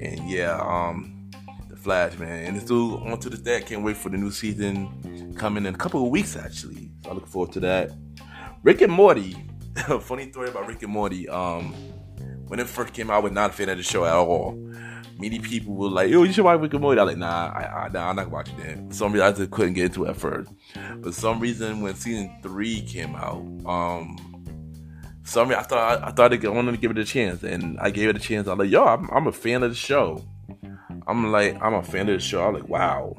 And 0.00 0.28
yeah, 0.28 0.58
um, 0.60 1.30
the 1.68 1.76
Flash, 1.76 2.18
man, 2.18 2.46
and 2.46 2.56
it's 2.56 2.66
still 2.66 3.02
on 3.04 3.18
to 3.20 3.30
this 3.30 3.40
day. 3.40 3.58
I 3.58 3.60
can't 3.60 3.82
wait 3.82 3.96
for 3.96 4.08
the 4.08 4.16
new 4.16 4.30
season 4.30 5.34
coming 5.36 5.66
in 5.66 5.74
a 5.74 5.78
couple 5.78 6.04
of 6.04 6.10
weeks 6.10 6.36
actually. 6.36 6.90
So 7.04 7.10
I 7.10 7.14
look 7.14 7.26
forward 7.26 7.52
to 7.52 7.60
that. 7.60 7.92
Rick 8.62 8.82
and 8.82 8.92
Morty. 8.92 9.36
Funny 10.00 10.30
story 10.30 10.48
about 10.48 10.66
Rick 10.66 10.82
and 10.82 10.92
Morty. 10.92 11.28
Um, 11.28 11.72
when 12.48 12.58
it 12.58 12.66
first 12.66 12.92
came 12.92 13.10
out, 13.10 13.14
I 13.14 13.18
was 13.20 13.32
not 13.32 13.50
a 13.50 13.52
fan 13.52 13.68
of 13.68 13.76
the 13.76 13.82
show 13.84 14.04
at 14.04 14.12
all 14.12 14.58
many 15.20 15.38
people 15.38 15.74
were 15.74 15.88
like, 15.88 16.10
"Yo, 16.10 16.22
you 16.22 16.32
should 16.32 16.44
watch 16.44 16.60
Rick 16.60 16.72
and 16.72 16.82
Morty." 16.82 17.00
I 17.00 17.04
was 17.04 17.12
like, 17.12 17.18
"Nah, 17.18 17.52
I, 17.54 17.84
I, 17.84 17.88
nah, 17.88 18.08
I'm 18.10 18.16
not 18.16 18.30
watching 18.30 18.56
that." 18.58 18.88
For 18.88 18.94
some 18.94 19.12
reason, 19.12 19.26
I 19.26 19.32
just 19.32 19.50
couldn't 19.50 19.74
get 19.74 19.86
into 19.86 20.04
it 20.04 20.10
at 20.10 20.16
first. 20.16 20.50
But 20.98 21.14
some 21.14 21.40
reason, 21.40 21.80
when 21.80 21.94
season 21.94 22.38
three 22.42 22.80
came 22.82 23.14
out, 23.14 23.42
um, 23.66 24.16
some 25.24 25.50
I 25.50 25.62
thought 25.62 26.02
I, 26.02 26.10
thought 26.10 26.32
I 26.32 26.48
wanted 26.48 26.72
to 26.72 26.78
give 26.78 26.90
it 26.90 26.98
a 26.98 27.04
chance, 27.04 27.42
and 27.42 27.78
I 27.80 27.90
gave 27.90 28.08
it 28.08 28.16
a 28.16 28.20
chance. 28.20 28.48
I'm 28.48 28.58
like, 28.58 28.70
"Yo, 28.70 28.84
I'm, 28.84 29.08
I'm 29.10 29.26
a 29.26 29.32
fan 29.32 29.62
of 29.62 29.70
the 29.70 29.76
show." 29.76 30.24
I'm 31.06 31.32
like, 31.32 31.60
I'm 31.60 31.74
a 31.74 31.82
fan 31.82 32.08
of 32.08 32.14
the 32.14 32.20
show. 32.20 32.42
I'm 32.46 32.54
like, 32.54 32.68
wow. 32.68 33.16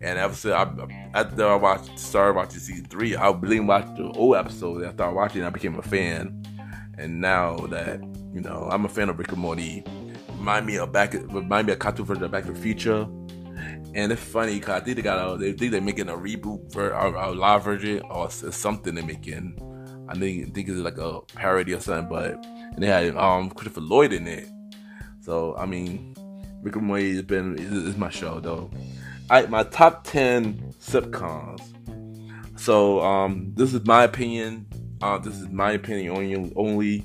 And 0.00 0.18
after 0.18 0.54
I, 0.54 0.70
after 1.14 1.46
I 1.46 1.56
watched, 1.56 1.98
started 1.98 2.34
watching 2.34 2.60
season 2.60 2.86
three, 2.86 3.14
I 3.14 3.30
really 3.30 3.60
watched 3.60 3.96
the 3.96 4.10
old 4.10 4.36
episode. 4.36 4.84
After 4.84 5.04
I 5.04 5.08
watched 5.08 5.36
it, 5.36 5.44
I 5.44 5.50
became 5.50 5.78
a 5.78 5.82
fan. 5.82 6.44
And 6.96 7.20
now 7.20 7.56
that 7.68 8.00
you 8.36 8.42
know, 8.42 8.68
I'm 8.70 8.84
a 8.84 8.88
fan 8.88 9.08
of 9.08 9.18
Rick 9.18 9.32
and 9.32 9.38
Morty 9.38 9.82
remind 10.38 10.66
me 10.66 10.76
of 10.76 10.92
back 10.92 11.14
remind 11.14 11.66
me 11.66 11.72
of 11.72 11.78
cartoon 11.78 12.06
version 12.06 12.24
of 12.24 12.30
Back 12.30 12.44
to 12.44 12.52
the 12.52 12.58
Future. 12.60 13.06
And 13.94 14.12
it's 14.12 14.22
funny 14.22 14.54
because 14.54 14.82
I 14.82 14.84
think 14.84 14.96
they 14.96 15.02
got 15.02 15.34
a, 15.34 15.38
they 15.38 15.52
think 15.52 15.72
they're 15.72 15.80
making 15.80 16.10
a 16.10 16.16
reboot 16.16 16.70
for 16.72 16.90
a, 16.90 17.30
live 17.32 17.64
version 17.64 18.02
or 18.10 18.30
something 18.30 18.94
they're 18.94 19.04
making. 19.04 19.58
I 20.08 20.14
think 20.14 20.54
think 20.54 20.68
it's 20.68 20.78
like 20.78 20.98
a 20.98 21.20
parody 21.34 21.72
or 21.72 21.80
something, 21.80 22.08
but 22.08 22.44
and 22.44 22.78
they 22.78 22.86
had 22.86 23.16
um 23.16 23.50
Christopher 23.50 23.80
Lloyd 23.80 24.12
in 24.12 24.26
it. 24.28 24.48
So 25.20 25.56
I 25.56 25.66
mean, 25.66 26.14
Rick 26.62 26.76
and 26.76 26.84
Morty 26.84 27.14
has 27.14 27.22
been 27.22 27.58
is, 27.58 27.96
my 27.96 28.10
show 28.10 28.38
though. 28.38 28.70
I 29.30 29.46
my 29.46 29.64
top 29.64 30.04
ten 30.04 30.74
sitcoms. 30.80 31.62
So 32.58 33.00
um 33.00 33.52
this 33.54 33.72
is 33.72 33.84
my 33.84 34.04
opinion. 34.04 34.66
Uh, 35.02 35.18
this 35.18 35.38
is 35.38 35.48
my 35.48 35.72
opinion. 35.72 36.52
Only 36.56 37.04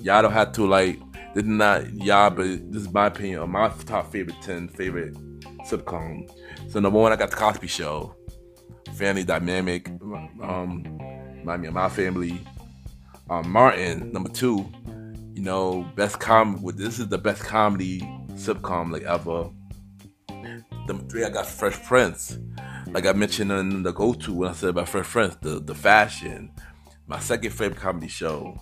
y'all 0.00 0.22
don't 0.22 0.32
have 0.32 0.52
to 0.52 0.66
like 0.66 0.98
this 1.34 1.44
is 1.44 1.48
not 1.48 1.92
y'all, 1.94 2.30
but 2.30 2.46
this 2.72 2.82
is 2.82 2.92
my 2.92 3.06
opinion 3.06 3.40
on 3.40 3.50
my 3.50 3.68
top 3.86 4.10
favorite 4.12 4.36
10 4.42 4.68
favorite 4.68 5.14
sitcom. 5.64 6.28
So 6.68 6.80
number 6.80 6.98
one, 6.98 7.12
I 7.12 7.16
got 7.16 7.30
the 7.30 7.36
Cosby 7.36 7.66
Show. 7.66 8.14
Family 8.94 9.24
dynamic. 9.24 9.88
Um, 10.42 10.84
remind 11.38 11.62
me 11.62 11.68
of 11.68 11.74
my 11.74 11.88
family. 11.88 12.40
Um, 13.30 13.50
Martin, 13.50 14.12
number 14.12 14.30
two. 14.30 14.66
You 15.34 15.42
know, 15.42 15.86
best 15.94 16.18
com. 16.18 16.60
This 16.74 16.98
is 16.98 17.08
the 17.08 17.18
best 17.18 17.42
comedy 17.42 18.00
sitcom 18.32 18.90
like 18.90 19.02
ever. 19.02 19.50
Number 20.88 21.04
three, 21.08 21.24
I 21.24 21.30
got 21.30 21.46
Fresh 21.46 21.84
Prince. 21.84 22.38
Like 22.88 23.06
I 23.06 23.12
mentioned 23.12 23.52
in 23.52 23.82
the 23.82 23.92
go-to 23.92 24.32
when 24.32 24.48
I 24.48 24.52
said 24.54 24.70
about 24.70 24.88
Fresh 24.88 25.06
Prince, 25.06 25.36
the 25.42 25.60
the 25.60 25.74
fashion. 25.74 26.50
My 27.06 27.18
second 27.20 27.52
favorite 27.52 27.78
comedy 27.78 28.08
show. 28.08 28.58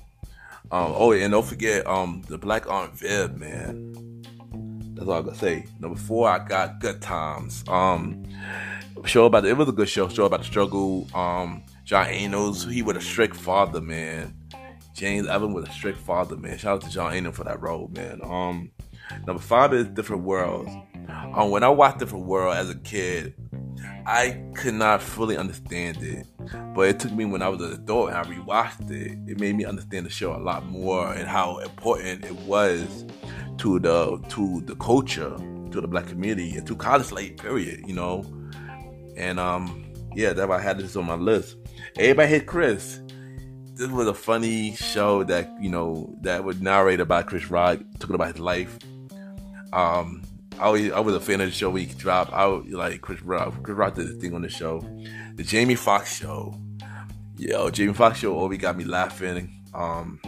Um, 0.71 0.93
oh, 0.97 1.13
and 1.13 1.31
don't 1.33 1.47
forget 1.47 1.87
um, 1.87 2.23
the 2.29 2.39
Black 2.39 2.69
Aunt 2.69 2.93
Viv, 2.99 3.37
man. 3.37 4.23
That's 4.95 5.09
all 5.09 5.15
I 5.15 5.23
gotta 5.23 5.37
say. 5.37 5.67
Number 5.79 5.99
four, 5.99 6.29
I 6.29 6.39
got 6.45 6.81
Good 6.81 7.01
Times. 7.01 7.63
Um, 7.69 8.25
show 9.05 9.27
about 9.27 9.45
the, 9.45 9.51
it 9.51 9.57
was 9.57 9.69
a 9.69 9.73
good 9.73 9.89
show. 9.89 10.09
Show 10.09 10.25
about 10.25 10.41
the 10.41 10.47
struggle. 10.47 11.07
Um, 11.15 11.63
John 11.85 12.09
Amos, 12.09 12.65
he 12.65 12.83
was 12.83 12.97
a 12.97 13.01
strict 13.01 13.37
father, 13.37 13.81
man. 13.81 14.35
James 14.95 15.29
Evan 15.29 15.53
was 15.53 15.69
a 15.69 15.71
strict 15.71 15.99
father, 15.99 16.37
man. 16.37 16.59
Shout 16.59 16.77
out 16.77 16.83
to 16.83 16.91
John 16.91 17.13
Amos 17.13 17.37
for 17.37 17.45
that 17.45 17.61
role, 17.61 17.89
man. 17.95 18.21
Um, 18.25 18.73
number 19.27 19.43
five 19.43 19.73
is 19.75 19.87
Different 19.89 20.23
Worlds. 20.23 20.71
Um, 21.09 21.51
when 21.51 21.63
I 21.63 21.69
watched 21.69 21.99
Different 21.99 22.27
World 22.27 22.57
as 22.57 22.71
a 22.71 22.75
kid, 22.75 23.35
I 24.07 24.41
could 24.55 24.75
not 24.75 25.03
fully 25.03 25.37
understand 25.37 25.99
it, 26.01 26.27
but 26.75 26.89
it 26.89 27.01
took 27.01 27.13
me 27.13 27.25
when 27.25 27.43
I 27.43 27.49
was 27.49 27.61
an 27.61 27.73
adult 27.73 28.11
and 28.11 28.19
I 28.19 28.23
rewatched 28.23 28.91
it. 28.91 29.19
It 29.29 29.41
made 29.41 29.57
me 29.57 29.65
understand 29.65 30.07
the 30.07 30.11
show 30.11 30.35
a 30.35 30.39
lot 30.39 30.67
more 30.67 31.13
and 31.13 31.27
how 31.27 31.59
important 31.59 32.25
it 32.25 32.35
was 32.43 33.05
to 33.59 33.81
the 33.81 34.19
to 34.29 34.61
the 34.63 34.77
culture, 34.77 35.37
to 35.73 35.81
the 35.81 35.89
black 35.89 36.07
community, 36.07 36.57
and 36.57 36.67
to 36.69 36.77
college 36.77 37.11
life. 37.11 37.37
Period. 37.37 37.81
You 37.87 37.95
know, 37.95 38.25
and 39.17 39.41
um, 39.41 39.93
yeah, 40.15 40.33
that's 40.33 40.49
why 40.49 40.59
I 40.59 40.61
had 40.61 40.79
this 40.79 40.95
on 40.97 41.07
my 41.07 41.15
list. 41.15 41.57
Everybody 41.99 42.29
Hates 42.29 42.45
Chris. 42.47 43.01
This 43.75 43.91
was 43.91 44.07
a 44.07 44.15
funny 44.15 44.75
show 44.75 45.23
that 45.25 45.51
you 45.61 45.69
know 45.69 46.17
that 46.23 46.45
would 46.45 46.63
narrate 46.63 47.01
about 47.01 47.27
Chris 47.27 47.51
Rock, 47.51 47.81
talking 47.99 48.15
about 48.15 48.29
his 48.29 48.39
life. 48.39 48.79
Um, 49.73 50.23
I 50.59 50.69
was, 50.71 50.91
I 50.93 51.01
was 51.01 51.15
a 51.15 51.21
fan 51.21 51.41
of 51.41 51.49
the 51.49 51.55
show 51.55 51.71
when 51.71 51.87
he 51.87 51.95
dropped. 51.95 52.33
I 52.33 52.45
like 52.47 53.01
Chris 53.01 53.23
Rock. 53.23 53.63
Chris 53.63 53.77
Rock 53.77 53.95
did 53.95 54.09
the 54.09 54.15
thing 54.15 54.35
on 54.35 54.43
the 54.43 54.49
show. 54.49 54.81
The 55.35 55.43
Jamie 55.43 55.75
Foxx 55.75 56.17
show. 56.19 56.59
Yo, 57.37 57.69
Jamie 57.71 57.93
Foxx 57.93 58.19
show 58.19 58.35
always 58.37 58.59
got 58.59 58.77
me 58.77 58.85
laughing. 58.85 59.63
Um, 59.75 60.19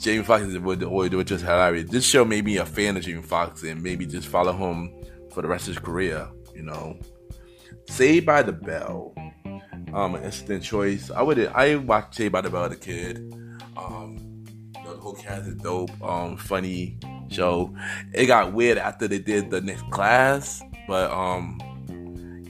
Jamie 0.00 0.24
Foxx 0.24 0.44
is 0.44 0.56
always 0.56 1.10
doing 1.10 1.24
just 1.24 1.44
hilarious. 1.44 1.88
This 1.88 2.04
show 2.04 2.24
made 2.24 2.44
me 2.44 2.56
a 2.56 2.66
fan 2.66 2.96
of 2.96 3.04
Jamie 3.04 3.22
Foxx 3.22 3.62
and 3.62 3.82
maybe 3.82 4.06
just 4.06 4.28
follow 4.28 4.52
him 4.52 4.92
for 5.32 5.42
the 5.42 5.48
rest 5.48 5.68
of 5.68 5.74
his 5.74 5.78
career. 5.82 6.28
You 6.54 6.62
know, 6.62 6.98
Saved 7.88 8.26
by 8.26 8.42
the 8.42 8.52
Bell. 8.52 9.14
Um, 9.94 10.14
an 10.16 10.24
instant 10.24 10.62
choice. 10.62 11.10
I 11.10 11.22
would 11.22 11.38
I 11.38 11.76
watched 11.76 12.16
Saved 12.16 12.32
by 12.32 12.40
the 12.40 12.50
Bell 12.50 12.64
as 12.64 12.72
a 12.72 12.76
kid. 12.76 13.32
Um, 13.76 14.25
the 15.12 15.22
cast 15.22 15.46
is 15.46 15.54
dope. 15.56 15.90
Um, 16.02 16.36
funny 16.36 16.98
show. 17.28 17.74
It 18.12 18.26
got 18.26 18.52
weird 18.52 18.78
after 18.78 19.08
they 19.08 19.18
did 19.18 19.50
the 19.50 19.60
next 19.60 19.88
class, 19.90 20.62
but 20.86 21.10
um, 21.10 21.58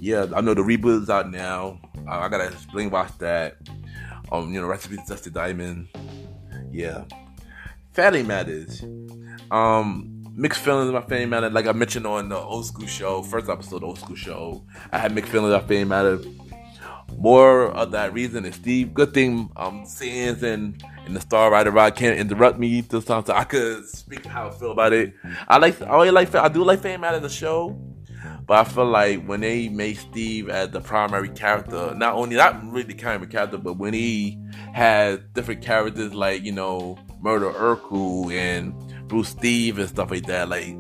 yeah, 0.01 0.27
I 0.35 0.41
know 0.41 0.55
the 0.55 0.63
reboot 0.63 1.03
is 1.03 1.11
out 1.11 1.31
now. 1.31 1.81
I, 2.09 2.29
gotta 2.29 2.49
explain 2.49 2.91
watch 2.91 3.17
that. 3.19 3.57
Um, 4.31 4.53
you 4.53 4.61
know, 4.61 4.67
recipes 4.67 5.01
Dustin 5.09 5.33
Diamond. 5.33 5.89
Yeah, 6.71 7.05
Family 7.93 8.23
Matters. 8.23 8.85
Um, 9.51 10.25
mixed 10.35 10.61
feelings 10.61 10.91
about 10.91 11.09
Family 11.09 11.27
Matters. 11.27 11.53
Like 11.53 11.67
I 11.67 11.73
mentioned 11.73 12.07
on 12.07 12.29
the 12.29 12.39
old 12.39 12.67
school 12.67 12.87
show, 12.87 13.23
first 13.23 13.49
episode, 13.49 13.83
old 13.83 13.99
school 13.99 14.17
show, 14.17 14.65
I 14.93 14.99
had 14.99 15.15
mixed 15.15 15.33
feelings 15.33 15.53
about 15.53 15.69
Family 15.69 15.85
Matters. 15.85 16.27
More 17.19 17.65
of 17.69 17.93
that 17.93 18.13
reason 18.13 18.45
is 18.45 18.55
Steve. 18.57 18.95
Good 18.95 19.15
thing 19.15 19.51
um 19.57 19.87
Sands 19.87 20.43
and 20.43 20.83
and 21.07 21.15
the 21.15 21.21
star 21.21 21.51
writer 21.51 21.71
Rod 21.71 21.95
can't 21.95 22.19
interrupt 22.19 22.59
me 22.59 22.81
this 22.81 23.05
time, 23.05 23.25
so 23.25 23.33
I 23.33 23.45
could 23.45 23.87
speak 23.87 24.27
how 24.27 24.49
I 24.49 24.51
feel 24.51 24.73
about 24.73 24.93
it. 24.93 25.15
I 25.49 25.59
like, 25.59 25.81
I 25.81 25.95
really 25.95 26.11
like, 26.11 26.35
I 26.35 26.49
do 26.49 26.65
like 26.65 26.81
Fame 26.81 27.05
out 27.05 27.15
of 27.15 27.23
the 27.23 27.29
show, 27.29 27.81
but 28.47 28.59
I 28.59 28.65
feel 28.65 28.87
like 28.87 29.25
when 29.25 29.41
they 29.41 29.69
made 29.69 29.99
Steve 29.99 30.51
as 30.51 30.71
the 30.71 30.81
primary 30.81 31.29
character, 31.29 31.95
not 31.95 32.15
only 32.15 32.37
not 32.37 32.65
really 32.71 32.93
the 32.93 32.95
primary 32.95 33.29
character, 33.29 33.57
but 33.57 33.75
when 33.75 33.95
he 33.95 34.39
had 34.73 35.33
different 35.33 35.63
characters 35.63 36.13
like 36.13 36.43
you 36.43 36.53
know 36.53 36.99
Myrtle 37.21 37.53
Urkel 37.53 38.33
and 38.33 38.75
Bruce 39.09 39.29
Steve 39.29 39.79
and 39.79 39.89
stuff 39.89 40.11
like 40.11 40.27
that, 40.27 40.49
like 40.49 40.77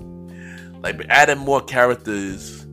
like 0.82 1.06
adding 1.08 1.38
more 1.38 1.60
characters, 1.60 2.66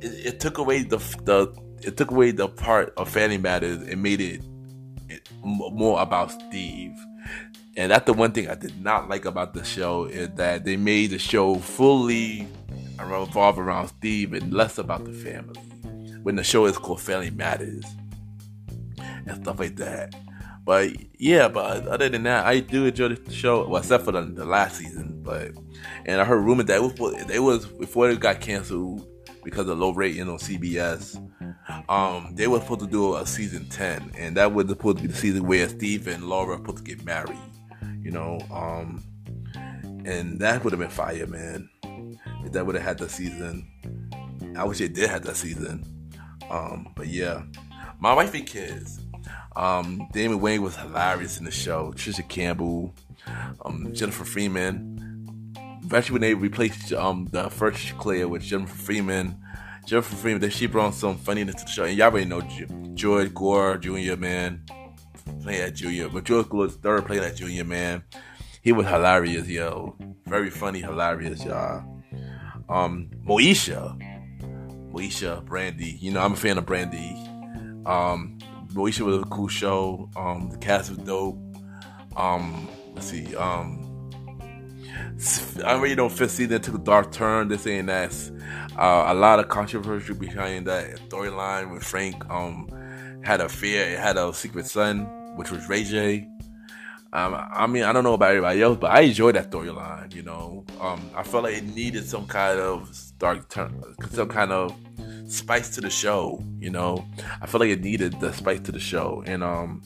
it, 0.00 0.26
it 0.26 0.40
took 0.40 0.58
away 0.58 0.82
the 0.82 0.98
the 1.24 1.52
it 1.86 1.96
took 1.96 2.10
away 2.10 2.30
the 2.30 2.48
part 2.48 2.92
of 2.96 3.08
Family 3.08 3.38
Matters 3.38 3.82
and 3.82 4.02
made 4.02 4.20
it 4.20 4.42
more 5.42 6.00
about 6.00 6.30
Steve. 6.30 6.92
And 7.76 7.90
that's 7.90 8.06
the 8.06 8.12
one 8.12 8.32
thing 8.32 8.48
I 8.48 8.54
did 8.54 8.80
not 8.82 9.08
like 9.08 9.24
about 9.24 9.54
the 9.54 9.64
show 9.64 10.04
is 10.04 10.30
that 10.36 10.64
they 10.64 10.76
made 10.76 11.10
the 11.10 11.18
show 11.18 11.56
fully 11.56 12.46
revolve 13.02 13.58
around 13.58 13.88
Steve 13.88 14.32
and 14.32 14.52
less 14.52 14.78
about 14.78 15.04
the 15.04 15.12
family. 15.12 15.60
When 16.22 16.36
the 16.36 16.44
show 16.44 16.64
is 16.66 16.78
called 16.78 17.00
Family 17.00 17.30
Matters 17.30 17.84
and 19.26 19.42
stuff 19.42 19.58
like 19.58 19.76
that. 19.76 20.14
But 20.64 20.92
yeah, 21.18 21.48
but 21.48 21.86
other 21.86 22.08
than 22.08 22.22
that, 22.22 22.46
I 22.46 22.60
do 22.60 22.86
enjoy 22.86 23.08
the 23.08 23.32
show. 23.32 23.68
Well, 23.68 23.82
except 23.82 24.04
for 24.04 24.12
the, 24.12 24.22
the 24.22 24.46
last 24.46 24.76
season. 24.78 25.20
But 25.22 25.52
and 26.06 26.20
I 26.20 26.24
heard 26.24 26.42
rumors 26.42 26.66
that 26.66 26.76
it 26.76 27.00
was 27.00 27.30
it 27.30 27.40
was 27.40 27.66
before 27.66 28.08
it 28.08 28.20
got 28.20 28.40
canceled 28.40 29.06
because 29.44 29.68
of 29.68 29.78
low 29.78 29.92
rating 29.92 30.28
on 30.28 30.38
CBS. 30.38 31.16
Um, 31.88 32.34
they 32.34 32.46
were 32.46 32.60
supposed 32.60 32.80
to 32.80 32.86
do 32.86 33.16
a 33.16 33.26
season 33.26 33.68
ten, 33.68 34.10
and 34.16 34.36
that 34.36 34.52
was 34.52 34.68
supposed 34.68 34.98
to 34.98 35.02
be 35.02 35.08
the 35.08 35.16
season 35.16 35.46
where 35.46 35.68
Steve 35.68 36.08
and 36.08 36.24
Laura 36.24 36.48
were 36.48 36.56
supposed 36.56 36.78
to 36.78 36.84
get 36.84 37.04
married. 37.04 37.38
You 38.00 38.10
know, 38.10 38.38
um, 38.50 39.02
and 40.04 40.38
that 40.40 40.64
would 40.64 40.72
have 40.72 40.80
been 40.80 40.90
fire, 40.90 41.26
man. 41.26 41.68
If 42.44 42.52
that 42.52 42.66
would 42.66 42.74
have 42.74 42.84
had 42.84 42.98
the 42.98 43.08
season, 43.08 43.66
I 44.56 44.64
wish 44.64 44.80
it 44.80 44.94
did 44.94 45.10
have 45.10 45.24
that 45.24 45.36
season. 45.36 45.84
Um, 46.50 46.92
but 46.94 47.08
yeah, 47.08 47.42
my 48.00 48.12
wife 48.14 48.34
and 48.34 48.46
kids. 48.46 49.00
Um, 49.56 50.08
Damon 50.12 50.40
Wayans 50.40 50.58
was 50.58 50.76
hilarious 50.76 51.38
in 51.38 51.44
the 51.44 51.50
show. 51.50 51.92
Trisha 51.92 52.28
Campbell, 52.28 52.92
um, 53.64 53.92
Jennifer 53.94 54.24
Freeman. 54.24 55.13
Especially 55.84 56.14
when 56.14 56.22
they 56.22 56.34
replaced 56.34 56.92
um, 56.94 57.28
the 57.30 57.50
first 57.50 57.96
Claire 57.98 58.26
with 58.26 58.42
Jennifer 58.42 58.74
Freeman. 58.74 59.38
Jennifer 59.86 60.16
Freeman, 60.16 60.40
that 60.40 60.52
she 60.52 60.66
brought 60.66 60.94
some 60.94 61.18
funniness 61.18 61.56
to 61.56 61.64
the 61.66 61.70
show. 61.70 61.84
And 61.84 61.96
y'all 61.96 62.10
already 62.10 62.24
know 62.24 62.40
George 62.94 63.34
Gore 63.34 63.76
Jr., 63.76 64.16
man. 64.16 64.64
Playing 65.42 65.60
that 65.60 65.74
Junior. 65.74 66.08
But 66.08 66.24
George 66.24 66.48
Gore 66.48 66.68
third 66.68 67.04
playing 67.04 67.22
that 67.22 67.36
Junior, 67.36 67.64
man. 67.64 68.02
He 68.62 68.72
was 68.72 68.86
hilarious, 68.86 69.46
yo. 69.46 69.94
Very 70.24 70.48
funny, 70.48 70.80
hilarious, 70.80 71.44
y'all. 71.44 71.84
Um, 72.70 73.10
Moesha. 73.22 74.00
Moesha, 74.90 75.44
Brandy. 75.44 75.98
You 76.00 76.12
know, 76.12 76.22
I'm 76.22 76.32
a 76.32 76.36
fan 76.36 76.56
of 76.56 76.64
Brandy. 76.64 77.14
Um, 77.84 78.38
Moesha 78.72 79.00
was 79.00 79.20
a 79.20 79.24
cool 79.24 79.48
show. 79.48 80.08
Um, 80.16 80.48
the 80.50 80.56
cast 80.56 80.88
was 80.88 80.98
dope. 81.00 81.38
Um, 82.16 82.68
let's 82.94 83.06
see. 83.06 83.36
Um, 83.36 83.93
I 85.64 85.74
really 85.74 85.94
know 85.94 86.08
fifth 86.08 86.32
season 86.32 86.60
took 86.60 86.74
a 86.74 86.78
dark 86.78 87.12
turn. 87.12 87.48
This 87.48 87.66
ain't 87.66 87.86
that's 87.86 88.30
uh, 88.76 89.04
a 89.08 89.14
lot 89.14 89.38
of 89.38 89.48
controversy 89.48 90.14
behind 90.14 90.66
that 90.66 90.96
storyline 91.08 91.70
when 91.70 91.80
Frank 91.80 92.28
um 92.30 92.68
had 93.24 93.40
a 93.40 93.48
fear, 93.48 93.84
it 93.84 93.98
had 93.98 94.16
a 94.16 94.32
secret 94.34 94.66
son, 94.66 95.06
which 95.36 95.50
was 95.50 95.68
Ray 95.68 95.84
J. 95.84 96.28
Um, 97.12 97.34
I 97.34 97.66
mean, 97.68 97.84
I 97.84 97.92
don't 97.92 98.02
know 98.02 98.14
about 98.14 98.30
everybody 98.30 98.60
else, 98.60 98.76
but 98.78 98.90
I 98.90 99.02
enjoyed 99.02 99.36
that 99.36 99.50
storyline. 99.50 100.12
You 100.12 100.22
know, 100.22 100.64
um, 100.80 101.10
I 101.14 101.22
felt 101.22 101.44
like 101.44 101.54
it 101.54 101.64
needed 101.64 102.06
some 102.06 102.26
kind 102.26 102.58
of 102.58 102.92
dark 103.18 103.48
turn, 103.48 103.82
some 104.10 104.28
kind 104.28 104.52
of 104.52 104.76
spice 105.28 105.70
to 105.76 105.80
the 105.80 105.90
show. 105.90 106.44
You 106.58 106.70
know, 106.70 107.04
I 107.40 107.46
felt 107.46 107.60
like 107.60 107.70
it 107.70 107.82
needed 107.82 108.18
the 108.20 108.32
spice 108.32 108.60
to 108.60 108.72
the 108.72 108.80
show, 108.80 109.22
and 109.26 109.44
um, 109.44 109.82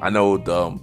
I 0.00 0.10
know 0.10 0.38
the 0.38 0.78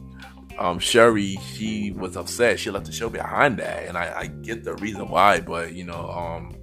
um, 0.58 0.80
Sherry 0.80 1.38
she 1.54 1.92
was 1.92 2.18
upset. 2.18 2.60
She 2.60 2.70
left 2.72 2.86
the 2.86 2.92
show 2.92 3.10
behind 3.10 3.58
that, 3.60 3.88
and 3.88 3.98
I, 3.98 4.20
I 4.20 4.28
get 4.28 4.64
the 4.64 4.76
reason 4.76 5.08
why. 5.10 5.40
But 5.42 5.74
you 5.74 5.84
know, 5.84 6.10
um, 6.10 6.56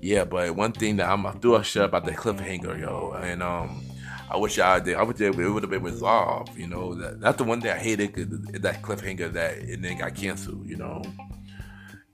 yeah. 0.00 0.24
But 0.24 0.54
one 0.56 0.72
thing 0.72 0.96
that 0.96 1.08
I'm 1.08 1.24
threw 1.40 1.56
a 1.56 1.64
shit 1.64 1.82
about 1.82 2.04
the 2.04 2.12
cliffhanger, 2.12 2.80
yo, 2.80 3.12
and 3.12 3.42
um. 3.42 3.82
I 4.26 4.38
wish 4.38 4.58
I 4.58 4.80
did. 4.80 4.96
I 4.96 5.02
wish 5.02 5.20
it 5.20 5.36
would 5.36 5.62
have 5.62 5.70
been 5.70 5.82
resolved. 5.82 6.56
You 6.56 6.66
know, 6.66 6.94
that, 6.94 7.20
that's 7.20 7.36
the 7.36 7.44
one 7.44 7.60
thing 7.60 7.70
I 7.70 7.78
hated. 7.78 8.14
That 8.62 8.82
cliffhanger 8.82 9.32
that 9.34 9.58
and 9.58 9.84
then 9.84 9.98
got 9.98 10.14
canceled. 10.14 10.66
You 10.66 10.76
know, 10.76 11.02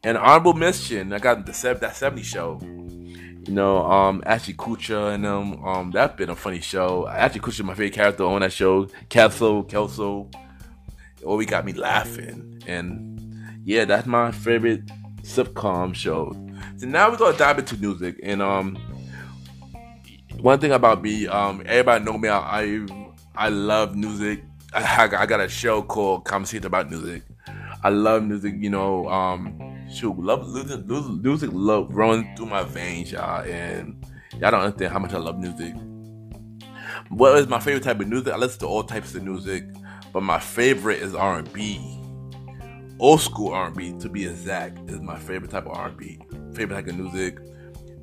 and 0.02 0.16
honorable 0.16 0.54
mention, 0.54 1.12
I 1.12 1.18
got 1.18 1.44
the 1.44 1.78
that 1.80 1.96
70 1.96 2.22
show. 2.22 2.58
You 2.62 3.54
know, 3.54 3.84
um, 3.84 4.22
Ashton 4.24 4.56
Kutcher 4.56 5.14
and 5.14 5.24
them. 5.24 5.64
Um, 5.64 5.90
that's 5.90 6.16
been 6.16 6.30
a 6.30 6.36
funny 6.36 6.60
show. 6.60 7.06
Ashton 7.06 7.42
Kutcher, 7.42 7.64
my 7.64 7.74
favorite 7.74 7.92
character 7.92 8.24
on 8.24 8.40
that 8.40 8.52
show. 8.52 8.88
Kelso, 9.08 9.62
Kelso. 9.62 10.30
We 11.24 11.46
got 11.46 11.64
me 11.64 11.72
laughing. 11.72 12.62
And 12.66 13.20
yeah, 13.64 13.84
that's 13.84 14.06
my 14.06 14.32
favorite 14.32 14.86
sitcom 15.22 15.94
show. 15.94 16.32
So 16.76 16.86
now 16.86 17.10
we're 17.10 17.16
gonna 17.16 17.36
dive 17.36 17.58
into 17.58 17.76
music. 17.76 18.18
And 18.22 18.40
um, 18.40 18.76
one 20.40 20.58
thing 20.58 20.72
about 20.72 21.02
me, 21.02 21.26
um, 21.26 21.62
everybody 21.66 22.04
know 22.04 22.18
me. 22.18 22.28
I 22.28 22.86
I, 23.34 23.48
love 23.48 23.96
music. 23.96 24.42
I, 24.72 25.04
I 25.04 25.26
got 25.26 25.40
a 25.40 25.48
show 25.48 25.82
called 25.82 26.24
Conversation 26.24 26.66
About 26.66 26.90
Music. 26.90 27.22
I 27.82 27.88
love 27.90 28.22
music. 28.22 28.54
You 28.58 28.70
know, 28.70 29.08
um 29.08 29.70
shoot, 29.90 30.16
love 30.18 30.48
music, 30.48 30.86
music 30.86 31.50
love 31.52 31.94
running 31.94 32.34
through 32.36 32.46
my 32.46 32.62
veins, 32.62 33.12
y'all, 33.12 33.42
and 33.42 34.04
y'all 34.38 34.50
don't 34.52 34.60
understand 34.60 34.92
how 34.92 34.98
much 34.98 35.12
I 35.12 35.18
love 35.18 35.38
music. 35.38 35.74
What 37.08 37.36
is 37.38 37.48
my 37.48 37.58
favorite 37.58 37.82
type 37.82 38.00
of 38.00 38.08
music? 38.08 38.32
I 38.32 38.36
listen 38.36 38.60
to 38.60 38.66
all 38.66 38.84
types 38.84 39.14
of 39.14 39.24
music, 39.24 39.64
but 40.12 40.22
my 40.22 40.38
favorite 40.38 41.00
is 41.00 41.14
R&B. 41.14 41.98
Old 42.98 43.20
school 43.20 43.52
R&B, 43.52 43.94
to 44.00 44.08
be 44.08 44.26
exact, 44.26 44.90
is 44.90 45.00
my 45.00 45.18
favorite 45.18 45.50
type 45.50 45.66
of 45.66 45.72
R&B. 45.72 46.18
Favorite 46.54 46.76
type 46.76 46.88
of 46.88 46.96
music. 46.96 47.38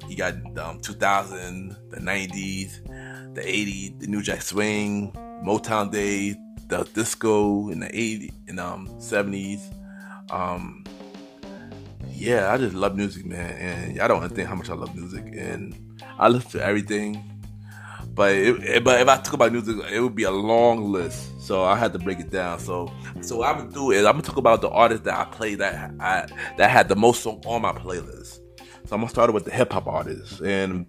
You 0.07 0.15
got 0.15 0.35
um, 0.57 0.79
2000, 0.79 1.75
the 1.89 1.97
90s, 1.97 2.83
the 3.35 3.41
80s, 3.41 3.99
the 3.99 4.07
New 4.07 4.21
Jack 4.21 4.41
Swing, 4.41 5.11
Motown 5.45 5.91
days, 5.91 6.35
the 6.67 6.83
disco 6.93 7.69
in 7.69 7.79
the 7.79 7.87
80s, 7.87 8.33
and 8.47 8.59
um 8.59 8.87
70s. 8.97 9.61
Um, 10.31 10.83
yeah, 12.09 12.51
I 12.51 12.57
just 12.57 12.73
love 12.73 12.95
music, 12.95 13.25
man, 13.25 13.51
and 13.53 13.95
y'all 13.95 14.07
don't 14.07 14.23
understand 14.23 14.47
how 14.47 14.55
much 14.55 14.69
I 14.69 14.73
love 14.73 14.95
music, 14.95 15.25
and 15.33 15.75
I 16.17 16.29
listen 16.29 16.51
to 16.51 16.65
everything. 16.65 17.23
But 18.17 18.31
it, 18.31 18.83
but 18.83 18.99
if 18.99 19.07
I 19.07 19.17
talk 19.17 19.33
about 19.33 19.51
music, 19.51 19.77
it 19.91 19.99
would 19.99 20.15
be 20.15 20.23
a 20.23 20.31
long 20.31 20.91
list, 20.91 21.39
so 21.39 21.63
I 21.63 21.75
had 21.75 21.93
to 21.93 21.99
break 21.99 22.19
it 22.19 22.31
down. 22.31 22.59
So 22.59 22.91
so 23.21 23.37
what 23.37 23.49
I'm 23.49 23.59
gonna 23.59 23.71
do 23.71 23.91
is 23.91 24.05
I'm 24.05 24.13
gonna 24.13 24.23
talk 24.23 24.37
about 24.37 24.61
the 24.61 24.69
artists 24.69 25.05
that 25.05 25.15
I 25.15 25.25
play 25.25 25.53
that 25.53 25.91
I 25.99 26.27
that 26.57 26.71
had 26.71 26.89
the 26.89 26.95
most 26.95 27.27
on, 27.27 27.39
on 27.45 27.61
my 27.61 27.73
playlist. 27.73 28.39
So 28.85 28.95
I'm 28.95 29.01
gonna 29.01 29.09
start 29.09 29.31
with 29.33 29.45
the 29.45 29.51
hip 29.51 29.71
hop 29.71 29.85
artists, 29.85 30.41
and 30.41 30.87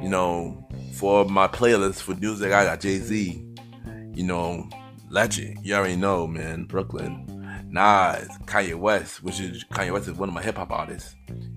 you 0.00 0.08
know, 0.08 0.68
for 0.92 1.24
my 1.24 1.48
playlist 1.48 2.02
for 2.02 2.14
music, 2.14 2.52
I 2.52 2.64
got 2.64 2.80
Jay 2.80 2.98
Z, 2.98 3.44
you 4.14 4.22
know, 4.22 4.68
legend. 5.10 5.58
You 5.64 5.74
already 5.74 5.96
know, 5.96 6.28
man, 6.28 6.62
Brooklyn. 6.64 7.26
Nas, 7.70 8.28
Kanye 8.46 8.74
West, 8.74 9.22
which 9.22 9.38
is 9.38 9.64
Kanye 9.64 9.92
West 9.92 10.08
is 10.08 10.14
one 10.14 10.28
of 10.28 10.34
my 10.34 10.42
hip 10.42 10.56
hop 10.56 10.72
artists. 10.72 11.14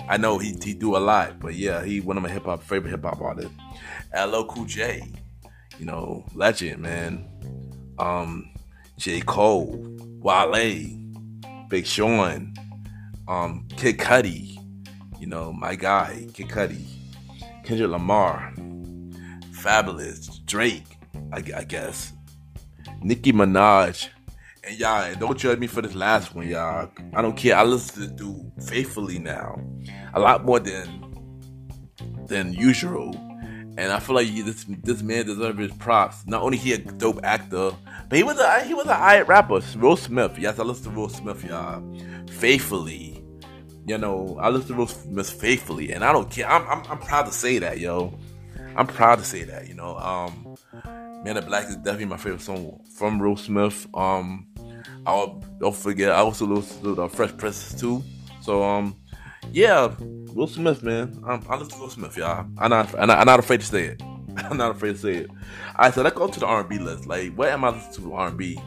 I 0.07 0.17
know 0.17 0.37
he 0.37 0.55
he 0.63 0.73
do 0.73 0.95
a 0.95 0.99
lot, 0.99 1.39
but 1.39 1.55
yeah, 1.55 1.83
he 1.83 2.01
one 2.01 2.17
of 2.17 2.23
my 2.23 2.29
hip 2.29 2.45
hop 2.45 2.61
favorite 2.63 2.91
hip 2.91 3.03
hop 3.03 3.19
artists. 3.19 3.51
LL 4.15 4.43
Cool 4.43 4.65
J, 4.65 5.11
you 5.79 5.85
know, 5.85 6.25
legend 6.35 6.81
man. 6.81 7.27
Um, 7.97 8.53
J 8.97 9.21
Cole, 9.21 9.75
Wale, 10.19 10.87
Big 11.67 11.85
Sean, 11.85 12.53
um, 13.27 13.67
Kid 13.75 13.97
Cudi, 13.97 14.57
you 15.19 15.27
know, 15.27 15.51
my 15.51 15.75
guy 15.75 16.27
Kid 16.33 16.47
Cudi, 16.47 16.85
Kendrick 17.63 17.89
Lamar, 17.89 18.53
Fabolous, 19.51 20.45
Drake, 20.45 20.97
I, 21.31 21.43
I 21.55 21.63
guess, 21.63 22.13
Nicki 23.01 23.33
Minaj. 23.33 24.09
And 24.65 24.79
y'all, 24.79 25.13
don't 25.15 25.37
judge 25.37 25.59
me 25.59 25.67
for 25.67 25.81
this 25.81 25.93
last 25.93 26.33
one, 26.33 26.47
y'all. 26.47 26.89
I 27.13 27.21
don't 27.21 27.35
care. 27.35 27.57
I 27.57 27.63
listen 27.63 28.01
to 28.01 28.15
dude 28.15 28.63
faithfully 28.63 29.19
now, 29.19 29.59
a 30.13 30.19
lot 30.19 30.45
more 30.45 30.59
than 30.59 31.01
than 32.27 32.53
usual. 32.53 33.13
And 33.77 33.91
I 33.91 33.99
feel 33.99 34.15
like 34.15 34.33
this 34.33 34.65
this 34.83 35.01
man 35.01 35.25
deserves 35.25 35.59
his 35.59 35.71
props. 35.73 36.25
Not 36.27 36.43
only 36.43 36.57
he 36.57 36.73
a 36.73 36.77
dope 36.77 37.19
actor, 37.23 37.71
but 38.07 38.17
he 38.17 38.23
was 38.23 38.39
a 38.39 38.63
he 38.63 38.73
was 38.73 38.85
a 38.85 38.95
alright 38.95 39.27
rapper. 39.27 39.59
Will 39.77 39.97
Smith, 39.97 40.37
yes, 40.37 40.59
I 40.59 40.63
listen 40.63 40.93
to 40.93 40.97
Will 40.97 41.09
Smith, 41.09 41.43
y'all, 41.43 41.83
faithfully. 42.29 43.21
You 43.85 43.97
know, 43.97 44.37
I 44.39 44.47
listen 44.47 44.69
to 44.69 44.75
Will 44.75 44.87
Smith 44.87 45.29
faithfully, 45.29 45.91
and 45.91 46.05
I 46.05 46.13
don't 46.13 46.31
care. 46.31 46.49
I'm, 46.49 46.65
I'm 46.69 46.89
I'm 46.89 46.99
proud 46.99 47.25
to 47.25 47.33
say 47.33 47.59
that, 47.59 47.79
yo. 47.79 48.17
I'm 48.75 48.87
proud 48.87 49.19
to 49.19 49.25
say 49.25 49.43
that. 49.43 49.67
You 49.67 49.73
know, 49.73 49.97
um, 49.97 50.55
Man 51.23 51.37
in 51.37 51.45
Black 51.45 51.67
is 51.67 51.75
definitely 51.77 52.05
my 52.05 52.17
favorite 52.17 52.41
song 52.41 52.79
from 52.95 53.19
Will 53.19 53.35
Smith. 53.35 53.87
Um, 53.93 54.47
I 55.05 55.33
don't 55.59 55.75
forget. 55.75 56.11
I 56.11 56.15
also 56.15 56.45
listen 56.45 56.83
to 56.83 56.95
the 56.95 57.09
Fresh 57.09 57.37
Prince 57.37 57.79
too. 57.79 58.03
So 58.41 58.63
um, 58.63 58.95
yeah, 59.51 59.93
Will 59.99 60.47
Smith, 60.47 60.83
man. 60.83 61.21
I 61.27 61.55
listen 61.55 61.75
to 61.75 61.79
Will 61.79 61.89
Smith, 61.89 62.17
y'all. 62.17 62.47
I'm 62.57 62.69
not, 62.69 62.97
I'm 62.97 63.07
not, 63.07 63.19
I'm 63.19 63.25
not 63.25 63.39
afraid 63.39 63.59
to 63.59 63.65
say 63.65 63.83
it. 63.85 64.01
I'm 64.37 64.57
not 64.57 64.71
afraid 64.71 64.93
to 64.93 64.97
say 64.97 65.13
it. 65.15 65.29
All 65.29 65.85
right, 65.85 65.93
so 65.93 66.01
let's 66.01 66.15
go 66.15 66.27
to 66.27 66.39
the 66.39 66.45
R&B 66.45 66.79
list. 66.79 67.05
Like, 67.05 67.33
what 67.35 67.49
am 67.49 67.63
I 67.63 67.69
listening 67.69 68.09
to 68.09 68.15
R&B? 68.15 68.59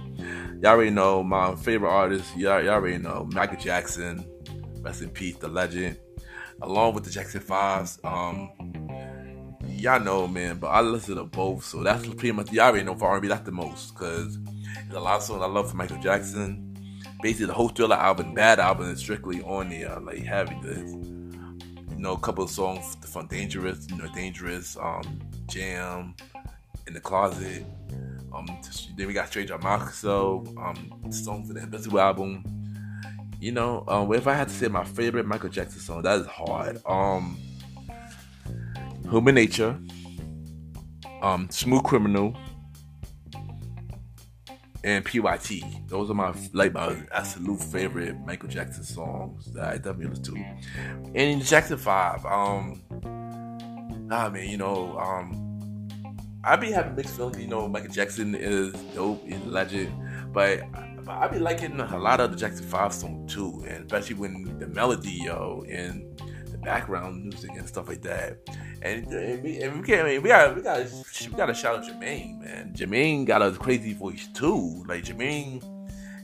Y'all 0.63 0.67
already 0.67 0.91
know 0.91 1.23
my 1.23 1.55
favorite 1.57 1.91
artist. 1.91 2.37
Y'all, 2.37 2.63
y'all 2.63 2.75
already 2.75 2.99
know 2.99 3.29
Michael 3.33 3.59
Jackson. 3.59 4.25
Rest 4.81 5.03
in 5.03 5.11
peace, 5.11 5.37
the 5.37 5.49
legend. 5.49 5.99
Along 6.63 6.95
with 6.95 7.05
the 7.05 7.11
Jackson 7.11 7.41
Fives. 7.41 7.99
Um, 8.05 8.51
y'all 9.67 10.01
know, 10.01 10.27
man. 10.27 10.59
But 10.59 10.69
I 10.69 10.81
listen 10.81 11.17
to 11.17 11.25
both, 11.25 11.65
so 11.65 11.83
that's 11.83 12.07
pretty 12.07 12.33
much 12.33 12.53
y'all 12.53 12.67
already 12.67 12.85
know 12.85 12.95
for 12.95 13.09
R&B. 13.09 13.29
That's 13.29 13.45
the 13.45 13.53
most, 13.53 13.95
cause 13.95 14.39
There's 14.85 14.97
a 14.97 15.01
lot 15.01 15.17
of 15.17 15.23
songs 15.23 15.43
I 15.43 15.47
love 15.47 15.69
from 15.69 15.79
Michael 15.79 16.01
Jackson. 16.01 16.75
Basically, 17.23 17.47
the 17.47 17.55
whole 17.55 17.69
Thriller 17.69 17.97
album, 17.97 18.35
Bad 18.35 18.61
album, 18.61 18.91
is 18.91 19.01
strictly 19.01 19.43
on 19.43 19.71
there, 19.71 19.99
like 20.01 20.19
heavy 20.19 20.57
this. 20.63 20.93
You 20.93 22.03
know, 22.03 22.13
a 22.13 22.19
couple 22.19 22.45
of 22.45 22.51
songs 22.51 22.97
from 23.11 23.27
Dangerous, 23.27 23.87
you 23.89 23.97
know, 23.97 24.07
Dangerous, 24.15 24.77
um, 24.77 25.21
Jam, 25.49 26.15
In 26.87 26.95
the 26.95 27.01
Closet. 27.01 27.65
Um, 28.35 28.47
then 28.97 29.07
we 29.07 29.15
got 29.15 29.29
Straight 29.29 29.51
Up 29.51 29.93
So, 29.93 30.45
um, 30.59 31.11
songs 31.11 31.49
in 31.49 31.57
the 31.57 31.63
Invincible 31.63 32.01
album. 32.01 32.45
You 33.41 33.53
know, 33.53 33.85
um, 33.89 34.13
if 34.13 34.27
I 34.27 34.35
had 34.35 34.49
to 34.49 34.55
say 34.55 34.69
my 34.69 34.85
favorite 34.85 35.27
Michael 35.27 35.49
Jackson 35.49 35.81
song, 35.81 36.03
that 36.03 36.21
is 36.21 36.27
hard. 36.27 36.81
Um, 36.87 37.39
Human 39.11 39.35
Nature, 39.35 39.79
um, 41.23 41.49
Smooth 41.51 41.85
Criminal, 41.85 42.37
and 44.87 45.05
PYT. 45.05 45.89
Those 45.89 46.11
are 46.11 46.15
my 46.15 46.33
like 46.53 46.73
my 46.73 46.97
absolute 47.13 47.61
favorite 47.61 48.17
Michael 48.25 48.49
Jackson 48.49 48.85
songs 48.85 49.53
that 49.53 49.65
I 49.65 49.77
definitely 49.79 50.07
listen 50.07 50.37
to. 50.37 50.37
And 50.37 51.17
in 51.17 51.41
Jackson 51.41 51.77
Five, 51.77 52.25
um, 52.25 52.81
ah 54.13 54.31
man, 54.31 54.49
you 54.49 54.57
know, 54.57 54.97
um, 54.97 55.89
I 56.45 56.55
be 56.55 56.71
having 56.71 56.95
mixed 56.95 57.17
feelings. 57.17 57.39
You 57.39 57.49
know, 57.49 57.67
Michael 57.67 57.91
Jackson 57.91 58.37
is 58.37 58.73
dope, 58.95 59.27
he's 59.27 59.43
a 59.45 59.49
legend, 59.49 59.93
but 60.33 60.63
I 61.09 61.27
be 61.27 61.41
liking 61.41 61.81
a 61.81 61.99
lot 61.99 62.21
of 62.21 62.31
the 62.31 62.37
Jackson 62.37 62.65
Five 62.67 62.95
songs 62.95 63.35
too, 63.35 63.65
and 63.67 63.87
especially 63.87 64.15
when 64.15 64.57
the 64.61 64.69
melody, 64.69 65.21
yo, 65.25 65.65
and 65.69 66.05
background 66.67 67.23
music 67.23 67.53
and 67.57 67.67
stuff 67.69 67.87
like 67.87 68.03
that. 68.03 68.39
And, 68.83 69.07
and 69.07 69.43
we, 69.43 69.63
and 69.63 69.81
we, 69.81 69.87
can't, 69.87 70.23
we 70.23 70.29
got 70.29 70.57
we 70.57 70.63
got 70.63 70.85
we 71.31 71.37
got 71.37 71.47
to 71.47 71.55
shout 71.55 71.79
out 71.79 71.85
Jermaine, 71.85 72.41
man. 72.41 72.75
Jermaine 72.75 73.25
got 73.25 73.41
a 73.41 73.53
crazy 73.53 73.95
voice 73.95 74.27
too. 74.35 74.85
Like 74.89 75.05
Jermaine 75.05 75.63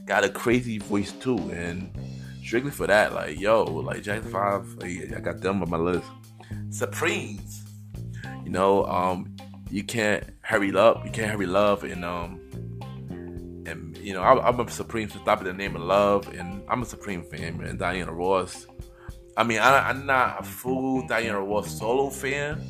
got 0.05 0.25
a 0.25 0.29
crazy 0.29 0.79
voice 0.79 1.13
too, 1.13 1.37
and 1.37 1.97
strictly 2.43 2.71
for 2.71 2.87
that, 2.87 3.13
like 3.13 3.39
yo, 3.39 3.63
like 3.63 4.03
Jackson 4.03 4.31
Five, 4.31 4.67
like, 4.75 5.13
I 5.15 5.21
got 5.21 5.39
them 5.39 5.63
on 5.63 5.69
my 5.69 5.77
list. 5.77 6.05
Supremes, 6.69 7.63
you 8.43 8.51
know, 8.51 8.85
um, 8.85 9.33
you 9.71 9.83
can't 9.83 10.25
hurry 10.41 10.75
up, 10.75 11.05
you 11.05 11.11
can't 11.11 11.31
hurry 11.31 11.45
love, 11.45 11.85
and 11.85 12.03
um, 12.03 12.41
and 13.65 13.97
you 13.97 14.13
know, 14.13 14.21
I, 14.21 14.49
am 14.49 14.59
a 14.59 14.69
Supreme 14.69 15.07
to 15.07 15.17
stop 15.19 15.39
at 15.39 15.45
the 15.45 15.53
name 15.53 15.77
of 15.77 15.83
love, 15.83 16.27
and 16.37 16.61
I'm 16.67 16.81
a 16.81 16.85
Supreme 16.85 17.23
fan, 17.23 17.57
man. 17.57 17.77
Diana 17.77 18.11
Ross, 18.11 18.67
I 19.35 19.43
mean, 19.43 19.59
I, 19.59 19.89
am 19.89 20.05
not 20.05 20.41
a 20.41 20.43
full 20.43 21.07
Diana 21.07 21.41
Ross 21.41 21.79
solo 21.79 22.09
fan. 22.09 22.61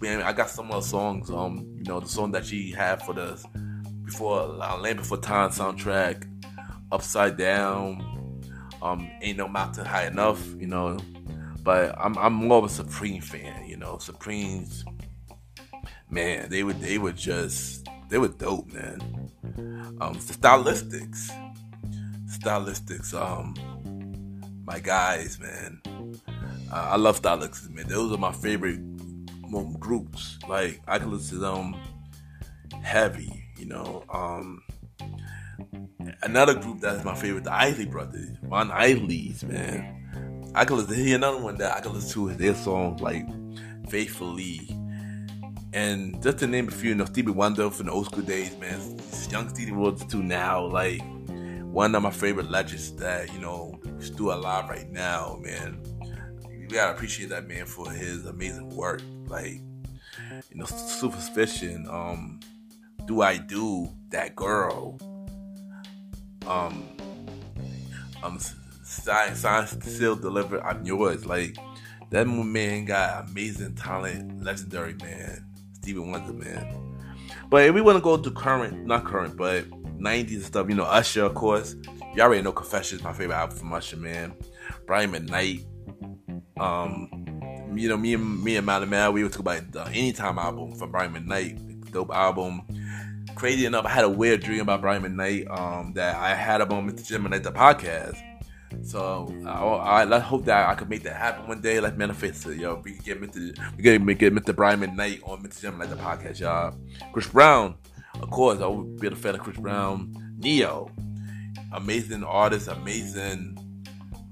Man, 0.00 0.22
I 0.22 0.32
got 0.32 0.50
some 0.50 0.70
of 0.70 0.82
the 0.82 0.88
songs. 0.88 1.30
Um, 1.30 1.74
you 1.76 1.84
know, 1.84 2.00
the 2.00 2.08
song 2.08 2.32
that 2.32 2.44
she 2.44 2.70
had 2.70 3.02
for 3.02 3.14
the 3.14 3.42
before 4.04 4.40
uh, 4.40 4.76
Land 4.78 4.98
Before 4.98 5.18
Time 5.18 5.50
soundtrack, 5.50 6.26
Upside 6.92 7.36
Down. 7.36 8.06
Um, 8.82 9.10
Ain't 9.20 9.36
No 9.38 9.46
Mountain 9.46 9.84
High 9.84 10.06
Enough. 10.06 10.44
You 10.58 10.66
know, 10.66 10.98
but 11.62 11.94
I'm 11.98 12.16
I'm 12.18 12.32
more 12.32 12.58
of 12.58 12.64
a 12.64 12.68
Supreme 12.68 13.20
fan. 13.20 13.66
You 13.66 13.76
know, 13.76 13.98
Supremes. 13.98 14.84
Man, 16.10 16.48
they 16.50 16.62
would 16.62 16.80
they 16.80 16.98
were 16.98 17.12
just 17.12 17.86
they 18.08 18.18
were 18.18 18.28
dope, 18.28 18.72
man. 18.72 19.30
Um, 20.00 20.14
the 20.14 20.34
stylistics, 20.34 21.30
stylistics. 22.26 23.14
Um 23.14 23.54
my 24.70 24.78
guys, 24.78 25.40
man. 25.40 25.82
Uh, 26.72 26.90
I 26.92 26.96
love 26.96 27.20
Stylistics, 27.20 27.68
man. 27.70 27.88
Those 27.88 28.12
are 28.12 28.18
my 28.18 28.30
favorite 28.30 28.78
um, 28.78 29.76
groups. 29.80 30.38
Like 30.48 30.80
I 30.86 31.00
can 31.00 31.10
listen 31.10 31.40
to 31.40 31.40
them 31.40 31.76
heavy, 32.80 33.48
you 33.58 33.66
know. 33.66 34.04
Um, 34.08 34.62
another 36.22 36.54
group 36.54 36.80
that's 36.80 37.04
my 37.04 37.16
favorite, 37.16 37.42
the 37.42 37.52
Isley 37.52 37.86
Brothers, 37.86 38.30
Von 38.44 38.70
Isleys, 38.70 39.42
man. 39.42 40.52
I 40.54 40.64
can 40.64 40.76
listen 40.76 40.94
to 40.94 41.12
another 41.14 41.38
one 41.38 41.56
that 41.56 41.76
I 41.76 41.80
can 41.80 41.92
listen 41.92 42.28
to 42.28 42.34
their 42.34 42.54
songs 42.54 43.00
like 43.00 43.26
Faithfully. 43.88 44.68
And 45.72 46.22
just 46.22 46.38
to 46.38 46.46
name 46.46 46.68
a 46.68 46.70
few, 46.70 46.90
you 46.90 46.94
know, 46.94 47.06
Stevie 47.06 47.32
Wonder 47.32 47.70
from 47.70 47.86
the 47.86 47.92
old 47.92 48.06
school 48.06 48.22
days, 48.22 48.56
man. 48.58 48.80
Young 49.30 49.48
Stevie 49.48 49.72
Wonder 49.72 50.04
too 50.04 50.22
now, 50.22 50.64
like 50.66 51.00
one 51.72 51.94
of 51.94 52.02
my 52.02 52.10
favorite 52.10 52.50
legends 52.50 52.92
that, 52.96 53.32
you 53.32 53.38
know, 53.38 53.78
still 54.00 54.32
alive 54.32 54.68
right 54.68 54.90
now, 54.90 55.38
man. 55.40 55.80
We 56.48 56.66
gotta 56.66 56.92
appreciate 56.92 57.28
that 57.30 57.46
man 57.46 57.64
for 57.66 57.90
his 57.90 58.26
amazing 58.26 58.70
work. 58.70 59.02
Like, 59.26 59.60
you 60.50 60.56
know, 60.56 60.64
superstition. 60.64 61.86
um, 61.88 62.40
Do 63.06 63.22
I 63.22 63.38
Do, 63.38 63.88
That 64.08 64.34
Girl, 64.34 64.98
um, 66.46 66.88
um, 68.22 68.38
Sign, 68.82 69.34
sign 69.36 69.66
Still 69.66 70.16
Delivered, 70.16 70.62
I'm 70.62 70.84
Yours. 70.84 71.24
Like, 71.24 71.56
that 72.10 72.26
man 72.26 72.84
got 72.84 73.28
amazing 73.28 73.76
talent, 73.76 74.42
legendary 74.42 74.94
man, 74.94 75.44
Stevie 75.74 76.00
Wonder, 76.00 76.32
man. 76.32 76.96
But 77.48 77.64
if 77.64 77.74
we 77.74 77.80
want 77.80 77.96
to 77.96 78.02
go 78.02 78.16
to 78.16 78.30
current, 78.32 78.86
not 78.86 79.04
current, 79.04 79.36
but 79.36 79.64
90s 80.00 80.42
stuff, 80.42 80.68
you 80.68 80.74
know, 80.74 80.84
Usher, 80.84 81.24
of 81.24 81.34
course. 81.34 81.76
Y'all 82.14 82.22
already 82.22 82.42
know 82.42 82.52
Confessions, 82.52 83.02
my 83.02 83.12
favorite 83.12 83.36
album 83.36 83.56
from 83.56 83.72
Usher, 83.72 83.96
man. 83.96 84.34
Brian 84.86 85.12
McKnight. 85.12 85.64
Um, 86.58 87.08
you 87.76 87.88
know, 87.88 87.96
me 87.96 88.14
and 88.14 88.42
me 88.42 88.56
and 88.56 88.66
Mal, 88.66 89.12
we 89.12 89.22
were 89.22 89.28
talking 89.28 89.40
about 89.40 89.72
the 89.72 89.86
Anytime 89.86 90.38
album 90.38 90.74
from 90.74 90.90
Brian 90.90 91.12
McKnight, 91.12 91.92
dope 91.92 92.10
album. 92.12 92.62
Crazy 93.36 93.64
enough, 93.64 93.86
I 93.86 93.90
had 93.90 94.04
a 94.04 94.08
weird 94.08 94.42
dream 94.42 94.60
about 94.60 94.80
Brian 94.80 95.02
McKnight 95.02 95.48
um, 95.56 95.92
that 95.94 96.16
I 96.16 96.34
had 96.34 96.60
on 96.60 96.90
Mr. 96.90 97.06
Jim 97.06 97.26
and 97.26 97.44
the 97.44 97.52
podcast. 97.52 98.20
So 98.82 99.34
I, 99.46 100.04
I, 100.04 100.18
hope 100.18 100.44
that 100.44 100.68
I 100.68 100.74
could 100.74 100.88
make 100.88 101.02
that 101.02 101.16
happen 101.16 101.48
one 101.48 101.60
day. 101.60 101.80
Let's 101.80 101.96
manifest 101.96 102.46
it, 102.46 102.58
yo. 102.58 102.80
We 102.84 102.92
can 102.92 103.04
get 103.04 103.20
Mr. 103.20 103.76
We 103.76 103.82
can 103.82 104.06
get 104.06 104.34
Mr. 104.34 104.54
Brian 104.54 104.80
McKnight 104.80 105.26
on 105.28 105.42
Mr. 105.42 105.62
Gentleman 105.62 105.90
Lifestyle 105.90 106.16
podcast, 106.16 106.40
y'all. 106.40 106.74
Chris 107.12 107.26
Brown, 107.28 107.74
of 108.22 108.30
course, 108.30 108.60
I 108.60 108.66
would 108.66 109.00
be 109.00 109.06
a 109.08 109.14
fan 109.14 109.34
of 109.34 109.40
Chris 109.40 109.56
Brown. 109.56 110.14
Ne-Yo, 110.38 110.90
amazing 111.72 112.24
artist, 112.24 112.68
amazing 112.68 113.58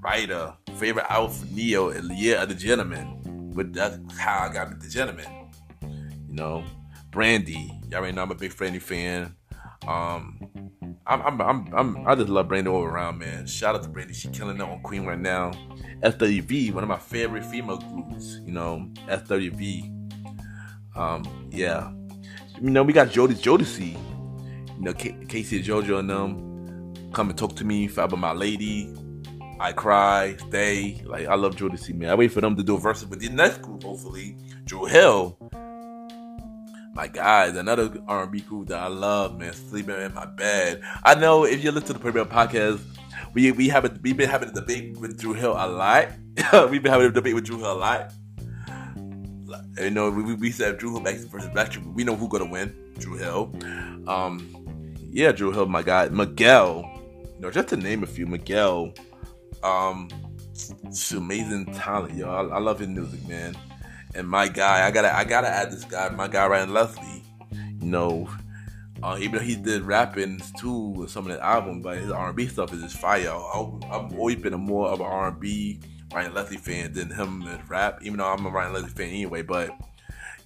writer. 0.01 0.55
Favorite 0.77 1.11
album 1.11 1.37
for 1.37 1.47
Ne-Yo 1.55 1.89
is 1.89 2.09
Year 2.11 2.39
of 2.39 2.49
the 2.49 2.55
Gentleman. 2.55 3.53
But 3.55 3.73
that's 3.73 3.99
how 4.19 4.49
I 4.49 4.53
got 4.53 4.81
the 4.81 4.89
Gentleman. 4.89 5.51
You 5.83 6.35
know, 6.35 6.65
Brandy. 7.11 7.73
Y'all 7.89 8.01
already 8.01 8.15
know 8.15 8.23
I'm 8.23 8.31
a 8.31 8.35
big 8.35 8.57
Brandy 8.57 8.79
fan. 8.79 9.35
Um, 9.87 10.39
I'm, 11.07 11.23
I'm, 11.23 11.41
I'm, 11.41 11.75
I'm, 11.75 12.09
i 12.09 12.15
just 12.15 12.29
love 12.29 12.49
Brandy 12.49 12.71
all 12.71 12.85
around, 12.85 13.19
man. 13.19 13.47
Shout 13.47 13.75
out 13.75 13.83
to 13.83 13.89
Brandy. 13.89 14.13
She 14.13 14.29
killing 14.29 14.57
it 14.57 14.63
on 14.63 14.81
Queen 14.83 15.07
right 15.07 15.19
now. 15.19 15.53
SWV, 16.03 16.73
one 16.73 16.85
of 16.85 16.89
my 16.89 16.99
favorite 16.99 17.45
female 17.47 17.79
groups. 17.79 18.41
You 18.45 18.53
know, 18.53 18.89
SWV. 19.09 19.95
Um, 20.95 21.49
yeah. 21.51 21.93
You 22.61 22.71
know, 22.71 22.83
we 22.83 22.93
got 22.93 23.11
Jody 23.11 23.35
Jodeci. 23.35 23.93
You 23.93 24.85
know, 24.85 24.93
K- 24.93 25.17
K-Ci 25.29 25.63
JoJo 25.63 26.01
and 26.01 26.11
them 26.11 27.13
come 27.13 27.31
and 27.31 27.39
talk 27.39 27.55
to 27.57 27.65
me 27.65 27.89
about 27.97 28.19
my 28.19 28.33
lady. 28.33 28.93
I 29.61 29.73
cry, 29.73 30.37
stay. 30.49 31.01
Like 31.05 31.29
I 31.29 31.37
love 31.37 31.55
Jodeci, 31.55 31.95
man. 31.95 32.11
I 32.11 32.17
wait 32.17 32.33
for 32.33 32.41
them 32.41 32.57
to 32.57 32.65
do 32.65 32.75
a 32.75 32.81
verse 32.81 33.05
with 33.05 33.21
the 33.21 33.29
next 33.29 33.63
group, 33.63 33.85
hopefully. 33.85 34.37
Dru 34.65 34.87
Hill. 34.87 35.39
My 36.95 37.07
guys, 37.07 37.55
another 37.55 37.93
R&B 38.09 38.41
group 38.41 38.69
that 38.69 38.79
I 38.81 38.89
love, 38.89 39.39
man. 39.39 39.53
Sleeping 39.53 39.95
in 39.95 40.13
my 40.15 40.27
bed. 40.27 40.83
I 41.05 41.15
know 41.15 41.45
if 41.45 41.63
you 41.63 41.71
listen 41.71 41.89
to 41.89 41.93
the 41.93 41.99
Premier 42.01 42.25
Podcast, 42.25 42.81
we 43.35 43.53
we 43.53 43.69
have 43.69 43.85
a, 43.85 43.99
we've 44.03 44.17
been 44.17 44.29
having 44.29 44.49
a 44.49 44.53
debate 44.53 44.97
with 44.99 45.21
Dru 45.21 45.33
Hill 45.33 45.53
a 45.53 45.69
lot. 45.69 46.09
we've 46.71 46.83
been 46.83 46.91
having 46.91 47.07
a 47.07 47.13
debate 47.13 47.37
with 47.37 47.45
Dru 47.45 47.59
Hill 47.59 47.73
a 47.73 47.75
lot. 47.75 48.13
You 49.79 49.91
know, 49.91 50.11
we, 50.11 50.35
we 50.35 50.51
said 50.51 50.79
Dru 50.79 50.93
Hill 50.93 51.01
back 51.01 51.17
versus 51.17 51.49
Black 51.51 51.77
We 51.95 52.05
know 52.05 52.17
who's 52.17 52.29
gonna 52.29 52.51
win. 52.51 52.75
Dru 52.99 53.17
Hill. 53.17 53.55
Um, 54.07 54.87
yeah, 55.11 55.33
Dru 55.33 55.53
Hill, 55.53 55.67
my 55.67 55.83
guy. 55.83 56.09
Miguel. 56.09 56.85
You 57.35 57.41
know, 57.41 57.51
just 57.51 57.69
to 57.69 57.77
name 57.77 58.03
a 58.03 58.07
few. 58.07 58.27
Miguel. 58.27 58.93
Um, 59.63 60.09
it's 60.85 61.13
amazing 61.13 61.67
talent, 61.75 62.15
yo. 62.15 62.29
I, 62.29 62.57
I, 62.57 62.59
love 62.59 62.79
his 62.81 62.89
music, 62.89 63.27
man. 63.29 63.57
And 64.15 64.29
my 64.29 64.49
guy, 64.49 64.87
I 64.87 64.91
gotta, 64.91 65.15
I 65.15 65.25
gotta 65.25 65.49
add 65.49 65.71
this 65.71 65.85
guy, 65.85 66.09
my 66.11 66.29
guy 66.29 66.47
Ryan 66.47 66.73
Leslie. 66.73 67.23
You 67.53 67.87
know, 67.87 68.29
uh, 69.03 69.17
even 69.21 69.39
though 69.39 69.45
he 69.45 69.55
did 69.55 69.83
rapping 69.83 70.41
too 70.59 70.91
with 70.91 71.11
some 71.11 71.27
of 71.27 71.37
the 71.37 71.45
album, 71.45 71.83
but 71.83 71.99
his 71.99 72.11
R&B 72.11 72.49
stuff 72.49 72.73
is 72.73 72.83
just 72.83 72.99
fire. 72.99 73.31
I, 73.31 73.71
I've 73.91 74.13
always 74.19 74.37
been 74.37 74.55
a 74.55 74.59
more 74.59 74.89
of 74.89 75.01
an 75.01 75.07
R&B 75.07 75.81
Ryan 76.13 76.35
Leslie 76.35 76.57
fan 76.57 76.93
than 76.93 77.11
him 77.11 77.43
in 77.43 77.61
rap, 77.69 77.99
even 78.03 78.19
though 78.19 78.27
I'm 78.27 78.47
a 78.47 78.51
Ryan 78.51 78.73
Leslie 78.73 78.91
fan 78.91 79.09
anyway. 79.09 79.43
But 79.43 79.71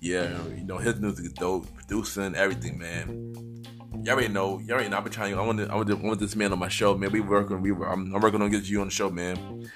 yeah, 0.00 0.44
you 0.48 0.64
know 0.64 0.78
his 0.78 0.96
music 0.96 1.26
is 1.26 1.32
dope, 1.32 1.66
producing 1.74 2.34
everything, 2.34 2.78
man. 2.78 3.64
Y'all 4.02 4.14
already 4.14 4.28
know. 4.28 4.58
Y'all 4.60 4.72
already 4.72 4.88
know. 4.88 4.96
I've 4.96 5.04
been 5.04 5.12
trying. 5.12 5.34
I 5.34 5.42
want. 5.42 5.60
I 5.60 5.74
want, 5.74 5.90
I 5.90 5.94
want 5.94 6.18
this 6.18 6.34
man 6.34 6.52
on 6.52 6.58
my 6.58 6.68
show, 6.68 6.96
man. 6.96 7.12
We 7.12 7.20
working. 7.20 7.60
We 7.60 7.72
were. 7.72 7.88
I'm, 7.88 8.14
I'm 8.14 8.20
working 8.20 8.42
on 8.42 8.50
getting 8.50 8.66
you 8.66 8.80
on 8.80 8.88
the 8.88 8.92
show, 8.92 9.10
man. 9.10 9.70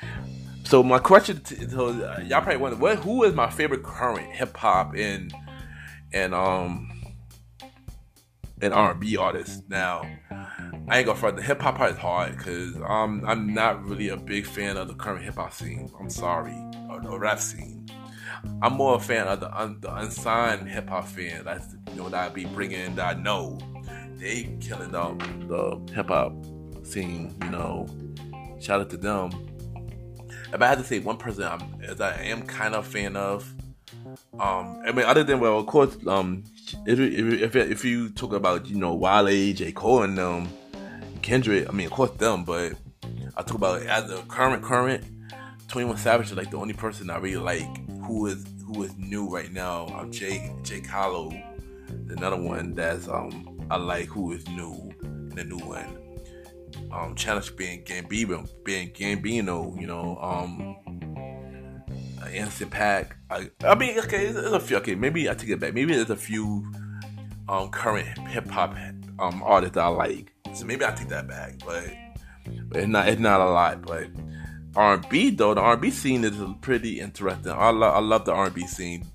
So 0.65 0.83
my 0.83 0.99
question 0.99 1.41
to, 1.41 1.67
to 1.69 1.85
uh, 1.85 2.21
y'all 2.21 2.41
probably 2.41 2.57
wonder, 2.57 2.77
what? 2.77 2.99
Who 3.01 3.23
is 3.23 3.35
my 3.35 3.49
favorite 3.49 3.85
current 3.85 4.33
hip 4.33 4.57
hop 4.57 4.95
and 4.97 5.33
and 6.13 6.35
um 6.35 6.96
and 8.61 8.73
R&B 8.73 9.17
artist. 9.17 9.65
Now, 9.69 10.03
I 10.89 10.99
ain't 10.99 11.07
gonna 11.07 11.19
front. 11.19 11.37
The 11.37 11.43
hip 11.43 11.61
hop 11.61 11.77
part 11.77 11.93
is 11.93 11.99
hard 11.99 12.37
because 12.37 12.77
um, 12.87 13.23
I'm 13.27 13.53
not 13.53 13.85
really 13.85 14.09
a 14.09 14.17
big 14.17 14.47
fan 14.47 14.77
of 14.77 14.89
the 14.89 14.95
current 14.95 15.25
hip 15.25 15.35
hop 15.35 15.53
scene. 15.53 15.91
I'm 15.99 16.11
sorry, 16.11 16.57
or 16.89 17.01
the 17.01 17.19
rap 17.19 17.41
scene. 17.41 17.89
I'm 18.63 18.75
more 18.75 18.97
a 18.97 19.01
fan 19.01 19.27
of 19.27 19.41
the, 19.41 19.59
un, 19.59 19.79
the 19.81 19.95
unsigned 19.97 20.69
hip 20.69 20.89
hop 20.89 21.09
fan. 21.09 21.45
That's 21.45 21.75
you 21.91 21.97
know 21.97 22.09
that 22.09 22.31
I 22.31 22.33
be 22.33 22.45
bringing 22.45 22.95
that 22.97 23.17
I 23.17 23.21
know 23.21 23.59
they 24.15 24.57
killing 24.61 24.93
the 24.93 25.15
the 25.49 25.93
hip 25.93 26.09
hop 26.09 26.33
scene. 26.85 27.37
You 27.43 27.51
know, 27.51 27.89
shout 28.61 28.81
out 28.81 28.91
to 28.91 28.97
them. 28.97 29.31
If 30.53 30.63
I 30.63 30.67
had 30.69 30.79
to 30.79 30.85
say 30.85 31.01
one 31.01 31.17
person 31.17 31.43
I'm, 31.43 31.83
as 31.83 32.01
I 32.01 32.15
am 32.23 32.43
kind 32.43 32.75
of 32.77 32.87
a 32.87 32.89
fan 32.89 33.17
of, 33.17 33.53
um, 34.39 34.81
I 34.87 34.93
mean, 34.93 35.05
other 35.05 35.25
than 35.25 35.41
well, 35.41 35.59
of 35.59 35.67
course, 35.67 35.97
um, 36.07 36.45
if 36.87 36.99
if 36.99 37.57
if 37.57 37.85
you 37.85 38.11
talk 38.11 38.33
about 38.33 38.67
you 38.67 38.77
know 38.77 38.95
Wale, 38.95 39.53
J 39.55 39.73
Cole, 39.73 40.03
and 40.03 40.17
them, 40.17 40.49
Kendrick, 41.23 41.69
I 41.69 41.73
mean, 41.73 41.87
of 41.87 41.93
course 41.93 42.11
them, 42.13 42.45
but 42.45 42.75
I 43.37 43.43
talk 43.43 43.57
about 43.57 43.83
as 43.83 44.11
a 44.11 44.23
current 44.23 44.63
current. 44.63 45.05
Twenty 45.69 45.89
One 45.89 45.97
Savage 45.97 46.31
is 46.31 46.37
like 46.37 46.51
the 46.51 46.59
only 46.59 46.75
person 46.75 47.11
I 47.11 47.19
really 47.19 47.43
like 47.43 47.91
who 48.07 48.27
is 48.27 48.47
who 48.67 48.85
is 48.85 48.97
new 48.97 49.29
right 49.29 49.53
now. 49.53 49.87
Um, 49.89 50.13
Jake 50.13 50.63
Jack 50.63 50.87
Harlow, 50.87 51.33
another 52.09 52.41
one 52.41 52.75
that's 52.75 53.09
um 53.09 53.67
I 53.71 53.77
like 53.77 54.07
who 54.07 54.33
is 54.33 54.47
new 54.49 54.93
and 55.03 55.33
the 55.33 55.45
new 55.45 55.59
one. 55.59 55.99
Um, 56.93 57.15
Childish 57.15 57.53
Gambino, 57.55 58.49
being 58.65 58.91
Gambino, 58.91 59.79
you 59.81 59.87
know, 59.87 60.19
um, 60.21 60.77
uh, 62.27 62.31
Anderson 62.31 62.71
.Paak. 62.71 63.13
I, 63.31 63.51
I 63.65 63.75
mean, 63.75 63.99
okay, 64.01 64.31
there's 64.31 64.53
a 64.53 64.61
few. 64.61 64.77
Okay, 64.79 64.95
maybe 64.95 65.29
I 65.31 65.35
take 65.35 65.51
it 65.51 65.61
back. 65.61 65.75
Maybe 65.75 65.95
there's 65.95 66.11
a 66.11 66.17
few 66.17 66.71
um 67.49 67.71
current 67.71 68.19
hip 68.29 68.49
hop 68.49 68.77
um 69.19 69.43
artists 69.43 69.75
that 69.75 69.85
I 69.85 69.89
like. 69.89 70.33
So 70.55 70.65
maybe 70.65 70.85
I 70.85 70.91
take 70.93 71.09
that 71.09 71.29
back, 71.29 71.59
but 71.65 71.85
but 72.69 72.81
it's 72.81 72.89
not 72.89 73.09
it's 73.09 73.21
not 73.21 73.41
a 73.41 73.51
lot. 73.51 73.83
But 73.83 74.09
R&B 74.75 75.31
though, 75.31 75.55
the 75.55 75.61
R&B 75.61 75.91
scene 75.91 76.25
is 76.25 76.35
pretty 76.61 77.01
interesting. 77.01 77.53
I 77.53 77.71
love 77.71 77.95
I 77.95 78.01
love 78.01 78.25
the 78.25 78.33
R&B 78.33 78.67
scene. 78.67 79.07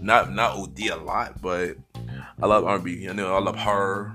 Not 0.00 0.32
not 0.32 0.56
OD 0.56 0.80
a 0.90 0.96
lot, 0.96 1.40
but 1.40 1.76
I 2.40 2.46
love 2.46 2.64
R&B. 2.64 2.92
You 2.92 3.14
know, 3.14 3.34
I 3.34 3.40
love 3.40 3.56
her. 3.56 4.12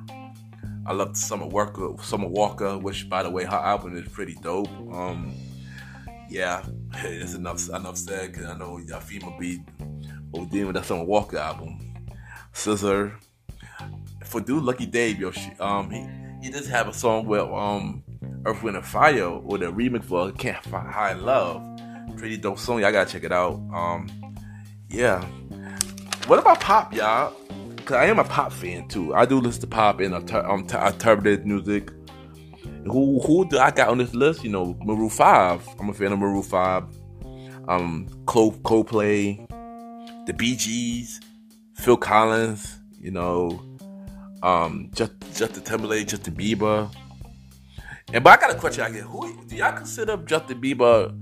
I 0.86 0.94
love 0.94 1.18
Summer 1.18 1.46
Walker, 1.48 1.96
Summer 2.02 2.28
Walker, 2.28 2.78
which 2.78 3.10
by 3.10 3.22
the 3.22 3.30
way, 3.30 3.44
her 3.44 3.58
album 3.58 3.98
is 3.98 4.08
pretty 4.08 4.36
dope. 4.36 4.70
Um, 4.92 5.34
yeah, 6.30 6.64
it's 7.04 7.34
enough 7.34 7.70
enough 7.70 7.98
said 7.98 8.32
because 8.32 8.46
I 8.46 8.58
know 8.58 8.80
Yafima 8.86 9.38
be 9.40 9.60
OD 10.34 10.66
with 10.66 10.74
that 10.76 10.86
song 10.86 11.06
Walker 11.06 11.38
album. 11.38 11.80
SZA. 12.54 13.14
For 14.26 14.42
dude 14.42 14.64
Lucky 14.64 14.86
Daye, 14.86 15.12
yo, 15.12 15.32
she, 15.32 15.52
um, 15.60 15.90
he 15.90 16.06
he 16.42 16.52
does 16.52 16.68
have 16.68 16.88
a 16.88 16.94
song 16.94 17.26
with 17.26 17.42
um 17.42 18.04
Earth, 18.46 18.64
Wind, 18.64 18.78
and 18.78 18.86
Fire 18.86 19.38
with 19.38 19.62
a 19.64 19.68
remix 19.68 20.06
for 20.06 20.32
Can't 20.32 20.64
Find 20.66 20.88
High 20.88 21.14
Love. 21.14 21.62
Pretty 22.18 22.38
dope 22.38 22.60
song. 22.60 22.80
Y'all 22.80 22.92
gotta 22.92 23.10
check 23.10 23.24
it 23.24 23.32
out. 23.32 23.54
Um, 23.74 24.10
yeah. 24.90 25.24
What 26.28 26.40
about 26.40 26.60
pop, 26.60 26.94
y'all? 26.94 27.34
Cause 27.86 27.96
I 27.96 28.06
am 28.06 28.20
a 28.20 28.24
pop 28.24 28.52
fan 28.52 28.88
too. 28.88 29.14
I 29.16 29.26
do 29.26 29.40
listen 29.40 29.62
to 29.62 29.68
pop 29.68 30.02
and 30.02 30.14
um, 30.14 30.68
alternative 30.70 31.46
music. 31.46 31.92
Who 32.90 33.20
who 33.22 33.48
do 33.48 33.60
I 33.60 33.72
got 33.72 33.90
on 33.90 33.98
this 33.98 34.14
list? 34.14 34.44
You 34.44 34.50
know, 34.50 34.78
Maroon 34.84 35.10
Five. 35.10 35.68
I'm 35.80 35.90
a 35.90 35.94
fan 35.94 36.12
of 36.12 36.20
Maroon 36.20 36.44
Five. 36.44 36.84
Um, 37.68 38.08
Cole, 38.26 38.54
Coldplay, 38.54 39.46
the 40.26 40.34
Gees, 40.34 41.20
Phil 41.74 41.98
Collins. 41.98 42.80
You 43.00 43.12
know, 43.12 43.62
um, 44.44 44.90
just 44.94 45.12
Justin 45.36 45.64
Timberlake, 45.64 46.08
Justin 46.08 46.36
Bieber. 46.36 46.94
And 48.14 48.24
but 48.24 48.38
I 48.38 48.42
got 48.42 48.56
a 48.56 48.60
question 48.60 48.84
I 48.84 48.92
get: 48.92 49.04
Who 49.04 49.46
do 49.46 49.56
y'all 49.56 49.74
consider 49.74 50.18
Justin 50.18 50.62
Bieber 50.62 51.14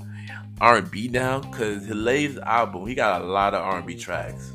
R 0.62 0.78
and 0.78 0.90
B 0.90 1.08
now? 1.08 1.42
Cause 1.42 1.86
his 1.86 1.96
latest 1.96 2.40
album, 2.40 2.88
he 2.88 2.96
got 2.96 3.22
a 3.22 3.26
lot 3.26 3.54
of 3.54 3.62
R 3.62 3.78
and 3.78 3.86
B 3.86 3.96
tracks. 3.96 4.52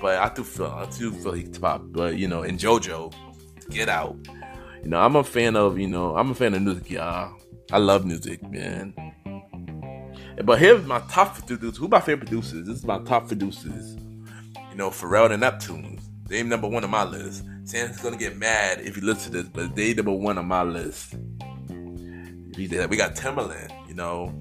But 0.00 0.18
I 0.18 0.32
do 0.32 0.44
feel 0.44 0.66
I 0.66 0.86
do 0.96 1.12
feel 1.12 1.32
he's 1.32 1.58
pop. 1.58 1.82
But 1.86 2.16
you 2.16 2.28
know, 2.28 2.42
in 2.42 2.56
JoJo, 2.56 3.12
Get 3.70 3.88
Out. 3.88 4.16
You 4.82 4.90
know, 4.90 5.00
I'm 5.00 5.16
a 5.16 5.24
fan 5.24 5.56
of 5.56 5.78
you 5.78 5.88
know 5.88 6.16
I'm 6.16 6.30
a 6.30 6.34
fan 6.34 6.54
of 6.54 6.62
music, 6.62 6.90
y'all. 6.90 7.34
I 7.70 7.78
love 7.78 8.04
music, 8.06 8.42
man. 8.50 8.94
But 10.44 10.58
here's 10.58 10.84
my 10.86 11.00
top 11.10 11.34
producers. 11.34 11.76
Who 11.76 11.88
my 11.88 12.00
favorite 12.00 12.28
producers? 12.28 12.66
This 12.66 12.78
is 12.78 12.84
my 12.84 13.00
top 13.02 13.26
producers. 13.26 13.96
You 14.70 14.76
know, 14.76 14.90
Pharrell 14.90 15.32
and 15.32 15.42
Neptunes. 15.42 16.02
They 16.28 16.42
number 16.42 16.68
one 16.68 16.84
on 16.84 16.90
my 16.90 17.04
list. 17.04 17.44
Sam's 17.64 18.00
gonna 18.00 18.16
get 18.16 18.36
mad 18.36 18.80
if 18.80 18.96
you 18.96 19.02
listen 19.02 19.32
to 19.32 19.42
this, 19.42 19.50
but 19.52 19.74
they 19.74 19.94
number 19.94 20.12
one 20.12 20.38
on 20.38 20.46
my 20.46 20.62
list. 20.62 21.14
We 22.56 22.66
got 22.66 23.14
Timbaland, 23.14 23.88
you 23.88 23.94
know, 23.94 24.32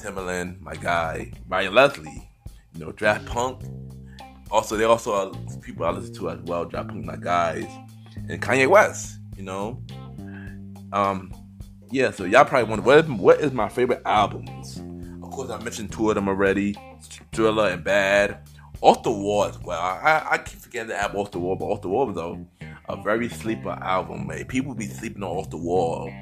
Timbaland, 0.00 0.60
my 0.60 0.74
guy, 0.74 1.32
Ryan 1.48 1.74
Leslie, 1.74 2.30
you 2.72 2.80
know, 2.80 2.92
Daft 2.92 3.26
Punk. 3.26 3.62
Also, 4.50 4.76
they 4.76 4.84
also 4.84 5.12
are 5.12 5.32
people 5.60 5.84
I 5.84 5.90
listen 5.90 6.14
to 6.14 6.30
as 6.30 6.40
well. 6.42 6.64
Daft 6.64 6.88
Punk, 6.88 7.04
my 7.04 7.16
guys, 7.16 7.66
and 8.28 8.40
Kanye 8.40 8.68
West, 8.68 9.18
you 9.36 9.42
know. 9.42 9.82
Um, 10.92 11.32
yeah. 11.90 12.10
So 12.10 12.24
y'all 12.24 12.44
probably 12.44 12.68
wonder 12.68 12.84
what 12.84 12.98
is, 12.98 13.10
what 13.10 13.40
is 13.40 13.52
my 13.52 13.68
favorite 13.68 14.02
albums. 14.04 14.78
Of 15.22 15.30
course, 15.30 15.50
I 15.50 15.62
mentioned 15.62 15.92
two 15.92 16.10
of 16.10 16.14
them 16.14 16.28
already: 16.28 16.76
Thriller 17.32 17.68
and 17.68 17.84
Bad. 17.84 18.48
Off 18.82 19.02
the 19.02 19.10
Wall 19.10 19.44
as 19.44 19.58
well. 19.60 19.80
I, 19.80 20.26
I 20.32 20.38
keep 20.38 20.58
forgetting 20.58 20.90
to 20.90 21.02
add 21.02 21.14
Off 21.14 21.30
the 21.30 21.38
Wall, 21.38 21.56
but 21.56 21.64
Off 21.64 21.80
the 21.80 21.88
Wall 21.88 22.12
though, 22.12 22.46
a 22.90 23.02
very 23.02 23.28
sleeper 23.30 23.70
album, 23.70 24.26
man. 24.26 24.44
People 24.44 24.74
be 24.74 24.86
sleeping 24.86 25.22
on 25.22 25.30
Off 25.30 25.48
the 25.48 25.56
Wall 25.56 26.12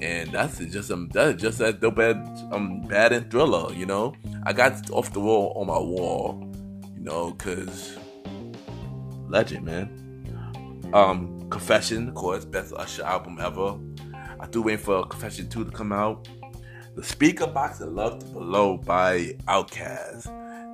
and 0.00 0.30
that's 0.30 0.58
just 0.58 0.90
um 0.90 1.08
that's 1.12 1.40
just 1.40 1.58
that 1.58 1.80
dope 1.80 1.96
bad 1.96 2.16
um 2.52 2.80
bad 2.82 3.12
and 3.12 3.30
thriller 3.30 3.72
you 3.72 3.86
know 3.86 4.14
i 4.44 4.52
got 4.52 4.88
off 4.90 5.12
the 5.12 5.20
wall 5.20 5.52
on 5.56 5.66
my 5.66 5.78
wall 5.78 6.52
you 6.94 7.00
know 7.00 7.32
because 7.32 7.96
legend 9.28 9.64
man 9.64 10.90
um 10.92 11.37
confession 11.50 12.08
of 12.08 12.14
course 12.14 12.44
best 12.44 12.72
usher 12.74 13.04
album 13.04 13.38
ever 13.40 13.78
i 14.40 14.46
do 14.46 14.62
wait 14.62 14.80
for 14.80 15.04
confession 15.06 15.48
2 15.48 15.64
to 15.64 15.70
come 15.70 15.92
out 15.92 16.28
the 16.94 17.02
Speakerboxxx 17.02 17.80
of 17.80 17.92
love 17.92 18.32
below 18.32 18.76
by 18.76 19.36
outkast 19.46 20.24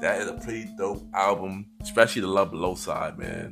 that 0.01 0.21
is 0.21 0.29
a 0.29 0.35
pretty 0.35 0.69
dope 0.77 1.03
album 1.15 1.67
especially 1.81 2.23
the 2.23 2.29
love 2.29 2.51
below 2.51 2.75
side 2.75 3.19
man 3.19 3.51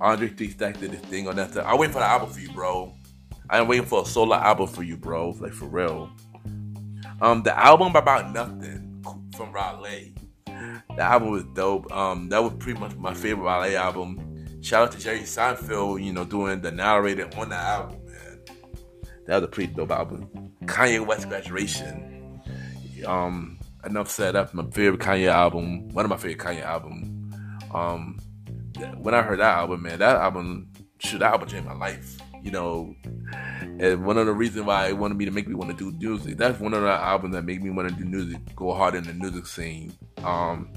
andre 0.00 0.28
3 0.28 0.50
Stack 0.50 0.78
did 0.78 0.90
his 0.90 1.00
thing 1.02 1.28
on 1.28 1.36
that 1.36 1.56
i 1.58 1.74
wait 1.74 1.90
for 1.90 1.98
the 2.00 2.04
album 2.04 2.30
for 2.30 2.40
you 2.40 2.50
bro 2.52 2.92
I'm 3.48 3.68
waiting 3.68 3.86
for 3.86 4.02
a 4.02 4.06
solo 4.06 4.34
album 4.34 4.66
for 4.66 4.82
you, 4.82 4.96
bro. 4.96 5.30
Like 5.40 5.52
for 5.52 5.66
real. 5.66 6.10
Um, 7.20 7.42
the 7.42 7.56
album 7.56 7.94
about 7.94 8.32
nothing 8.32 9.02
from 9.36 9.52
Wale. 9.52 10.12
The 10.46 11.02
album 11.02 11.30
was 11.30 11.44
dope. 11.54 11.90
Um, 11.92 12.28
that 12.30 12.42
was 12.42 12.54
pretty 12.58 12.80
much 12.80 12.96
my 12.96 13.14
favorite 13.14 13.44
Wale 13.44 13.76
album. 13.78 14.25
Shout 14.66 14.88
out 14.88 14.92
to 14.92 14.98
Jerry 14.98 15.20
Seinfeld, 15.20 16.04
you 16.04 16.12
know, 16.12 16.24
doing 16.24 16.60
the 16.60 16.72
narrator 16.72 17.30
on 17.36 17.50
the 17.50 17.54
album, 17.54 18.04
man. 18.04 18.40
That 19.26 19.36
was 19.36 19.44
a 19.44 19.46
pretty 19.46 19.72
dope 19.72 19.92
album. 19.92 20.28
Kanye 20.64 21.06
West 21.06 21.28
graduation. 21.28 22.42
Um, 23.06 23.60
enough 23.84 24.10
said. 24.10 24.34
That's 24.34 24.52
my 24.54 24.64
favorite 24.72 25.00
Kanye 25.00 25.28
album. 25.28 25.90
One 25.90 26.04
of 26.04 26.10
my 26.10 26.16
favorite 26.16 26.38
Kanye 26.38 26.64
album. 26.64 27.30
Um, 27.72 28.18
when 28.98 29.14
I 29.14 29.22
heard 29.22 29.38
that 29.38 29.56
album, 29.56 29.82
man, 29.82 30.00
that 30.00 30.16
album, 30.16 30.72
shoot, 30.98 31.18
that 31.18 31.32
album 31.34 31.48
changed 31.48 31.68
my 31.68 31.74
life 31.74 32.18
you 32.46 32.52
know, 32.52 32.94
and 33.80 34.04
one 34.04 34.16
of 34.16 34.26
the 34.26 34.32
reasons 34.32 34.64
why 34.64 34.86
it 34.86 34.96
wanted 34.96 35.18
me 35.18 35.24
to 35.24 35.32
make 35.32 35.48
me 35.48 35.54
want 35.56 35.76
to 35.76 35.76
do 35.76 35.98
music. 35.98 36.36
That's 36.36 36.60
one 36.60 36.74
of 36.74 36.82
the 36.82 36.92
albums 36.92 37.34
that 37.34 37.42
made 37.42 37.60
me 37.60 37.70
want 37.70 37.88
to 37.88 37.94
do 37.96 38.04
music, 38.04 38.38
go 38.54 38.72
hard 38.72 38.94
in 38.94 39.02
the 39.02 39.14
music 39.14 39.46
scene. 39.46 39.92
Um, 40.22 40.70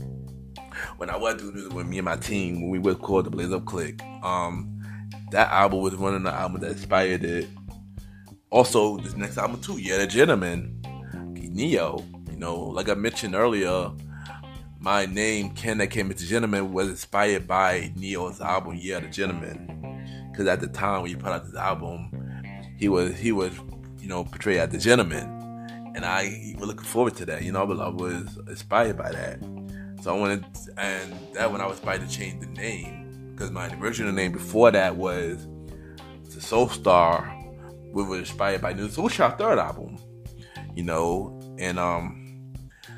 when 0.97 1.09
I 1.09 1.17
was 1.17 1.36
doing 1.36 1.53
music 1.53 1.73
with 1.73 1.88
me 1.88 1.97
and 1.97 2.05
my 2.05 2.15
team, 2.15 2.61
when 2.61 2.71
we 2.71 2.80
were 2.80 2.95
called 2.95 3.25
the 3.25 3.30
Blaze 3.30 3.51
Up 3.51 3.65
Click, 3.65 4.01
um, 4.23 4.82
that 5.32 5.49
album 5.49 5.82
was 5.82 5.95
one 5.95 6.15
of 6.15 6.23
the 6.23 6.32
albums 6.32 6.61
that 6.61 6.71
inspired 6.71 7.23
it. 7.23 7.47
Also, 8.49 8.97
this 8.97 9.15
next 9.15 9.38
album 9.38 9.61
too, 9.61 9.77
Year 9.77 9.95
of 9.95 10.01
the 10.01 10.07
Gentleman, 10.07 10.82
Ne-Yo. 11.34 12.03
You 12.32 12.38
know, 12.38 12.57
like 12.57 12.89
I 12.89 12.93
mentioned 12.93 13.36
earlier, 13.36 13.91
my 14.80 15.05
name 15.05 15.51
Ken 15.51 15.77
that 15.80 15.88
came 15.88 16.09
into 16.09 16.25
Gentleman 16.25 16.73
was 16.73 16.88
inspired 16.89 17.47
by 17.47 17.91
Ne-Yo's 17.95 18.41
album 18.41 18.75
Year 18.75 18.97
of 18.97 19.03
the 19.03 19.09
Gentleman 19.09 19.80
because 20.39 20.47
at 20.47 20.61
the 20.61 20.67
time 20.67 21.01
when 21.01 21.09
he 21.09 21.17
put 21.17 21.34
out 21.34 21.45
this 21.45 21.55
album, 21.55 22.09
he 22.77 22.88
was 22.88 23.17
he 23.17 23.34
was 23.34 23.51
you 23.99 24.07
know 24.07 24.23
portrayed 24.23 24.59
as 24.59 24.69
the 24.69 24.77
gentleman, 24.77 25.25
and 25.95 26.05
I 26.05 26.55
was 26.57 26.65
looking 26.65 26.86
forward 26.86 27.17
to 27.17 27.25
that. 27.25 27.43
You 27.43 27.51
know, 27.51 27.61
I 27.61 27.89
was 27.89 28.39
inspired 28.47 28.97
by 28.97 29.11
that. 29.11 29.39
So 30.02 30.16
I 30.16 30.20
wanted, 30.20 30.45
and 30.78 31.14
that 31.34 31.52
when 31.52 31.62
I 31.62 31.66
was 31.66 31.78
inspired 31.78 32.02
to 32.02 32.08
change 32.08 32.39
the 32.41 32.47
name 32.47 33.32
because 33.32 33.52
my 33.52 33.74
original 33.78 34.12
name 34.12 34.32
before 34.32 34.72
that 34.72 34.95
was 34.95 35.47
the 36.34 36.41
Soul 36.41 36.70
Star, 36.70 37.24
which 37.91 38.08
was 38.08 38.20
inspired 38.20 38.62
by 38.62 38.74
New 38.74 38.89
Soul 38.89 39.10
Shot 39.10 39.38
third 39.38 39.60
album. 39.60 39.97
You 40.76 40.84
know, 40.84 41.39
and 41.58 41.80
um. 41.80 42.16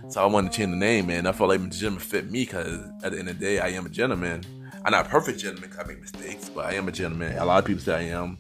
So 0.10 0.22
I 0.22 0.26
wanted 0.26 0.52
to 0.52 0.58
change 0.58 0.72
the 0.72 0.78
name, 0.78 1.10
and 1.10 1.26
I 1.26 1.32
felt 1.32 1.50
like 1.50 1.62
the 1.62 1.70
gentleman 1.70 2.02
fit 2.02 2.30
me 2.30 2.44
because 2.44 2.82
at 3.02 3.14
the 3.14 3.20
end 3.20 3.30
of 3.30 3.40
the 3.40 3.46
day, 3.46 3.60
I 3.60 3.70
am 3.70 3.86
a 3.86 3.90
gentleman. 3.90 4.44
I'm 4.84 4.92
not 4.92 5.06
a 5.06 5.10
perfect 5.10 5.40
gentleman 5.40 5.70
because 5.70 5.86
I 5.86 5.88
make 5.88 6.02
mistakes, 6.02 6.50
but 6.50 6.66
I 6.66 6.74
am 6.74 6.88
a 6.90 6.92
gentleman. 6.92 7.38
A 7.38 7.46
lot 7.46 7.60
of 7.60 7.66
people 7.66 7.82
say 7.82 8.12
I 8.12 8.20
am. 8.20 8.38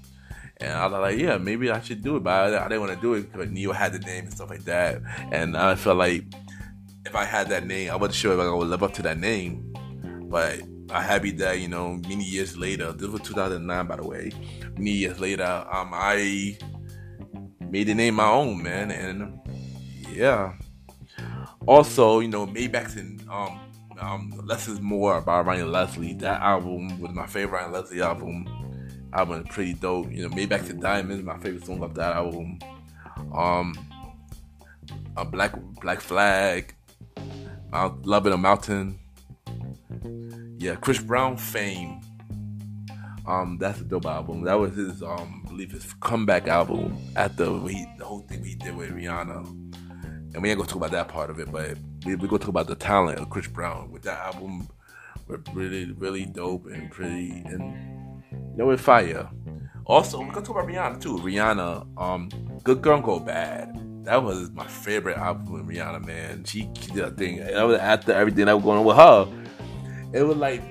And 0.58 0.74
I 0.74 0.86
was 0.86 1.00
like, 1.00 1.18
yeah, 1.18 1.38
maybe 1.38 1.72
I 1.72 1.80
should 1.82 2.04
do 2.04 2.18
it, 2.18 2.24
but 2.24 2.54
I, 2.54 2.66
I 2.66 2.68
didn't 2.68 2.82
want 2.82 2.94
to 2.94 3.02
do 3.02 3.14
it 3.14 3.32
because 3.32 3.50
Ne-Yo 3.50 3.72
had 3.72 3.94
the 3.94 4.00
name 4.00 4.26
and 4.26 4.34
stuff 4.34 4.50
like 4.50 4.66
that. 4.66 5.02
And 5.32 5.56
I 5.56 5.76
felt 5.76 5.98
like 5.98 6.26
if 7.06 7.16
I 7.16 7.26
had 7.26 7.50
that 7.50 7.66
name, 7.66 7.92
I 7.92 7.96
wasn't 7.96 8.16
sure 8.16 8.34
if 8.34 8.40
I 8.40 8.54
would 8.54 8.68
live 8.68 8.84
up 8.84 8.94
to 8.96 9.02
that 9.04 9.18
name. 9.18 9.74
But 10.30 10.62
I 10.92 11.02
happy 11.02 11.32
that, 11.32 11.60
you 11.60 11.68
know, 11.68 12.00
many 12.08 12.24
years 12.24 12.58
later, 12.58 12.92
this 12.92 13.08
was 13.08 13.22
2009, 13.22 13.88
by 13.88 13.96
the 13.96 14.06
way, 14.06 14.32
many 14.78 14.92
years 14.92 15.20
later, 15.20 15.66
um, 15.72 15.92
I 15.94 16.58
made 17.60 17.88
the 17.88 17.94
name 17.94 18.16
my 18.16 18.30
own, 18.30 18.62
man. 18.62 18.92
And 18.92 19.40
yeah. 20.12 20.54
Also, 21.66 22.20
you 22.20 22.28
know, 22.28 22.46
Maybach's 22.48 22.96
in 22.96 23.22
um, 23.30 23.60
um, 24.00 24.34
Les 24.46 24.68
is 24.68 24.82
More 24.82 25.22
by 25.22 25.42
Ryan 25.42 25.72
Leslie. 25.72 26.14
That 26.16 26.42
album 26.42 27.00
was 27.00 27.14
my 27.14 27.28
favorite 27.28 27.60
Ryan 27.60 27.72
Leslie 27.72 28.02
album. 28.02 28.48
Album 29.14 29.44
pretty 29.46 29.74
dope. 29.74 30.12
You 30.12 30.28
know, 30.28 30.36
Maybach's 30.36 30.70
and 30.70 30.82
Diamonds, 30.82 31.24
my 31.24 31.38
favorite 31.38 31.66
song 31.66 31.84
off 31.84 31.94
that 31.94 32.16
album. 32.16 32.60
Um, 33.36 33.76
a 35.18 35.26
Black 35.26 35.54
Black 35.82 36.02
Flag, 36.02 36.74
Mount, 37.72 38.06
Love 38.06 38.28
in 38.28 38.34
a 38.34 38.38
Mountain. 38.38 39.00
Yeah, 40.58 40.76
Chris 40.76 41.00
Brown 41.00 41.38
Fame. 41.38 42.02
Um, 43.26 43.58
that's 43.60 43.80
a 43.80 43.84
dope 43.84 44.06
album. 44.06 44.44
That 44.44 44.56
was 44.56 44.76
his 44.76 45.02
um, 45.02 45.44
I 45.46 45.50
believe 45.50 45.72
his 45.72 45.94
comeback 46.00 46.48
album 46.48 46.98
after 47.16 47.46
he, 47.68 47.86
the 47.98 48.06
whole 48.06 48.22
thing 48.22 48.44
he 48.44 48.56
did 48.56 48.76
with 48.76 48.92
Rihanna. 48.92 49.46
And 50.34 50.42
we 50.42 50.50
ain't 50.50 50.58
gonna 50.58 50.68
talk 50.68 50.78
about 50.78 50.92
that 50.92 51.08
part 51.08 51.30
of 51.30 51.40
it, 51.40 51.52
but 51.52 51.78
we 52.06 52.16
we 52.16 52.28
gonna 52.28 52.40
talk 52.40 52.50
about 52.50 52.68
the 52.68 52.76
talent 52.76 53.20
of 53.20 53.30
Chris 53.30 53.48
Brown 53.48 53.92
with 53.92 54.02
that 54.04 54.20
album. 54.20 54.68
Were 55.28 55.42
really 55.54 55.92
really 55.94 56.26
dope 56.26 56.66
and 56.66 56.92
pretty 56.92 57.44
and 57.46 58.24
you 58.32 58.58
know 58.58 58.66
with 58.66 58.82
fire. 58.82 59.30
Also, 59.86 60.20
we're 60.20 60.32
gonna 60.32 60.46
talk 60.46 60.58
about 60.58 60.68
Rihanna 60.68 61.02
too. 61.02 61.18
Rihanna, 61.18 61.88
um, 61.98 62.30
Good 62.64 62.82
Girl 62.82 63.02
Go 63.02 63.20
Bad. 63.20 63.91
That 64.04 64.24
was 64.24 64.52
my 64.52 64.66
favorite 64.66 65.18
album 65.18 65.54
with 65.54 65.68
Rihanna, 65.68 66.06
man. 66.06 66.44
She 66.44 66.64
did 66.64 66.98
a 66.98 67.12
thing. 67.12 67.38
That 67.38 67.64
was 67.64 67.78
after 67.78 68.14
everything 68.14 68.46
that 68.46 68.56
was 68.56 68.64
going 68.64 68.80
on 68.80 68.86
with 68.86 68.98
her. 68.98 69.28
It 70.14 70.24
was 70.24 70.38
like 70.38 70.62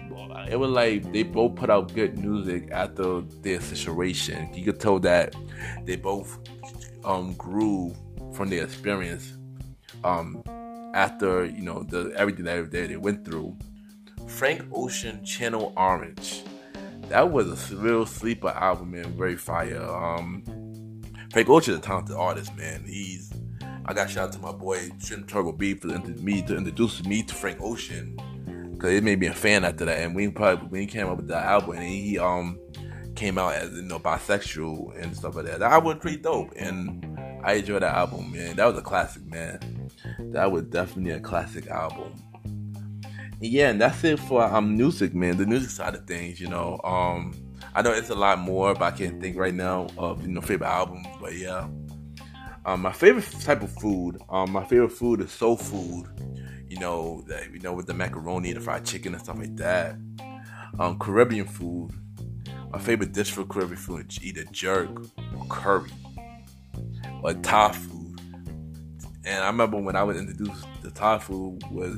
it 0.50 0.58
was 0.58 0.70
like 0.70 1.12
they 1.12 1.22
both 1.22 1.54
put 1.54 1.70
out 1.70 1.94
good 1.94 2.18
music 2.18 2.68
after 2.72 3.20
their 3.42 3.60
situation. 3.60 4.52
You 4.52 4.64
could 4.64 4.80
tell 4.80 4.98
that 5.00 5.36
they 5.84 5.96
both 5.96 6.38
um 7.04 7.34
grew 7.34 7.94
from 8.34 8.50
their 8.50 8.64
experience 8.64 9.38
um 10.04 10.42
after 10.94 11.46
you 11.46 11.62
know 11.62 11.82
the 11.84 12.12
everything 12.16 12.44
that 12.46 12.70
they, 12.70 12.86
they 12.88 12.96
went 12.96 13.24
through. 13.24 13.56
Frank 14.26 14.62
Ocean 14.72 15.24
Channel 15.24 15.72
Orange. 15.76 16.42
That 17.08 17.30
was 17.30 17.70
a 17.70 17.76
real 17.76 18.06
sleeper 18.06 18.48
album 18.48 18.94
and 18.94 19.06
very 19.06 19.36
fire. 19.36 19.82
Um 19.82 20.42
Frank 21.32 21.48
Ocean 21.48 21.74
is 21.74 21.78
a 21.78 21.82
talented 21.82 22.16
artist, 22.16 22.56
man. 22.56 22.84
He's 22.84 23.32
I 23.86 23.94
got 23.94 24.10
shout 24.10 24.28
out 24.28 24.32
to 24.32 24.38
my 24.40 24.52
boy 24.52 24.90
Trim 25.02 25.24
Turbo 25.26 25.52
B 25.52 25.74
for 25.74 25.86
me 25.86 26.42
to 26.42 26.56
introduce 26.56 27.04
me 27.04 27.22
to 27.22 27.34
Frank 27.34 27.58
Ocean 27.60 28.16
because 28.72 28.92
it 28.94 29.04
made 29.04 29.20
me 29.20 29.28
a 29.28 29.34
fan 29.34 29.64
after 29.64 29.84
that. 29.84 30.02
And 30.02 30.14
we 30.14 30.28
probably 30.28 30.68
when 30.68 30.80
he 30.80 30.86
came 30.86 31.06
up 31.08 31.18
with 31.18 31.28
that 31.28 31.44
album, 31.44 31.76
and 31.76 31.84
he 31.84 32.18
um 32.18 32.58
came 33.14 33.38
out 33.38 33.54
as 33.54 33.70
you 33.72 33.82
know 33.82 34.00
bisexual 34.00 35.00
and 35.00 35.16
stuff 35.16 35.36
like 35.36 35.46
that. 35.46 35.60
That 35.60 35.70
album 35.70 35.88
was 35.88 35.98
pretty 35.98 36.16
dope, 36.16 36.52
and 36.56 37.06
I 37.44 37.54
enjoyed 37.54 37.82
that 37.82 37.94
album, 37.94 38.32
man. 38.32 38.56
That 38.56 38.66
was 38.66 38.78
a 38.78 38.82
classic, 38.82 39.24
man. 39.24 39.90
That 40.32 40.50
was 40.50 40.64
definitely 40.64 41.12
a 41.12 41.20
classic 41.20 41.68
album. 41.68 42.12
And 43.04 43.38
yeah, 43.40 43.70
and 43.70 43.80
that's 43.80 44.02
it 44.02 44.18
for 44.18 44.42
um 44.42 44.76
music, 44.76 45.14
man. 45.14 45.36
The 45.36 45.46
music 45.46 45.70
side 45.70 45.94
of 45.94 46.06
things, 46.08 46.40
you 46.40 46.48
know. 46.48 46.80
Um, 46.82 47.34
I 47.74 47.82
know 47.82 47.92
it's 47.92 48.10
a 48.10 48.14
lot 48.14 48.38
more, 48.38 48.74
but 48.74 48.82
I 48.82 48.96
can't 48.96 49.20
think 49.20 49.36
right 49.36 49.54
now 49.54 49.88
of 49.96 50.22
you 50.22 50.28
know 50.28 50.40
favorite 50.40 50.68
albums. 50.68 51.06
But 51.20 51.36
yeah, 51.36 51.68
um, 52.64 52.82
my 52.82 52.92
favorite 52.92 53.30
type 53.42 53.62
of 53.62 53.72
food, 53.80 54.18
um, 54.28 54.50
my 54.50 54.64
favorite 54.64 54.92
food 54.92 55.20
is 55.20 55.30
soul 55.30 55.56
food 55.56 56.08
you 56.70 56.78
know, 56.78 57.22
that 57.26 57.52
you 57.52 57.58
know 57.58 57.72
with 57.72 57.86
the 57.86 57.94
macaroni, 57.94 58.52
the 58.52 58.60
fried 58.60 58.86
chicken, 58.86 59.12
and 59.12 59.22
stuff 59.22 59.36
like 59.36 59.56
that. 59.56 59.96
Um, 60.78 60.98
Caribbean 60.98 61.46
food. 61.46 61.90
My 62.70 62.78
favorite 62.78 63.12
dish 63.12 63.32
for 63.32 63.44
Caribbean 63.44 63.76
food 63.76 64.12
is 64.12 64.22
either 64.22 64.44
jerk 64.52 64.88
or 65.36 65.46
curry 65.48 65.90
or 67.22 67.34
Thai 67.34 67.72
food. 67.72 68.20
And 69.24 69.44
I 69.44 69.48
remember 69.48 69.78
when 69.78 69.96
I 69.96 70.04
was 70.04 70.16
introduced 70.16 70.64
to 70.82 70.90
Thai 70.92 71.18
food 71.18 71.60
was 71.72 71.96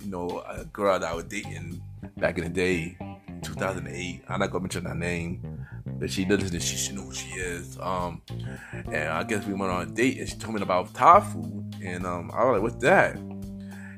you 0.00 0.10
know 0.10 0.42
a 0.48 0.64
girl 0.64 0.98
that 0.98 1.08
I 1.08 1.14
was 1.14 1.24
dating 1.24 1.82
back 2.16 2.38
in 2.38 2.44
the 2.44 2.50
day, 2.50 2.96
2008. 3.44 4.24
I'm 4.28 4.40
not 4.40 4.50
gonna 4.50 4.62
mention 4.62 4.84
her 4.84 4.94
name, 4.94 5.66
but 5.86 6.10
she 6.10 6.24
does 6.24 6.50
this. 6.50 6.64
She 6.64 6.76
should 6.76 6.96
know 6.96 7.02
who 7.02 7.14
she 7.14 7.28
is. 7.30 7.78
Um, 7.80 8.22
and 8.70 9.08
I 9.08 9.22
guess 9.24 9.46
we 9.46 9.54
went 9.54 9.72
on 9.72 9.82
a 9.82 9.90
date, 9.90 10.18
and 10.18 10.28
she 10.28 10.36
told 10.36 10.54
me 10.54 10.62
about 10.62 10.92
Thai 10.94 11.20
food, 11.20 11.76
and 11.82 12.06
um, 12.06 12.30
I 12.34 12.44
was 12.44 12.54
like, 12.54 12.62
"What's 12.62 12.82
that?" 12.84 13.16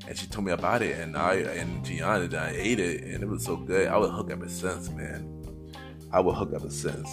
and 0.09 0.16
she 0.16 0.26
told 0.26 0.47
me 0.47 0.53
about 0.53 0.82
it, 0.82 0.99
and 0.99 1.16
I 1.16 1.34
and 1.34 1.84
Gianna, 1.84 2.36
I 2.38 2.51
ate 2.51 2.78
it, 2.78 3.03
and 3.03 3.22
it 3.22 3.28
was 3.28 3.44
so 3.44 3.57
good. 3.57 3.88
I 3.88 3.97
would 3.97 4.11
hook 4.11 4.30
ever 4.30 4.49
since, 4.49 4.88
man. 4.90 5.32
I 6.12 6.20
would 6.20 6.34
hook 6.34 6.53
ever 6.55 6.70
since. 6.70 7.09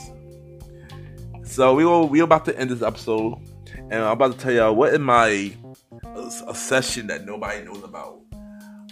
So 1.43 1.73
we 1.73 1.85
will 1.85 2.07
we 2.07 2.19
about 2.19 2.45
to 2.45 2.57
end 2.57 2.69
this 2.69 2.81
episode, 2.81 3.39
and 3.75 3.95
I'm 3.95 4.11
about 4.11 4.33
to 4.33 4.37
tell 4.37 4.53
y'all 4.53 4.75
what 4.75 4.93
in 4.93 5.01
my 5.01 5.53
a 6.47 6.55
session 6.55 7.07
that 7.07 7.25
nobody 7.25 7.65
knows 7.65 7.83
about. 7.83 8.19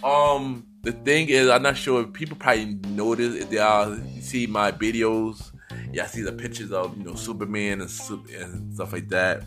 Um, 0.02 0.66
the 0.82 0.92
thing 0.92 1.28
is, 1.28 1.48
I'm 1.48 1.62
not 1.62 1.76
sure 1.76 2.02
if 2.02 2.12
people 2.12 2.36
probably 2.36 2.74
notice 2.88 3.36
if 3.36 3.50
they 3.50 3.58
all 3.58 3.96
see 4.20 4.46
my 4.46 4.72
videos. 4.72 5.52
Yeah, 5.92 6.04
I 6.04 6.06
see 6.06 6.22
the 6.22 6.32
pictures 6.32 6.72
of 6.72 6.96
you 6.96 7.04
know 7.04 7.14
Superman 7.14 7.80
and, 7.80 7.90
and 8.30 8.74
stuff 8.74 8.92
like 8.92 9.08
that. 9.08 9.44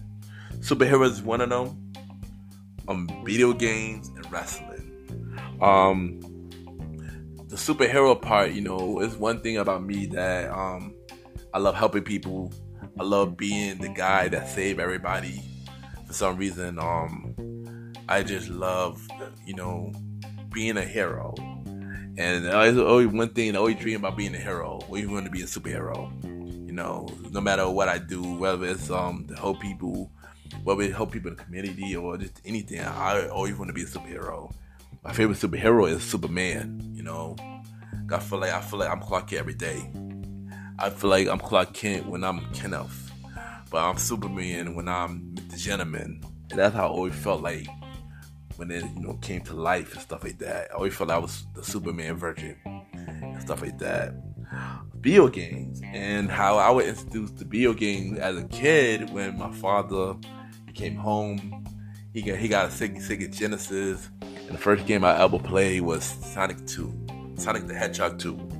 Superheroes 0.59 1.11
is 1.11 1.21
one 1.21 1.41
of 1.41 1.49
them. 1.49 1.93
Um, 2.87 3.09
video 3.25 3.51
games 3.51 4.09
and 4.09 4.31
wrestling. 4.31 4.75
Um, 5.61 6.21
the 7.47 7.55
superhero 7.55 8.19
part, 8.19 8.51
you 8.51 8.61
know, 8.61 8.99
is 8.99 9.15
one 9.15 9.41
thing 9.41 9.57
about 9.57 9.83
me 9.83 10.05
that 10.07 10.51
um, 10.51 10.93
I 11.53 11.59
love 11.59 11.75
helping 11.75 12.03
people. 12.03 12.53
I 12.99 13.03
love 13.03 13.35
being 13.35 13.79
the 13.79 13.89
guy 13.89 14.27
that 14.29 14.47
save 14.47 14.79
everybody. 14.79 15.41
For 16.07 16.13
some 16.13 16.37
reason, 16.37 16.79
um, 16.79 17.93
I 18.07 18.23
just 18.23 18.49
love, 18.49 19.05
you 19.45 19.55
know, 19.55 19.91
being 20.55 20.77
a 20.77 20.83
hero. 20.83 21.35
And 22.17 22.47
always, 22.47 22.77
always 22.77 23.07
one 23.07 23.29
thing, 23.29 23.55
I 23.55 23.59
always 23.59 23.77
dream 23.77 23.97
about 23.99 24.17
being 24.17 24.33
a 24.33 24.39
hero. 24.39 24.79
Always 24.87 25.07
want 25.07 25.25
to 25.25 25.31
be 25.31 25.41
a 25.41 25.45
superhero. 25.45 26.09
You 26.65 26.73
know, 26.73 27.07
no 27.29 27.41
matter 27.41 27.69
what 27.69 27.89
I 27.89 27.99
do, 27.99 28.23
whether 28.35 28.65
it's 28.65 28.89
um 28.89 29.25
to 29.27 29.35
help 29.35 29.59
people 29.59 30.09
whether 30.63 30.81
it 30.83 30.93
help 30.93 31.11
people 31.11 31.31
in 31.31 31.37
the 31.37 31.43
community 31.43 31.95
or 31.95 32.17
just 32.17 32.41
anything. 32.45 32.79
I 32.79 33.27
always 33.27 33.55
want 33.57 33.69
to 33.69 33.73
be 33.73 33.83
a 33.83 33.85
superhero. 33.85 34.51
My 35.03 35.11
favorite 35.11 35.37
superhero 35.37 35.89
is 35.89 36.01
Superman. 36.03 36.91
You 36.93 37.03
know, 37.03 37.35
I 38.11 38.19
feel 38.19 38.39
like 38.39 38.53
I 38.53 38.61
feel 38.61 38.79
like 38.79 38.89
I'm 38.89 39.01
Clark 39.01 39.27
Kent 39.27 39.39
every 39.39 39.53
day. 39.53 39.91
I 40.79 40.89
feel 40.89 41.09
like 41.09 41.27
I'm 41.27 41.39
Clark 41.39 41.73
Kent 41.73 42.07
when 42.07 42.23
I'm 42.23 42.41
Kenneth, 42.53 43.11
but 43.69 43.83
I'm 43.83 43.97
Superman 43.97 44.75
when 44.75 44.87
I'm 44.87 45.35
the 45.49 45.57
gentleman. 45.57 46.23
And 46.49 46.59
that's 46.59 46.75
how 46.75 46.85
I 46.85 46.89
always 46.89 47.15
felt 47.15 47.41
like 47.41 47.67
when 48.57 48.71
it 48.71 48.83
you 48.83 49.01
know 49.01 49.13
came 49.21 49.41
to 49.41 49.53
life 49.53 49.93
and 49.93 50.01
stuff 50.01 50.23
like 50.23 50.37
that. 50.39 50.71
I 50.71 50.75
always 50.75 50.95
felt 50.95 51.11
I 51.11 51.17
was 51.17 51.45
the 51.53 51.63
Superman 51.63 52.15
virgin 52.15 52.57
and 52.93 53.41
stuff 53.41 53.61
like 53.61 53.77
that. 53.79 54.13
Video 54.95 55.27
games 55.27 55.81
and 55.83 56.29
how 56.29 56.57
I 56.57 56.69
was 56.69 56.87
introduced 56.87 57.37
to 57.37 57.45
video 57.45 57.73
games 57.73 58.17
as 58.19 58.37
a 58.37 58.45
kid 58.45 59.09
when 59.11 59.37
my 59.37 59.51
father 59.51 60.15
came 60.73 60.95
home. 60.95 61.65
He 62.13 62.21
got 62.21 62.37
he 62.37 62.47
got 62.47 62.65
a 62.65 62.69
Sega, 62.69 62.97
Sega 62.97 63.33
Genesis, 63.33 64.09
and 64.21 64.49
the 64.49 64.57
first 64.57 64.85
game 64.85 65.03
I 65.03 65.21
ever 65.21 65.39
played 65.39 65.81
was 65.81 66.03
Sonic 66.03 66.65
2, 66.65 67.35
Sonic 67.35 67.67
the 67.67 67.73
Hedgehog 67.73 68.19
2. 68.19 68.55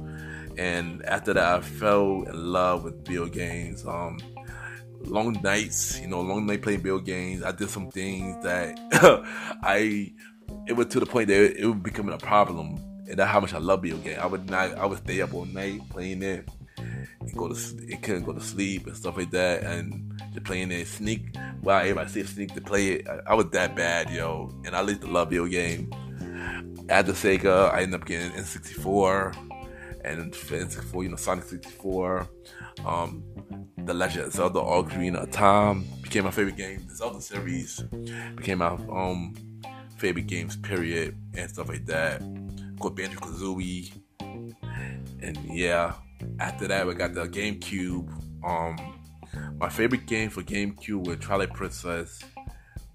And 0.58 1.04
after 1.06 1.34
that, 1.34 1.60
I 1.60 1.62
fell 1.62 2.24
in 2.24 2.52
love 2.52 2.84
with 2.84 3.06
video 3.06 3.28
games. 3.28 3.86
Um, 3.86 4.20
long 5.06 5.34
nights, 5.44 6.00
you 6.00 6.08
know, 6.08 6.22
long 6.22 6.46
night 6.46 6.62
playing 6.62 6.80
video 6.80 7.00
games. 7.00 7.44
I 7.44 7.52
did 7.52 7.70
some 7.70 7.90
things 7.92 8.44
that 8.44 8.78
I 9.64 10.14
it 10.68 10.74
was 10.74 10.88
to 10.88 11.00
the 11.00 11.06
point 11.06 11.28
that 11.28 11.58
it 11.60 11.66
was 11.66 11.78
becoming 11.78 12.14
a 12.14 12.18
problem. 12.18 12.78
And 13.08 13.20
that's 13.20 13.30
how 13.30 13.40
much 13.40 13.54
I 13.54 13.60
love 13.60 13.84
video 13.84 13.98
games. 13.98 14.20
I 14.20 14.26
would 14.26 14.50
not, 14.50 14.78
I 14.78 14.86
would 14.86 14.98
stay 15.00 15.22
up 15.22 15.34
all 15.34 15.46
night 15.46 15.88
playing 15.90 16.24
it, 16.24 16.50
and 16.78 17.34
go 17.36 17.48
to, 17.48 17.56
it 17.88 18.02
couldn't 18.02 18.24
go 18.24 18.34
to 18.34 18.42
sleep 18.42 18.88
and 18.88 18.98
stuff 18.98 19.18
like 19.18 19.30
that, 19.32 19.62
and 19.62 20.20
just 20.34 20.44
playing 20.44 20.72
it, 20.72 20.88
sneak 20.88 21.36
wow, 21.66 21.80
everybody 21.80 22.10
see 22.10 22.24
sneak 22.24 22.54
to 22.54 22.62
play 22.62 22.88
it. 22.94 23.08
I, 23.08 23.32
I, 23.32 23.34
was 23.34 23.50
that 23.50 23.76
bad, 23.76 24.10
yo, 24.12 24.52
and 24.66 24.76
I 24.76 24.82
used 24.84 25.02
to 25.02 25.08
love 25.08 25.30
video 25.30 25.48
game. 25.48 25.92
At 26.88 27.08
the 27.08 27.14
Sega, 27.14 27.74
I 27.74 27.82
ended 27.82 28.00
up 28.00 28.08
getting 28.08 28.32
N64 28.32 29.36
and 30.06 30.32
N64, 30.32 31.04
you 31.04 31.10
know, 31.10 31.16
Sonic 31.16 31.46
64. 31.46 32.30
Um, 32.84 33.24
the 33.78 33.94
Legend 33.94 34.26
of 34.26 34.34
Zelda 34.34 34.60
Ocarina 34.60 35.24
of 35.24 35.32
Time 35.32 35.86
became 36.02 36.26
my 36.26 36.32
favorite 36.32 36.58
game. 36.58 36.86
The 36.88 36.96
Zelda 36.96 37.22
series 37.22 37.82
became 38.36 38.60
my 38.60 38.68
um 38.68 39.34
favorite 39.98 40.28
games, 40.28 40.56
period, 40.56 41.16
and 41.36 41.50
stuff 41.50 41.70
like 41.70 41.86
that. 41.86 42.22
Course, 42.80 42.94
Banjo 42.94 43.20
Kazooie. 43.20 43.92
and 44.20 45.38
yeah, 45.46 45.94
after 46.40 46.68
that 46.68 46.86
we 46.86 46.94
got 46.94 47.14
the 47.14 47.28
GameCube. 47.28 48.12
Um, 48.44 48.78
my 49.58 49.70
favorite 49.70 50.06
game 50.06 50.30
for 50.30 50.44
GameCube 50.44 51.08
was 51.08 51.18
Twilight 51.20 51.54
Princess, 51.54 52.22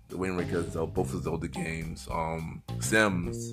The 0.09 0.17
Wind 0.17 0.37
Waker, 0.37 0.63
both 0.87 1.13
of 1.15 1.23
Zelda 1.23 1.49
games. 1.49 2.07
Um, 2.11 2.63
Sims, 2.81 3.53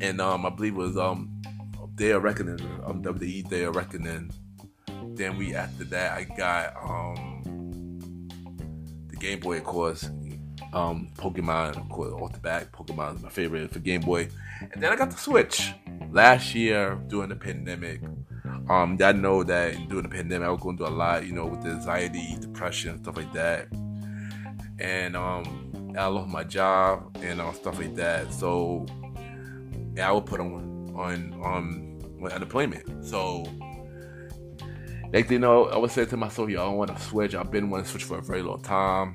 and 0.00 0.20
um, 0.20 0.46
I 0.46 0.50
believe 0.50 0.74
it 0.74 0.78
was 0.78 0.96
um, 0.96 1.40
Day 1.94 2.10
of 2.10 2.22
Reckoning, 2.22 2.60
um, 2.84 3.02
WWE 3.02 3.48
Day 3.48 3.64
of 3.64 3.76
Reckoning. 3.76 4.30
Then 5.14 5.36
we 5.36 5.54
after 5.54 5.84
that 5.84 6.12
I 6.12 6.24
got 6.24 6.74
um 6.82 8.28
the 9.08 9.16
Game 9.16 9.40
Boy, 9.40 9.58
of 9.58 9.64
course. 9.64 10.10
Um, 10.72 11.08
Pokemon, 11.16 11.76
of 11.76 11.88
course, 11.88 12.12
off 12.14 12.32
the 12.32 12.40
back. 12.40 12.72
Pokemon 12.72 13.16
is 13.16 13.22
my 13.22 13.28
favorite 13.28 13.70
for 13.70 13.78
Game 13.78 14.00
Boy. 14.00 14.28
And 14.72 14.82
then 14.82 14.92
I 14.92 14.96
got 14.96 15.10
the 15.10 15.16
Switch 15.16 15.72
last 16.10 16.54
year 16.54 16.98
during 17.06 17.28
the 17.28 17.36
pandemic. 17.36 18.00
Um, 18.68 18.98
I 19.00 19.12
know 19.12 19.44
that 19.44 19.88
during 19.88 20.04
the 20.04 20.08
pandemic 20.08 20.48
I 20.48 20.50
was 20.50 20.60
going 20.60 20.76
through 20.76 20.88
a 20.88 20.90
lot, 20.90 21.26
you 21.26 21.32
know, 21.32 21.46
with 21.46 21.62
the 21.62 21.70
anxiety, 21.70 22.36
depression, 22.40 23.02
stuff 23.02 23.16
like 23.16 23.32
that. 23.34 23.68
And 24.80 25.16
um, 25.16 25.94
I 25.96 26.06
lost 26.06 26.28
my 26.28 26.42
job 26.42 27.16
and 27.22 27.40
uh, 27.40 27.52
stuff 27.52 27.78
like 27.78 27.94
that. 27.94 28.32
So 28.32 28.86
I 30.02 30.10
would 30.10 30.26
put 30.26 30.40
on 30.40 30.92
on 30.96 31.40
um 31.44 31.98
unemployment. 32.32 33.04
So 33.04 33.46
next 35.10 35.28
thing 35.28 35.34
you 35.34 35.38
know, 35.38 35.66
I 35.66 35.76
was 35.76 35.92
saying 35.92 36.08
to 36.08 36.16
myself, 36.16 36.48
yo, 36.48 36.64
I 36.64 36.72
want 36.72 36.94
to 36.94 37.02
switch. 37.02 37.34
I've 37.34 37.50
been 37.50 37.70
wanting 37.70 37.84
to 37.84 37.90
switch 37.90 38.04
for 38.04 38.18
a 38.18 38.22
very 38.22 38.42
long 38.42 38.62
time. 38.62 39.14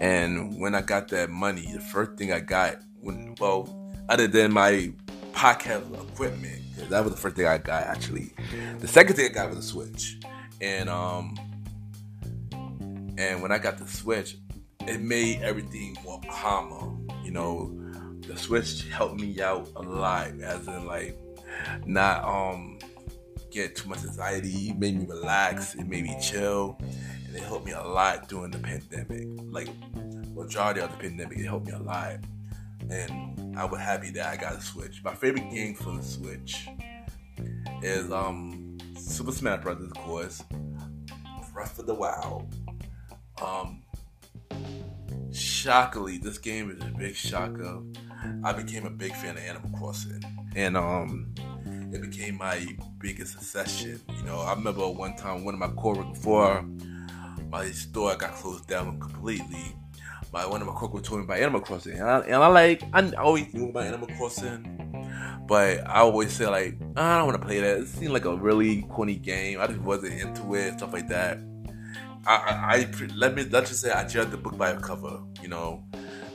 And 0.00 0.60
when 0.60 0.74
I 0.74 0.82
got 0.82 1.08
that 1.08 1.30
money, 1.30 1.72
the 1.72 1.80
first 1.80 2.12
thing 2.16 2.32
I 2.32 2.40
got, 2.40 2.76
when 3.00 3.34
well, 3.40 3.92
other 4.08 4.28
than 4.28 4.52
my 4.52 4.92
podcast 5.32 5.92
equipment, 6.10 6.62
that 6.88 7.04
was 7.04 7.12
the 7.12 7.20
first 7.20 7.36
thing 7.36 7.46
I 7.46 7.58
got 7.58 7.84
actually. 7.84 8.32
The 8.78 8.88
second 8.88 9.16
thing 9.16 9.26
I 9.30 9.34
got 9.34 9.50
was 9.50 9.58
a 9.58 9.62
Switch, 9.62 10.18
and 10.60 10.88
um, 10.88 11.36
and 13.18 13.42
when 13.42 13.50
I 13.50 13.58
got 13.58 13.78
the 13.78 13.86
Switch, 13.86 14.36
it 14.86 15.00
made 15.00 15.42
everything 15.42 15.96
more 16.04 16.20
calmer. 16.30 16.96
You 17.24 17.32
know, 17.32 17.76
the 18.26 18.36
Switch 18.36 18.88
helped 18.88 19.20
me 19.20 19.40
out 19.40 19.68
a 19.76 19.82
lot, 19.82 20.28
as 20.40 20.66
in 20.66 20.86
like 20.86 21.18
not 21.86 22.24
um 22.24 22.78
get 23.62 23.76
too 23.76 23.88
much 23.88 24.04
anxiety. 24.04 24.70
It 24.70 24.78
made 24.78 24.98
me 24.98 25.06
relax. 25.06 25.74
It 25.74 25.86
made 25.86 26.04
me 26.04 26.16
chill 26.20 26.78
and 27.28 27.36
it 27.36 27.42
helped 27.42 27.66
me 27.66 27.72
a 27.72 27.82
lot 27.82 28.28
during 28.28 28.50
the 28.50 28.58
pandemic. 28.58 29.28
Like 29.42 29.68
majority 30.34 30.80
of 30.80 30.90
the 30.90 30.96
pandemic, 30.96 31.38
it 31.38 31.44
helped 31.44 31.66
me 31.66 31.72
a 31.72 31.78
lot, 31.78 32.16
and 32.90 33.56
I 33.56 33.64
was 33.64 33.80
happy 33.80 34.10
that 34.12 34.26
I 34.26 34.36
got 34.36 34.54
a 34.54 34.60
Switch. 34.60 35.02
My 35.04 35.14
favorite 35.14 35.50
game 35.50 35.74
for 35.74 35.96
the 35.96 36.02
Switch 36.02 36.68
is 37.82 38.10
um 38.10 38.78
Super 38.96 39.32
Smash 39.32 39.62
Brothers, 39.62 39.90
of 39.90 39.96
course, 39.98 40.42
Breath 41.52 41.78
of 41.78 41.86
the 41.86 41.94
Wild. 41.94 42.54
Um, 43.42 43.82
shockingly, 45.32 46.18
this 46.18 46.38
game 46.38 46.70
is 46.70 46.80
a 46.82 46.92
big 46.98 47.14
shocker. 47.14 47.82
I 48.42 48.52
became 48.52 48.86
a 48.86 48.90
big 48.90 49.14
fan 49.14 49.36
of 49.36 49.42
Animal 49.42 49.70
Crossing, 49.78 50.22
and 50.56 50.76
um, 50.76 51.34
it 51.92 52.00
became 52.02 52.36
my 52.36 52.66
biggest 52.98 53.34
obsession. 53.34 54.00
You 54.16 54.22
know, 54.24 54.40
I 54.40 54.54
remember 54.54 54.88
one 54.88 55.16
time 55.16 55.44
one 55.44 55.54
of 55.54 55.60
my 55.60 55.68
core 55.68 56.04
before 56.04 56.64
my 57.50 57.70
store 57.70 58.16
got 58.16 58.34
closed 58.34 58.66
down 58.66 59.00
completely. 59.00 59.74
My 60.32 60.44
one 60.46 60.60
of 60.60 60.66
my 60.66 60.74
coworkers 60.74 61.08
told 61.08 61.20
me 61.20 61.24
about 61.24 61.38
Animal 61.38 61.60
Crossing, 61.60 61.94
and 61.94 62.08
I, 62.08 62.18
and 62.20 62.34
I 62.34 62.46
like 62.48 62.82
I 62.92 63.10
always 63.12 63.52
knew 63.54 63.70
about 63.70 63.84
Animal 63.84 64.08
Crossing, 64.08 65.42
but 65.46 65.86
I 65.88 66.00
always 66.00 66.32
say 66.32 66.46
like 66.46 66.78
I 66.96 67.18
don't 67.18 67.28
want 67.28 67.40
to 67.40 67.46
play 67.46 67.60
that. 67.60 67.78
It 67.78 67.88
seemed 67.88 68.12
like 68.12 68.26
a 68.26 68.36
really 68.36 68.82
corny 68.82 69.16
game. 69.16 69.60
I 69.60 69.66
just 69.66 69.80
wasn't 69.80 70.20
into 70.20 70.54
it, 70.54 70.74
stuff 70.74 70.92
like 70.92 71.08
that. 71.08 71.38
I, 72.26 72.34
I, 72.34 72.76
I 72.76 73.08
let 73.16 73.34
me 73.34 73.44
let's 73.44 73.70
just 73.70 73.80
say 73.80 73.90
I 73.90 74.06
judged 74.06 74.30
the 74.30 74.36
book 74.36 74.58
by 74.58 74.70
a 74.70 74.80
cover, 74.80 75.22
you 75.40 75.48
know. 75.48 75.82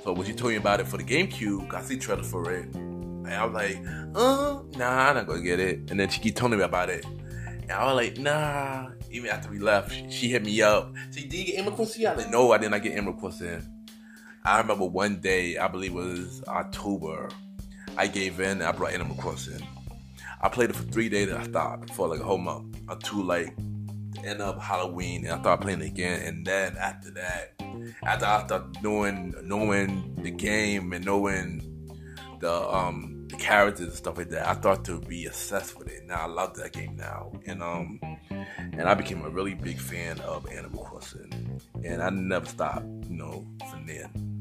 So 0.03 0.13
when 0.13 0.25
you 0.25 0.33
told 0.33 0.51
me 0.51 0.57
about 0.57 0.79
it 0.79 0.87
for 0.87 0.97
the 0.97 1.03
GameCube, 1.03 1.71
I 1.71 1.81
see 1.83 1.97
trailer 1.97 2.23
for 2.23 2.51
it, 2.51 2.75
and 3.25 3.33
I 3.33 3.45
was 3.45 3.53
like, 3.53 3.77
uh, 4.15 4.61
nah, 4.77 5.09
I'm 5.09 5.15
not 5.15 5.27
gonna 5.27 5.41
get 5.41 5.59
it. 5.59 5.91
And 5.91 5.99
then 5.99 6.09
she 6.09 6.21
keep 6.21 6.35
telling 6.35 6.57
me 6.57 6.63
about 6.63 6.89
it, 6.89 7.05
and 7.05 7.71
I 7.71 7.85
was 7.85 7.95
like, 7.95 8.17
nah. 8.17 8.89
Even 9.11 9.29
after 9.29 9.51
we 9.51 9.59
left, 9.59 9.91
she, 9.91 10.09
she 10.09 10.29
hit 10.29 10.43
me 10.43 10.59
up. 10.63 10.91
She 11.11 11.27
did 11.27 11.33
you 11.33 11.45
get 11.45 11.55
Animal 11.59 11.75
Crossing? 11.75 12.07
I 12.07 12.15
was 12.15 12.23
like, 12.23 12.31
no, 12.31 12.51
I 12.51 12.57
did 12.57 12.71
not 12.71 12.81
get 12.81 12.93
Animal 12.93 13.13
Crossing. 13.13 13.61
I 14.43 14.59
remember 14.59 14.85
one 14.85 15.21
day, 15.21 15.57
I 15.57 15.67
believe 15.67 15.91
it 15.91 15.95
was 15.95 16.43
October, 16.47 17.29
I 17.95 18.07
gave 18.07 18.39
in 18.39 18.49
and 18.49 18.63
I 18.63 18.71
brought 18.71 18.91
Animal 18.91 19.15
Crossing. 19.15 19.65
I 20.41 20.49
played 20.49 20.71
it 20.71 20.75
for 20.75 20.83
three 20.83 21.09
days 21.09 21.29
and 21.29 21.37
I 21.37 21.43
stopped 21.43 21.93
for 21.93 22.07
like 22.07 22.19
a 22.19 22.23
whole 22.23 22.37
month 22.37 22.77
until 22.89 23.23
like 23.23 23.55
end 24.25 24.41
of 24.41 24.61
Halloween 24.61 25.25
and 25.25 25.35
I 25.35 25.39
started 25.39 25.61
playing 25.63 25.81
it 25.81 25.87
again. 25.87 26.21
And 26.23 26.45
then 26.45 26.75
after 26.77 27.11
that, 27.11 27.53
after 28.03 28.25
I 28.25 28.45
started 28.45 28.83
knowing 28.83 29.33
knowing 29.43 30.15
the 30.21 30.31
game 30.31 30.91
and 30.91 31.05
knowing 31.05 31.61
the 32.39 32.51
um 32.51 33.12
the 33.33 33.43
characters 33.43 33.87
and 33.87 33.95
stuff 33.95 34.17
like 34.17 34.29
that, 34.29 34.47
I 34.47 34.53
thought 34.53 34.85
to 34.85 34.99
be 34.99 35.25
obsessed 35.25 35.77
with 35.77 35.87
it. 35.87 36.05
Now 36.05 36.21
I 36.21 36.25
love 36.27 36.55
that 36.55 36.73
game 36.73 36.95
now. 36.95 37.31
And 37.45 37.61
um 37.61 37.99
and 38.29 38.83
I 38.83 38.93
became 38.93 39.23
a 39.23 39.29
really 39.29 39.53
big 39.53 39.77
fan 39.77 40.19
of 40.21 40.47
Animal 40.49 40.83
Crossing. 40.83 41.59
And 41.83 42.01
I 42.01 42.09
never 42.09 42.45
stopped, 42.45 42.85
you 43.09 43.17
know, 43.17 43.45
from 43.69 43.85
then 43.85 44.33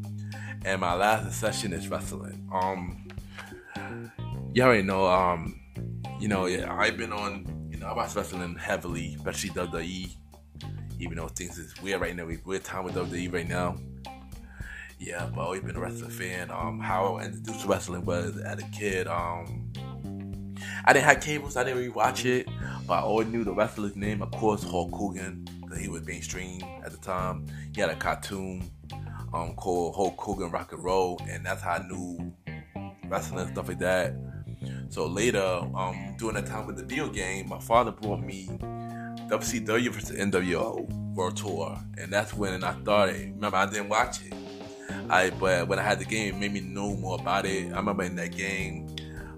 and 0.65 0.81
my 0.81 0.95
last 0.95 1.39
session 1.39 1.73
is 1.73 1.89
wrestling. 1.89 2.49
Um, 2.53 3.09
you 4.55 4.63
already 4.63 4.83
know. 4.83 5.07
Um, 5.07 5.61
you 6.21 6.29
know, 6.29 6.47
yeah, 6.47 6.73
I've 6.73 6.97
been 6.97 7.13
on. 7.13 7.69
You 7.71 7.79
know, 7.79 7.87
I 7.87 7.95
watch 7.95 8.15
wrestling 8.15 8.55
heavily, 8.57 9.15
especially 9.17 9.51
WWE. 9.51 10.15
Even 11.01 11.17
though 11.17 11.29
things 11.29 11.59
is 11.59 11.75
weird 11.83 12.01
right 12.01 12.15
now, 12.15 12.27
we 12.27 12.39
weird 12.45 12.65
time 12.65 12.85
with 12.85 12.95
WWE 12.95 13.33
right 13.33 13.49
now. 13.49 13.77
Yeah, 15.05 15.25
I've 15.25 15.37
always 15.37 15.63
been 15.63 15.75
a 15.75 15.81
wrestling 15.81 16.13
fan. 16.13 16.53
Um, 16.53 16.79
how 16.79 17.17
I 17.17 17.25
introduced 17.25 17.67
wrestling 17.67 18.05
was 18.05 18.37
as 18.39 18.61
a 18.61 18.67
kid. 18.69 19.09
Um, 19.09 19.73
I 20.85 20.93
didn't 20.93 21.07
have 21.07 21.21
cables, 21.21 21.57
I 21.57 21.65
didn't 21.65 21.79
really 21.79 21.89
watch 21.89 22.25
it, 22.25 22.49
but 22.87 22.95
I 22.95 23.01
always 23.01 23.27
knew 23.27 23.43
the 23.43 23.53
wrestler's 23.53 23.97
name. 23.97 24.23
Of 24.23 24.31
course, 24.31 24.63
Hulk 24.63 24.93
Hogan, 24.93 25.45
because 25.61 25.81
he 25.81 25.89
was 25.89 26.07
mainstream 26.07 26.63
at 26.85 26.93
the 26.93 26.99
time. 26.99 27.47
He 27.75 27.81
had 27.81 27.91
a 27.91 27.97
cartoon 27.97 28.71
um, 29.35 29.55
called 29.57 29.97
Hulk 29.97 30.21
Hogan 30.21 30.53
Rock 30.53 30.73
and 30.73 30.85
Roll, 30.85 31.21
and 31.29 31.45
that's 31.45 31.63
how 31.63 31.73
I 31.73 31.87
knew 31.89 32.33
wrestling 33.09 33.41
and 33.41 33.51
stuff 33.53 33.67
like 33.67 33.81
that. 33.81 34.15
So 34.89 35.07
later, 35.07 35.43
um, 35.75 36.15
during 36.17 36.37
that 36.37 36.47
time 36.47 36.65
with 36.65 36.77
the 36.77 36.85
video 36.85 37.09
game, 37.09 37.49
my 37.49 37.59
father 37.59 37.91
brought 37.91 38.23
me 38.23 38.47
WCW 39.29 39.89
versus 39.89 40.17
NWO 40.17 40.89
World 41.15 41.37
Tour, 41.37 41.77
and 41.99 42.13
that's 42.13 42.35
when 42.35 42.63
I 42.63 42.81
started. 42.83 43.33
Remember, 43.35 43.57
I 43.57 43.67
didn't 43.67 43.89
watch 43.89 44.25
it. 44.25 44.35
I 45.13 45.29
but 45.29 45.69
when 45.69 45.79
I 45.79 45.83
had 45.83 45.99
the 45.99 46.07
game, 46.07 46.35
it 46.35 46.39
made 46.39 46.53
me 46.53 46.61
know 46.61 46.97
more 46.97 47.19
about 47.21 47.45
it. 47.45 47.71
I 47.73 47.77
remember 47.77 48.03
in 48.03 48.17
that 48.17 48.35
game, 48.35 48.89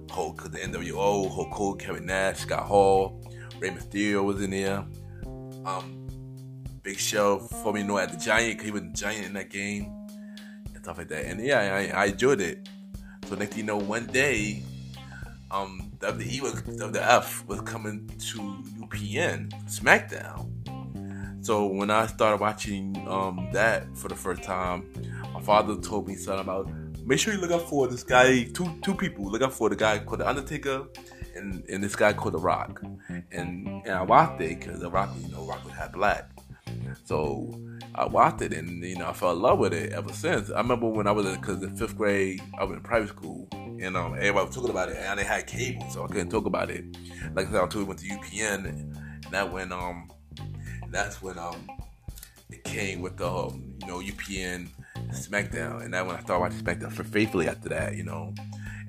Hulk, 0.09 0.45
the 0.45 0.59
NWO, 0.59 1.29
Hulk 1.29 1.51
Hogan, 1.51 1.85
Kevin 1.85 2.07
Nash, 2.07 2.39
Scott 2.39 2.63
Hall, 2.63 3.21
Rey 3.59 3.71
Mysterio 3.71 4.23
was 4.25 4.41
in 4.41 4.51
there. 4.51 4.85
Um, 5.67 6.07
Big 6.85 6.99
Show 6.99 7.41
for 7.41 7.73
me, 7.73 7.83
know, 7.83 7.99
at 7.99 8.13
the 8.13 8.19
Giant, 8.19 8.63
he 8.63 8.71
was 8.71 8.83
the 8.83 8.93
Giant 8.93 9.27
in 9.27 9.33
that 9.33 9.51
game 9.51 9.93
and 10.73 10.85
stuff 10.85 10.99
like 10.99 11.09
that. 11.09 11.25
And 11.25 11.45
yeah, 11.45 11.91
I, 11.93 12.03
I 12.03 12.05
enjoyed 12.07 12.41
it. 12.41 12.69
So 13.27 13.35
next 13.35 13.57
you 13.57 13.65
know, 13.65 13.79
one 13.79 14.07
day, 14.07 14.63
um, 15.51 15.91
WWE 15.99 16.41
was 16.41 16.63
WF 16.63 17.47
was 17.47 17.61
coming 17.63 18.07
to 18.19 18.39
UPN 18.79 19.51
SmackDown. 19.65 20.51
So 21.45 21.67
when 21.67 21.91
I 21.91 22.07
started 22.07 22.41
watching 22.41 22.97
um, 23.09 23.49
that 23.53 23.97
for 23.97 24.09
the 24.09 24.15
first 24.15 24.43
time, 24.43 24.89
father 25.45 25.77
told 25.77 26.09
me 26.09 26.17
something 26.17 26.41
about 26.41 26.71
make 27.05 27.19
sure 27.19 27.35
you 27.35 27.41
look 27.41 27.51
out 27.51 27.69
for 27.69 27.87
this 27.87 28.03
guy. 28.03 28.45
Two 28.45 28.79
two 28.83 28.95
people 28.95 29.31
look 29.31 29.43
out 29.43 29.53
for 29.53 29.69
the 29.69 29.77
guy 29.77 29.99
called 29.99 30.21
the 30.21 30.29
Undertaker 30.29 30.87
and, 31.37 31.65
and 31.69 31.83
this 31.83 31.97
guy 31.97 32.13
called 32.13 32.35
the 32.35 32.39
Rock. 32.39 32.83
And 33.33 33.69
and 33.85 33.91
I 33.91 34.03
watched 34.03 34.41
it 34.41 34.61
because 34.61 34.81
the 34.81 34.91
Rock, 34.91 35.11
you 35.21 35.29
know, 35.29 35.47
Rock 35.47 35.65
was 35.65 35.75
half 35.75 35.93
black. 35.93 36.31
So 37.05 37.61
I 37.95 38.07
watched 38.07 38.43
it 38.43 38.53
and 38.53 38.83
you 38.83 38.97
know 38.97 39.09
I 39.09 39.13
fell 39.13 39.33
in 39.33 39.41
love 39.41 39.59
with 39.59 39.75
it 39.75 39.93
ever 39.93 40.13
since. 40.13 40.51
I 40.51 40.59
remember 40.59 40.89
when 40.89 41.07
I 41.07 41.13
was 41.13 41.27
in 41.27 41.35
because 41.35 41.63
in 41.63 41.77
fifth 41.77 41.97
grade 41.97 42.43
I 42.59 42.65
was 42.65 42.77
in 42.77 42.83
private 42.83 43.11
school 43.11 43.49
and 43.53 43.97
um, 43.97 44.15
everybody 44.15 44.47
was 44.47 44.55
talking 44.55 44.71
about 44.71 44.89
it 44.89 44.97
and 44.97 45.07
I 45.07 45.15
didn't 45.15 45.29
have 45.29 45.47
cable 45.47 45.89
so 45.91 46.05
I 46.05 46.09
couldn't 46.09 46.31
talk 46.31 46.47
about 46.47 46.71
it. 46.71 46.85
Like 47.35 47.49
I 47.49 47.53
said, 47.53 47.63
until 47.63 47.81
we 47.81 47.87
went 47.87 48.01
to 48.01 48.09
UPN 48.09 48.69
and 48.69 48.99
that 49.31 49.53
when 49.53 49.73
um 49.73 50.11
that's 50.91 51.21
when 51.21 51.39
um 51.39 51.69
it 52.51 52.63
came 52.65 53.01
with 53.01 53.17
the 53.17 53.29
um, 53.29 53.75
you 53.81 53.87
know 53.87 53.99
UPN 54.01 54.69
SmackDown 55.11 55.85
and 55.85 55.95
that 55.95 56.07
when 56.07 56.17
I 56.17 56.21
started 56.21 56.41
watching 56.41 56.61
SmackDown 56.65 56.93
for 56.93 57.05
faithfully 57.05 57.49
after 57.49 57.69
that 57.71 57.97
you 57.97 58.05
know 58.05 58.35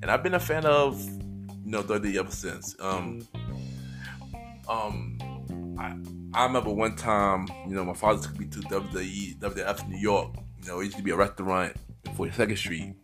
and 0.01 0.11
I've 0.11 0.23
been 0.23 0.33
a 0.35 0.39
fan 0.39 0.65
of 0.65 1.01
you 1.03 1.71
know 1.71 1.83
WWE 1.83 2.17
ever 2.17 2.31
since. 2.31 2.75
Um 2.79 3.27
um 4.69 5.17
I, 5.77 5.95
I 6.33 6.45
remember 6.45 6.69
one 6.69 6.95
time, 6.95 7.47
you 7.67 7.75
know, 7.75 7.83
my 7.83 7.93
father 7.93 8.21
took 8.21 8.39
me 8.39 8.45
to 8.47 8.59
WWE, 8.59 9.37
WWF 9.39 9.89
New 9.89 9.97
York. 9.97 10.35
You 10.61 10.69
know, 10.69 10.79
it 10.79 10.85
used 10.85 10.97
to 10.97 11.03
be 11.03 11.11
a 11.11 11.15
restaurant 11.15 11.75
in 12.05 12.11
42nd 12.13 12.57
Street 12.57 12.95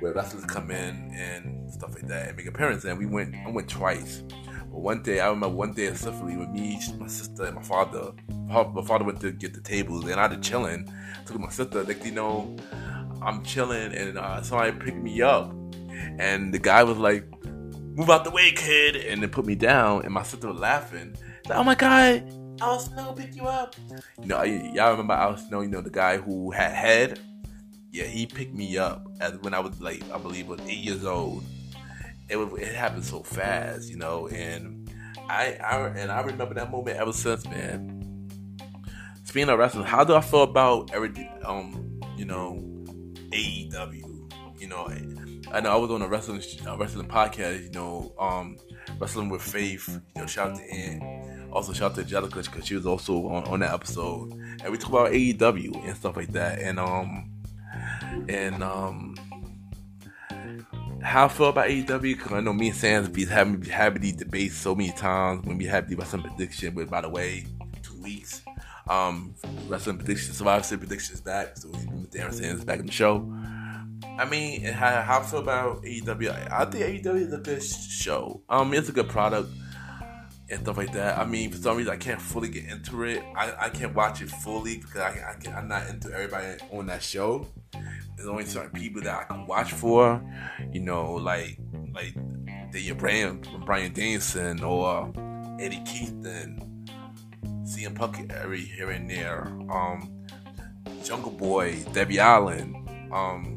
where 0.00 0.12
wrestlers 0.12 0.44
come 0.44 0.70
in 0.70 1.12
and 1.14 1.72
stuff 1.72 1.94
like 1.94 2.06
that 2.08 2.28
and 2.28 2.36
make 2.36 2.46
appearances. 2.46 2.84
And 2.84 2.98
we 2.98 3.06
went, 3.06 3.34
I 3.46 3.50
went 3.50 3.68
twice. 3.68 4.22
But 4.78 4.84
one 4.84 5.02
day, 5.02 5.18
I 5.18 5.26
remember 5.26 5.48
one 5.56 5.72
day 5.72 5.88
specifically 5.88 6.36
with 6.36 6.50
me, 6.50 6.78
my 7.00 7.08
sister, 7.08 7.46
and 7.46 7.56
my 7.56 7.62
father. 7.62 8.12
My 8.46 8.82
father 8.86 9.04
went 9.04 9.20
to 9.22 9.32
get 9.32 9.52
the 9.52 9.60
tables, 9.60 10.04
and 10.04 10.20
I 10.20 10.28
was 10.28 10.38
chilling. 10.46 10.88
Took 11.26 11.40
my 11.40 11.48
sister, 11.48 11.82
like 11.82 12.04
you 12.04 12.12
know, 12.12 12.56
I'm 13.20 13.42
chilling, 13.42 13.92
and 13.92 14.16
uh, 14.16 14.40
somebody 14.40 14.70
picked 14.70 14.98
me 14.98 15.20
up, 15.20 15.52
and 16.20 16.54
the 16.54 16.60
guy 16.60 16.84
was 16.84 16.96
like, 16.96 17.24
"Move 17.44 18.08
out 18.08 18.22
the 18.22 18.30
way, 18.30 18.52
kid," 18.52 18.94
and 18.94 19.20
then 19.20 19.30
put 19.30 19.46
me 19.46 19.56
down, 19.56 20.04
and 20.04 20.14
my 20.14 20.22
sister 20.22 20.46
was 20.46 20.60
laughing. 20.60 21.16
Like, 21.48 21.58
oh 21.58 21.64
my 21.64 21.74
god, 21.74 22.32
Al 22.60 22.78
Snow 22.78 23.14
pick 23.14 23.34
you 23.34 23.48
up. 23.48 23.74
You 24.20 24.26
know, 24.26 24.44
y'all 24.44 24.92
remember 24.92 25.14
Al 25.14 25.36
Snow? 25.38 25.62
You 25.62 25.70
know, 25.70 25.80
the 25.80 25.90
guy 25.90 26.18
who 26.18 26.52
had 26.52 26.70
head. 26.70 27.18
Yeah, 27.90 28.04
he 28.04 28.26
picked 28.26 28.54
me 28.54 28.78
up 28.78 29.08
as 29.20 29.36
when 29.38 29.54
I 29.54 29.58
was 29.58 29.80
like, 29.80 30.04
I 30.12 30.18
believe, 30.18 30.46
was 30.46 30.60
eight 30.68 30.78
years 30.78 31.04
old. 31.04 31.42
It 32.28 32.36
it 32.36 32.74
happened 32.74 33.04
so 33.04 33.22
fast, 33.22 33.88
you 33.88 33.96
know, 33.96 34.28
and 34.28 34.90
I, 35.28 35.56
I 35.64 35.88
and 35.88 36.10
I 36.10 36.20
remember 36.20 36.54
that 36.54 36.70
moment 36.70 36.96
ever 36.96 37.12
since, 37.12 37.46
man. 37.46 38.28
Speaking 39.24 39.48
of 39.48 39.58
wrestling, 39.58 39.84
how 39.84 40.04
do 40.04 40.14
I 40.14 40.20
feel 40.20 40.42
about 40.42 40.92
everything? 40.92 41.30
Um, 41.44 42.00
you 42.16 42.24
know, 42.24 42.58
AEW. 43.30 44.60
You 44.60 44.68
know, 44.68 44.88
I 45.52 45.60
know 45.60 45.70
I 45.70 45.76
was 45.76 45.90
on 45.90 46.02
a 46.02 46.08
wrestling 46.08 46.42
wrestling 46.78 47.08
podcast. 47.08 47.64
You 47.64 47.70
know, 47.70 48.14
um, 48.18 48.56
wrestling 48.98 49.28
with 49.28 49.42
Faith. 49.42 49.88
You 50.14 50.22
know, 50.22 50.26
shout 50.26 50.52
out 50.52 50.56
to 50.58 50.64
Ann 50.64 51.28
also, 51.52 51.72
shout 51.72 51.92
out 51.92 51.94
to 51.96 52.00
Angelica 52.02 52.42
because 52.42 52.66
she 52.66 52.74
was 52.74 52.86
also 52.86 53.26
on, 53.28 53.44
on 53.44 53.60
that 53.60 53.72
episode, 53.72 54.32
and 54.32 54.70
we 54.70 54.76
talk 54.76 54.90
about 54.90 55.12
AEW 55.12 55.86
and 55.86 55.96
stuff 55.96 56.16
like 56.16 56.32
that, 56.32 56.58
and 56.58 56.78
um, 56.78 57.30
and 58.28 58.62
um, 58.62 59.16
how 61.08 61.24
I 61.24 61.28
feel 61.28 61.48
about 61.48 61.68
AEW 61.68 62.00
because 62.02 62.32
I 62.32 62.40
know 62.40 62.52
me 62.52 62.68
and 62.68 62.76
Sam 62.76 63.04
be 63.10 63.24
been 63.24 63.62
having 63.64 64.02
these 64.02 64.16
debates 64.16 64.56
so 64.56 64.74
many 64.74 64.92
times 64.92 65.44
when 65.46 65.56
we 65.56 65.64
have 65.64 65.88
the 65.88 65.96
wrestling 65.96 66.22
prediction. 66.22 66.74
But 66.74 66.90
by 66.90 67.00
the 67.00 67.08
way, 67.08 67.46
two 67.82 68.00
weeks, 68.02 68.42
um, 68.86 69.34
wrestling 69.68 69.96
prediction, 69.96 70.34
Survivor 70.34 70.62
Series 70.62 70.86
predictions 70.86 71.22
back, 71.22 71.56
so 71.56 71.68
Darren 71.68 72.34
Sands 72.34 72.62
back 72.64 72.80
in 72.80 72.86
the 72.86 72.92
show. 72.92 73.26
I 74.18 74.26
mean, 74.28 74.64
how, 74.64 75.00
how 75.00 75.20
I 75.20 75.22
feel 75.22 75.38
about 75.40 75.82
AEW? 75.82 76.52
I 76.52 76.64
think 76.66 77.04
AEW 77.04 77.20
is 77.20 77.32
a 77.32 77.38
good 77.38 77.62
show. 77.62 78.42
Um, 78.48 78.74
it's 78.74 78.90
a 78.90 78.92
good 78.92 79.08
product 79.08 79.48
and 80.50 80.60
stuff 80.60 80.76
like 80.76 80.92
that. 80.92 81.18
I 81.18 81.24
mean, 81.24 81.50
for 81.50 81.56
some 81.56 81.78
reason, 81.78 81.92
I 81.92 81.96
can't 81.96 82.20
fully 82.20 82.48
get 82.48 82.64
into 82.64 83.04
it. 83.04 83.22
I, 83.34 83.54
I 83.58 83.68
can't 83.70 83.94
watch 83.94 84.20
it 84.20 84.28
fully 84.28 84.76
because 84.76 85.00
I, 85.00 85.30
I 85.30 85.42
can, 85.42 85.54
I'm 85.54 85.68
not 85.68 85.88
into 85.88 86.12
everybody 86.12 86.58
on 86.70 86.86
that 86.86 87.02
show. 87.02 87.46
There's 88.18 88.28
only 88.28 88.46
certain 88.46 88.72
people 88.72 89.00
that 89.02 89.16
I 89.16 89.24
can 89.24 89.46
watch 89.46 89.72
for, 89.72 90.20
you 90.72 90.80
know, 90.80 91.14
like 91.14 91.56
like 91.94 92.14
Daniel 92.72 92.96
Bryan, 92.96 93.40
Brian 93.64 93.92
Danielson 93.92 94.62
or 94.64 95.12
Eddie 95.60 95.80
Kingston, 95.86 96.84
CM 97.62 97.94
Punk 97.94 98.30
every 98.30 98.60
here 98.60 98.90
and 98.90 99.08
there, 99.08 99.46
um, 99.70 100.26
Jungle 101.04 101.30
Boy, 101.30 101.80
Darby 101.92 102.18
Allin, 102.18 102.74
um, 103.12 103.54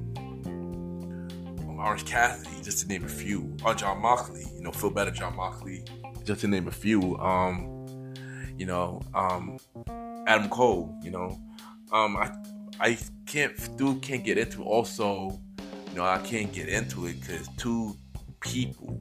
Orange 1.80 2.06
Cassidy, 2.06 2.62
just 2.62 2.82
to 2.82 2.88
name 2.88 3.04
a 3.04 3.10
few, 3.10 3.58
or 3.66 3.74
Jon 3.74 4.00
Moxley, 4.00 4.46
you 4.56 4.62
know, 4.62 4.72
feel 4.72 4.92
better, 4.92 5.10
Jon 5.10 5.36
Moxley 5.36 5.84
just 6.24 6.42
to 6.42 6.48
name 6.48 6.68
a 6.68 6.72
few. 6.72 7.18
Um, 7.18 7.68
you 8.58 8.66
know, 8.66 9.02
um, 9.14 9.58
Adam 10.28 10.50
Cole. 10.50 10.96
You 11.04 11.12
know, 11.12 11.40
um, 11.92 12.18
I 12.18 12.32
I 12.82 12.98
can't 13.28 13.78
do 13.78 13.96
can't 14.00 14.24
get 14.24 14.40
into. 14.40 14.64
Also, 14.64 15.40
you 15.92 15.98
know, 15.98 16.04
I 16.04 16.18
can't 16.18 16.52
get 16.52 16.68
into 16.68 17.06
it 17.06 17.22
because 17.22 17.48
two 17.56 17.96
people. 18.40 18.98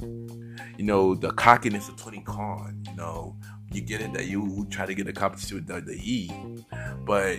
You 0.76 0.85
know, 0.85 1.14
the 1.14 1.31
cockiness 1.31 1.89
of 1.89 1.97
Tony 1.97 2.20
Khan. 2.20 2.85
You 2.91 2.97
know, 2.97 3.37
you 3.72 3.81
get 3.81 4.03
it 4.03 4.12
that 4.12 4.26
you 4.26 4.66
try 4.70 4.85
to 4.85 4.95
get 4.95 5.09
a 5.09 5.14
competition 5.14 5.57
with 5.57 5.66
WWE, 5.66 6.64
but 7.07 7.39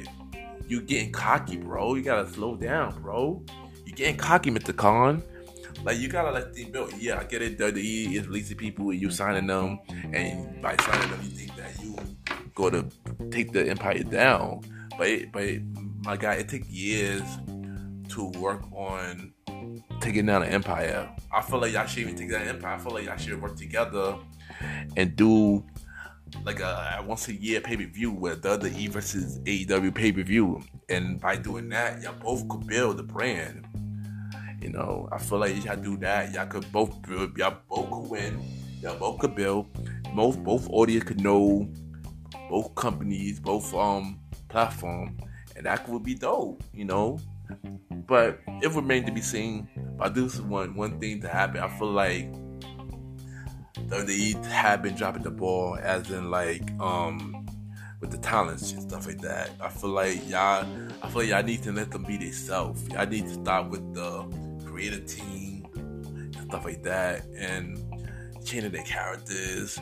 you 0.67 0.81
getting 0.81 1.11
cocky, 1.11 1.57
bro. 1.57 1.93
You 1.93 2.01
gotta 2.01 2.27
slow 2.27 2.55
down, 2.55 2.99
bro. 3.03 3.43
You 3.85 3.93
getting 3.93 4.17
cocky, 4.17 4.49
Mr. 4.49 4.75
Khan. 4.75 5.21
Like 5.83 5.99
you 5.99 6.07
gotta 6.07 6.31
let 6.31 6.55
things 6.55 6.71
build. 6.71 6.91
Yeah, 6.97 7.19
I 7.19 7.23
get 7.23 7.43
it. 7.43 7.59
WWE 7.59 8.15
is 8.15 8.27
releasing 8.27 8.57
people 8.57 8.89
and 8.89 8.99
you 8.99 9.11
signing 9.11 9.45
them, 9.45 9.79
and 10.11 10.59
by 10.59 10.75
signing 10.77 11.11
them, 11.11 11.19
you 11.21 11.29
think 11.29 11.55
that 11.55 11.83
you 11.83 11.95
go 12.55 12.71
to 12.71 12.83
take 13.29 13.51
the 13.51 13.69
empire 13.69 14.01
down. 14.01 14.61
But 15.01 15.09
it, 15.09 15.31
but 15.31 15.41
it, 15.41 15.63
my 16.05 16.15
guy, 16.15 16.35
it 16.35 16.47
takes 16.47 16.69
years 16.69 17.23
to 18.09 18.25
work 18.39 18.61
on 18.71 19.33
taking 19.99 20.27
down 20.27 20.43
an 20.43 20.49
empire. 20.49 21.09
I 21.33 21.41
feel 21.41 21.59
like 21.59 21.73
y'all 21.73 21.87
should 21.87 22.03
even 22.03 22.15
take 22.15 22.29
that 22.29 22.45
empire. 22.45 22.75
I 22.75 22.77
feel 22.77 22.91
like 22.91 23.05
y'all 23.05 23.17
should 23.17 23.41
work 23.41 23.55
together 23.55 24.15
and 24.95 25.15
do 25.15 25.65
like 26.45 26.59
a, 26.59 27.03
once 27.03 27.27
a 27.29 27.33
year 27.33 27.61
pay 27.61 27.77
per 27.77 27.85
view 27.85 28.11
with 28.11 28.43
the 28.43 28.51
other 28.51 28.67
E 28.67 28.85
versus 28.85 29.39
AEW 29.39 29.95
pay 29.95 30.11
per 30.11 30.21
view. 30.21 30.61
And 30.87 31.19
by 31.19 31.35
doing 31.35 31.67
that, 31.69 32.03
y'all 32.03 32.13
both 32.13 32.47
could 32.47 32.67
build 32.67 32.97
the 32.97 33.03
brand. 33.03 33.65
You 34.61 34.69
know, 34.69 35.09
I 35.11 35.17
feel 35.17 35.39
like 35.39 35.65
y'all 35.65 35.77
do 35.77 35.97
that. 35.97 36.31
Y'all 36.31 36.45
could 36.45 36.71
both 36.71 37.01
build, 37.01 37.35
y'all 37.39 37.57
both 37.67 37.89
could 37.89 38.07
win. 38.07 38.39
Y'all 38.83 38.99
both 38.99 39.17
could 39.17 39.33
build. 39.33 39.65
Both 40.15 40.37
both 40.43 40.69
audience 40.69 41.05
could 41.05 41.21
know 41.21 41.67
both 42.51 42.75
companies, 42.75 43.39
both 43.39 43.73
um 43.73 44.20
platform, 44.51 45.17
and 45.55 45.65
that 45.65 45.87
would 45.89 46.03
be 46.03 46.15
dope, 46.15 46.63
you 46.73 46.85
know. 46.85 47.19
But 48.07 48.39
it 48.61 48.71
remains 48.71 49.05
to 49.05 49.11
be 49.11 49.21
seen. 49.21 49.67
But 49.97 50.13
this 50.13 50.35
is 50.35 50.41
one 50.41 50.75
one 50.75 50.99
thing 50.99 51.21
to 51.21 51.27
happen. 51.27 51.61
I 51.61 51.67
feel 51.77 51.91
like 51.91 52.31
WWE 53.87 54.45
have 54.45 54.81
been 54.81 54.95
dropping 54.95 55.23
the 55.23 55.31
ball, 55.31 55.77
as 55.81 56.09
in 56.11 56.29
like 56.29 56.69
um 56.79 57.45
with 57.99 58.11
the 58.11 58.17
talents 58.17 58.71
and 58.71 58.81
stuff 58.81 59.05
like 59.05 59.21
that. 59.21 59.51
I 59.61 59.69
feel 59.69 59.91
like 59.91 60.27
y'all, 60.27 60.65
I 61.03 61.09
feel 61.09 61.21
like 61.21 61.29
y'all 61.29 61.43
need 61.43 61.63
to 61.63 61.71
let 61.71 61.91
them 61.91 62.03
be 62.03 62.17
themselves. 62.17 62.87
Y'all 62.89 63.05
need 63.05 63.27
to 63.27 63.33
start 63.33 63.69
with 63.69 63.93
the 63.93 64.25
creative 64.65 65.05
team 65.05 65.67
and 65.75 66.35
stuff 66.49 66.65
like 66.65 66.83
that, 66.83 67.25
and 67.37 67.77
changing 68.43 68.71
their 68.71 68.83
characters 68.83 69.79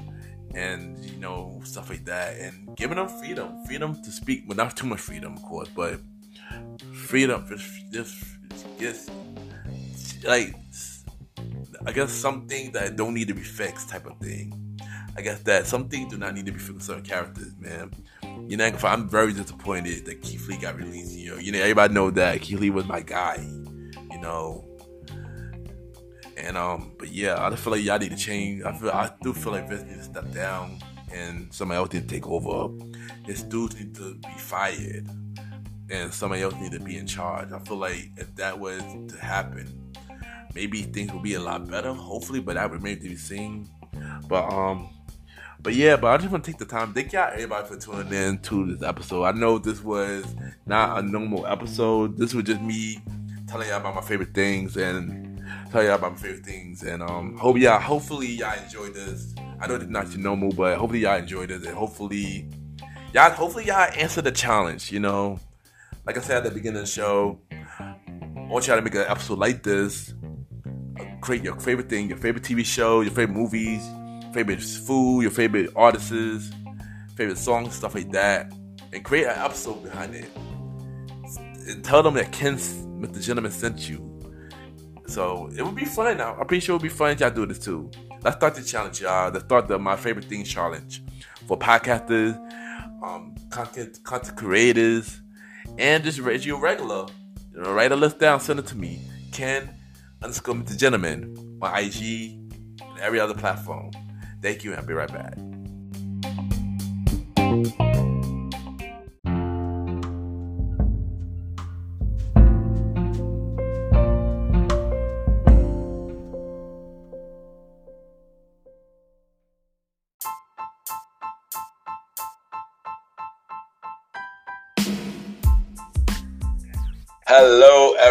and 0.56 1.04
you 1.06 1.18
know 1.18 1.62
stuff 1.64 1.90
like 1.90 2.06
that, 2.06 2.38
and 2.38 2.76
giving 2.76 2.98
them 2.98 3.08
freedom, 3.08 3.64
freedom 3.66 4.02
to 4.02 4.12
speak, 4.12 4.48
but 4.48 4.58
not 4.58 4.76
too 4.76 4.88
much 4.88 5.00
freedom, 5.00 5.34
of 5.34 5.44
course, 5.44 5.70
but 5.76 6.00
freedom, 6.94 7.46
just 7.48 7.92
just 7.92 8.24
just 8.80 9.12
like 10.24 10.56
I 11.86 11.92
guess 11.92 12.12
something 12.12 12.72
that 12.74 12.96
don't 12.96 13.14
need 13.14 13.28
to 13.30 13.34
be 13.34 13.42
fixed, 13.42 13.90
type 13.90 14.06
of 14.06 14.18
thing. 14.20 14.78
I 15.18 15.22
guess 15.22 15.40
that 15.44 15.66
some 15.66 15.90
things 15.90 16.12
do 16.12 16.18
not 16.18 16.34
need 16.34 16.46
to 16.46 16.52
be 16.52 16.60
fixed 16.60 16.88
certain 16.88 17.04
characters, 17.04 17.54
man. 17.60 17.92
You 18.48 18.58
know, 18.58 18.72
I'm 18.84 19.10
very 19.10 19.34
disappointed 19.34 20.06
that 20.06 20.22
Keith 20.22 20.48
Lee 20.48 20.58
got 20.58 20.76
released. 20.76 21.12
You 21.12 21.32
know, 21.32 21.38
you 21.38 21.52
know, 21.52 21.60
everybody 21.60 21.94
know 21.94 22.10
that 22.12 22.42
Keith 22.42 22.60
Lee 22.60 22.70
was 22.70 22.86
my 22.86 23.02
guy. 23.02 23.38
You 24.12 24.20
know, 24.20 24.69
and 26.40 26.58
um, 26.58 26.94
but 26.98 27.10
yeah, 27.10 27.44
I 27.44 27.50
just 27.50 27.64
feel 27.64 27.74
like 27.74 27.84
y'all 27.84 28.00
need 28.00 28.12
to 28.12 28.18
change. 28.18 28.64
I 28.64 28.74
feel 28.74 28.90
I 28.90 29.12
do 29.22 29.34
feel 29.34 29.54
like 29.54 29.70
Vince 29.70 29.84
needs 29.84 30.08
to 30.08 30.14
step 30.14 30.32
down 30.34 30.80
and 31.12 31.54
somebody 31.54 31.78
else 31.78 31.94
need 31.94 32.08
to 32.08 32.08
take 32.08 32.28
over. 32.28 32.74
His 33.26 33.44
dudes 33.44 33.76
need 33.76 33.96
to 33.96 34.16
be 34.16 34.38
fired 34.38 35.08
and 35.90 36.14
somebody 36.14 36.42
else 36.42 36.56
need 36.56 36.72
to 36.72 36.80
be 36.80 36.98
in 36.98 37.08
charge. 37.08 37.52
I 37.52 37.60
feel 37.60 37.78
like 37.78 38.12
if 38.18 38.34
that 38.36 38.60
was 38.60 38.82
to 39.08 39.18
happen, 39.20 39.94
maybe 40.54 40.84
things 40.84 41.12
will 41.12 41.20
be 41.20 41.34
a 41.34 41.40
lot 41.40 41.68
better. 41.70 41.94
Hopefully, 41.94 42.40
but 42.40 42.56
that 42.56 42.72
remains 42.72 43.04
to 43.04 43.10
be 43.10 43.16
seen. 43.16 43.70
But 44.28 44.52
um, 44.52 44.90
but 45.62 45.74
yeah, 45.74 45.98
but 45.98 46.08
I 46.08 46.18
just 46.18 46.32
want 46.32 46.44
to 46.46 46.52
take 46.52 46.60
the 46.60 46.66
time. 46.66 46.94
Thank 46.94 47.12
y'all 47.14 47.32
everybody 47.34 47.68
for 47.68 47.78
tuning 47.78 48.14
in 48.14 48.40
to 48.44 48.76
this 48.76 48.88
episode. 48.88 49.24
I 49.24 49.32
know 49.32 49.58
this 49.58 49.84
was 49.84 50.26
not 50.66 51.00
a 51.00 51.02
normal 51.02 51.46
episode. 51.46 52.18
This 52.18 52.34
was 52.34 52.46
just 52.46 52.62
me 52.62 53.02
telling 53.48 53.68
y'all 53.68 53.80
about 53.80 53.96
my 53.96 54.02
favorite 54.02 54.34
things 54.34 54.78
and 54.78 55.29
tell 55.70 55.84
y'all 55.84 55.96
about 55.96 56.14
my 56.14 56.18
favorite 56.18 56.46
things. 56.46 56.84
And 56.84 57.04
um, 57.04 57.38
hope 57.38 57.58
y'all, 57.58 57.80
hopefully 57.80 58.28
y'all 58.28 58.58
enjoyed 58.62 58.94
this. 58.94 59.34
I 59.60 59.68
know 59.68 59.76
it's 59.76 59.86
not 59.86 60.10
your 60.10 60.20
normal, 60.20 60.52
but 60.52 60.78
hopefully 60.78 61.02
y'all 61.02 61.18
enjoyed 61.18 61.52
it, 61.52 61.64
and 61.64 61.76
hopefully 61.76 62.50
y'all, 63.14 63.32
hopefully 63.32 63.66
y'all 63.66 63.90
answer 63.96 64.22
the 64.22 64.32
challenge. 64.32 64.92
You 64.92 65.00
know, 65.00 65.40
like 66.06 66.18
I 66.18 66.22
said 66.22 66.38
at 66.38 66.44
the 66.46 66.52
beginning 66.52 66.82
of 66.82 66.86
the 66.86 66.92
show, 66.92 67.40
I 67.52 67.96
want 68.50 68.68
y'all 68.68 68.78
to 68.78 68.82
make 68.82 68.96
an 68.96 69.06
episode 69.08 69.38
like 69.38 69.64
this. 69.64 70.14
Create 71.22 71.44
your 71.44 71.60
favorite 71.60 71.90
thing, 71.90 72.10
your 72.10 72.18
favorite 72.18 72.44
TV 72.44 72.66
show, 72.66 73.02
your 73.02 73.12
favorite 73.12 73.36
movies, 73.36 73.86
favorite 74.34 74.62
food, 74.62 75.22
your 75.22 75.32
favorite 75.32 75.70
artists, 75.76 76.52
favorite 77.16 77.38
songs, 77.38 77.76
stuff 77.76 77.94
like 77.94 78.12
that, 78.12 78.52
and 78.94 79.04
create 79.04 79.26
an 79.26 79.38
episode 79.38 79.84
behind 79.84 80.16
it. 80.16 80.30
And 81.68 81.84
tell 81.84 82.02
them 82.02 82.16
that 82.16 82.32
Ken, 82.32 82.56
Mr. 82.56 83.22
Gentleman, 83.22 83.52
sent 83.52 83.90
you 83.90 84.09
so 85.10 85.50
it 85.56 85.62
would 85.64 85.76
be 85.76 85.86
fun. 85.86 86.18
Now. 86.18 86.36
I'm 86.40 86.46
pretty 86.48 86.62
sure 86.62 86.74
it 86.74 86.78
would 86.78 86.84
be 86.84 86.90
fun 86.90 87.12
if 87.12 87.20
y'all 87.20 87.30
do 87.32 87.46
this 87.46 87.60
too. 87.60 87.90
Let's 88.22 88.38
start 88.38 88.56
the 88.56 88.64
challenge, 88.64 89.02
y'all. 89.02 89.32
Let's 89.32 89.46
start 89.46 89.68
the 89.68 89.80
My 89.80 89.96
Favorite 89.96 90.26
thing 90.26 90.44
challenge 90.44 91.02
for 91.48 91.58
podcasters, 91.58 92.38
um, 93.04 93.36
content 93.50 94.00
content 94.04 94.38
creators, 94.38 95.22
and 95.78 96.04
just 96.04 96.20
radio 96.20 96.58
regular. 96.58 97.08
You 97.54 97.62
know, 97.62 97.74
write 97.74 97.92
a 97.92 97.96
list 97.96 98.20
down, 98.20 98.40
send 98.40 98.60
it 98.60 98.68
to 98.68 98.78
me. 98.78 99.02
Ken 99.32 99.70
underscore 100.22 100.56
Mr. 100.56 100.78
Gentleman 100.78 101.60
on 101.62 101.78
IG 101.78 102.38
and 102.82 103.00
every 103.00 103.20
other 103.20 103.34
platform. 103.34 103.92
Thank 104.42 104.64
you, 104.64 104.72
and 104.72 104.80
I'll 104.80 104.86
be 104.86 104.94
right 104.94 105.12
back. 105.12 105.38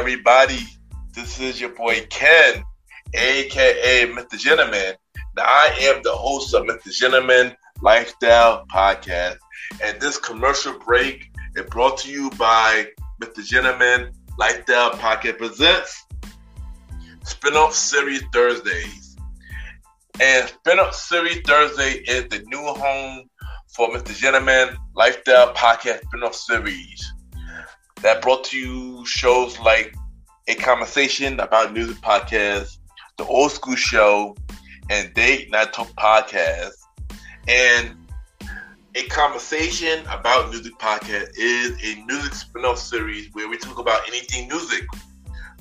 Everybody. 0.08 0.66
This 1.14 1.38
is 1.38 1.60
your 1.60 1.74
boy 1.74 2.00
Ken, 2.08 2.64
aka 3.12 4.06
Mr. 4.06 4.38
Gentleman. 4.38 4.94
Now, 5.36 5.42
I 5.44 5.76
am 5.82 6.00
the 6.02 6.12
host 6.12 6.54
of 6.54 6.62
Mr. 6.62 6.90
Gentleman 6.90 7.54
Lifestyle 7.82 8.64
Podcast, 8.72 9.36
and 9.84 10.00
this 10.00 10.16
commercial 10.16 10.78
break 10.78 11.30
is 11.56 11.66
brought 11.66 11.98
to 11.98 12.10
you 12.10 12.30
by 12.38 12.86
Mr. 13.22 13.44
Gentleman 13.44 14.10
Lifestyle 14.38 14.92
Podcast 14.92 15.36
presents 15.36 16.06
Spinoff 17.24 17.72
Series 17.72 18.22
Thursdays. 18.32 19.14
And 20.22 20.48
Spinoff 20.48 20.94
Series 20.94 21.42
Thursday 21.46 21.98
is 22.08 22.28
the 22.28 22.42
new 22.46 22.62
home 22.62 23.28
for 23.76 23.90
Mr. 23.90 24.16
Gentleman 24.16 24.74
Lifestyle 24.94 25.52
Podcast 25.52 26.00
Spinoff 26.04 26.34
Series 26.34 27.12
that 28.02 28.22
brought 28.22 28.44
to 28.44 28.58
you 28.58 29.04
shows 29.06 29.58
like 29.58 29.94
A 30.46 30.54
Conversation 30.54 31.40
About 31.40 31.72
Music 31.72 31.96
Podcast, 31.96 32.78
The 33.16 33.24
Old 33.24 33.52
School 33.52 33.76
Show, 33.76 34.36
and 34.90 35.12
Date 35.14 35.50
Night 35.50 35.72
Talk 35.72 35.88
Podcast. 35.96 36.72
And 37.48 37.96
A 38.94 39.02
Conversation 39.08 40.00
About 40.06 40.50
Music 40.50 40.78
Podcast 40.78 41.30
is 41.36 41.72
a 41.82 42.04
music 42.04 42.34
spin-off 42.34 42.78
series 42.78 43.28
where 43.32 43.48
we 43.48 43.58
talk 43.58 43.78
about 43.78 44.06
anything 44.08 44.48
music 44.48 44.84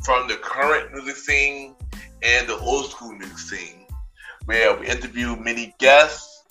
from 0.04 0.28
the 0.28 0.36
current 0.36 0.94
music 0.94 1.16
scene 1.16 1.76
and 2.24 2.48
the 2.48 2.58
old 2.58 2.92
school 2.92 3.14
music 3.14 3.38
scene, 3.38 3.86
where 4.46 4.78
we 4.78 4.88
interview 4.88 5.36
many 5.36 5.74
guests 5.80 6.44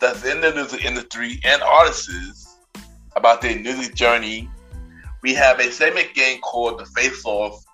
that's 0.00 0.24
in 0.24 0.40
the 0.42 0.52
music 0.52 0.84
industry 0.84 1.40
and 1.44 1.62
artists 1.62 2.45
about 3.16 3.40
their 3.40 3.58
music 3.58 3.94
journey. 3.94 4.48
We 5.22 5.34
have 5.34 5.58
a 5.58 5.72
segment 5.72 6.14
game 6.14 6.40
called 6.40 6.78
the 6.78 6.86
Face 6.86 7.24
Off, 7.24 7.64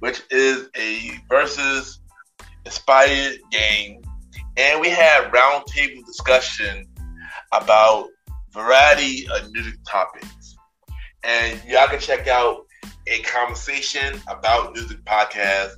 which 0.00 0.22
is 0.30 0.68
a 0.76 1.10
versus 1.30 2.00
inspired 2.66 3.38
game. 3.50 4.02
And 4.56 4.80
we 4.80 4.90
have 4.90 5.32
roundtable 5.32 6.04
discussion 6.04 6.86
about 7.52 8.08
variety 8.52 9.26
of 9.28 9.50
music 9.52 9.74
topics. 9.88 10.56
And 11.24 11.60
y'all 11.66 11.88
can 11.88 12.00
check 12.00 12.26
out 12.26 12.66
a 13.06 13.20
conversation 13.22 14.20
about 14.28 14.74
music 14.74 15.02
podcast 15.04 15.70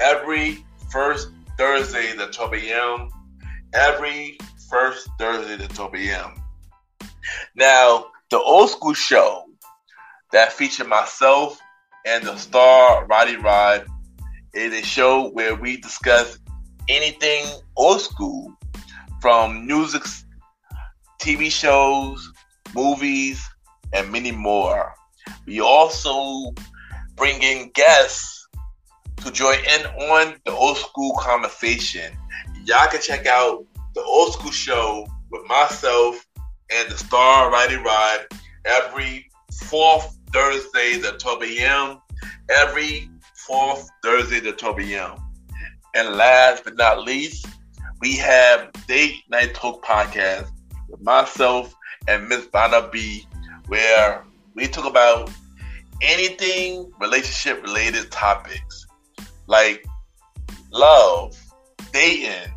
every 0.00 0.64
first 0.90 1.28
Thursday 1.58 2.10
at 2.10 2.32
12 2.32 2.54
a.m. 2.54 3.08
Every 3.74 4.38
first 4.70 5.08
Thursday 5.18 5.62
at 5.62 5.74
12 5.74 5.94
a.m. 5.94 6.34
Now, 7.54 8.06
the 8.32 8.40
old 8.40 8.70
school 8.70 8.94
show 8.94 9.44
that 10.32 10.54
featured 10.54 10.88
myself 10.88 11.60
and 12.06 12.24
the 12.24 12.34
star 12.38 13.04
Roddy 13.04 13.36
Rod 13.36 13.84
is 14.54 14.72
a 14.72 14.82
show 14.82 15.28
where 15.32 15.54
we 15.54 15.76
discuss 15.76 16.38
anything 16.88 17.44
old 17.76 18.00
school 18.00 18.50
from 19.20 19.66
music, 19.66 20.02
TV 21.20 21.52
shows, 21.52 22.26
movies, 22.74 23.46
and 23.92 24.10
many 24.10 24.32
more. 24.32 24.94
We 25.44 25.60
also 25.60 26.54
bring 27.14 27.42
in 27.42 27.70
guests 27.74 28.48
to 29.16 29.30
join 29.30 29.58
in 29.58 29.86
on 30.10 30.36
the 30.46 30.52
old 30.52 30.78
school 30.78 31.14
conversation. 31.18 32.16
Y'all 32.64 32.88
can 32.88 33.02
check 33.02 33.26
out 33.26 33.62
the 33.94 34.02
old 34.02 34.32
school 34.32 34.52
show 34.52 35.06
with 35.30 35.46
myself 35.48 36.26
and 36.74 36.90
the 36.90 36.96
Star 36.96 37.50
Righty 37.50 37.76
Ride 37.76 38.26
every 38.64 39.28
fourth 39.52 40.16
Thursday 40.32 41.00
at 41.06 41.18
12 41.18 41.42
a.m. 41.42 41.98
Every 42.50 43.10
fourth 43.34 43.88
Thursday 44.02 44.46
at 44.48 44.58
12 44.58 44.80
a.m. 44.80 45.16
And 45.94 46.16
last 46.16 46.64
but 46.64 46.76
not 46.76 47.04
least, 47.04 47.46
we 48.00 48.16
have 48.16 48.72
Date 48.86 49.22
Night 49.28 49.54
Talk 49.54 49.84
Podcast 49.84 50.50
with 50.88 51.00
myself 51.02 51.74
and 52.08 52.28
Miss 52.28 52.46
Vanna 52.46 52.88
B, 52.90 53.26
where 53.66 54.24
we 54.54 54.66
talk 54.66 54.86
about 54.86 55.30
anything 56.00 56.90
relationship 56.98 57.62
related 57.62 58.10
topics 58.10 58.86
like 59.46 59.84
love, 60.72 61.38
dating, 61.92 62.52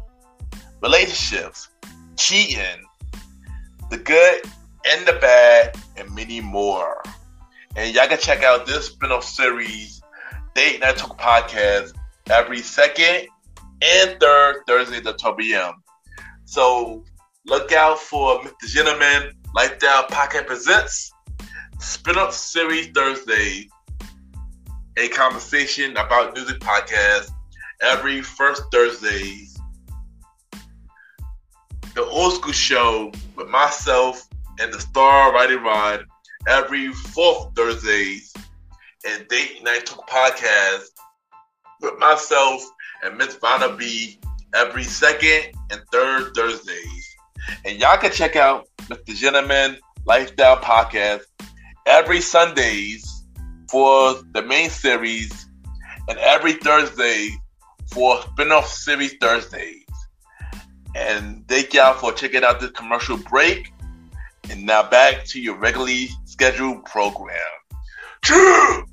relationships, 0.81 1.69
cheating, 2.15 2.84
the 3.89 3.97
good 3.97 4.41
and 4.85 5.07
the 5.07 5.13
bad, 5.13 5.75
and 5.97 6.13
many 6.13 6.41
more. 6.41 7.01
And 7.75 7.93
y'all 7.93 8.07
can 8.07 8.19
check 8.19 8.43
out 8.43 8.65
this 8.65 8.87
spin-off 8.87 9.23
series, 9.23 10.01
Date 10.53 10.79
Night 10.79 10.97
Talk 10.97 11.19
Podcast, 11.19 11.93
every 12.29 12.59
second 12.59 13.27
and 13.81 14.19
third 14.19 14.63
Thursday 14.67 14.97
at 14.97 15.17
12 15.17 15.37
p.m. 15.37 15.73
So 16.45 17.03
look 17.45 17.71
out 17.71 17.99
for 17.99 18.39
Mr. 18.39 18.67
Gentleman 18.67 19.31
Lifestyle 19.53 20.03
Podcast 20.03 20.47
Presents 20.47 21.11
Spin-off 21.79 22.33
Series 22.33 22.87
Thursday, 22.87 23.69
a 24.97 25.07
conversation 25.09 25.91
about 25.97 26.33
music 26.33 26.59
podcast 26.59 27.31
every 27.81 28.21
first 28.21 28.63
Thursday 28.71 29.45
the 31.95 32.03
old 32.03 32.33
school 32.33 32.51
show 32.51 33.11
with 33.37 33.47
myself 33.47 34.27
and 34.59 34.71
the 34.73 34.79
star 34.79 35.33
Righty 35.33 35.55
Rod 35.55 36.05
every 36.45 36.91
fourth 36.91 37.55
Thursdays 37.55 38.33
and 39.07 39.25
Date 39.29 39.63
Night 39.63 39.85
Talk 39.85 40.09
podcast 40.09 40.87
with 41.81 41.97
myself 41.97 42.61
and 43.01 43.17
Miss 43.17 43.35
Vanna 43.35 43.77
B 43.77 44.19
every 44.53 44.83
second 44.83 45.55
and 45.71 45.81
third 45.89 46.35
Thursdays. 46.35 47.15
And 47.63 47.79
y'all 47.79 47.97
can 47.97 48.11
check 48.11 48.35
out 48.35 48.67
Mr. 48.83 49.15
Gentleman 49.15 49.77
Lifestyle 50.05 50.57
Podcast 50.57 51.21
every 51.85 52.19
Sundays 52.19 53.23
for 53.71 54.15
the 54.33 54.41
main 54.41 54.69
series 54.69 55.47
and 56.09 56.17
every 56.19 56.53
Thursday 56.53 57.29
for 57.89 58.21
spin-off 58.21 58.67
series 58.67 59.13
Thursdays. 59.21 59.84
And 60.95 61.45
thank 61.49 61.73
y'all 61.73 61.93
for 61.93 62.13
checking 62.13 62.43
out 62.43 62.61
this 62.61 62.71
commercial 62.71 63.17
break. 63.17 63.71
And 64.49 64.65
now 64.65 64.89
back 64.89 65.25
to 65.25 65.41
your 65.41 65.57
regularly 65.57 66.09
scheduled 66.23 66.85
program. 66.85 67.37
True. 68.21 68.85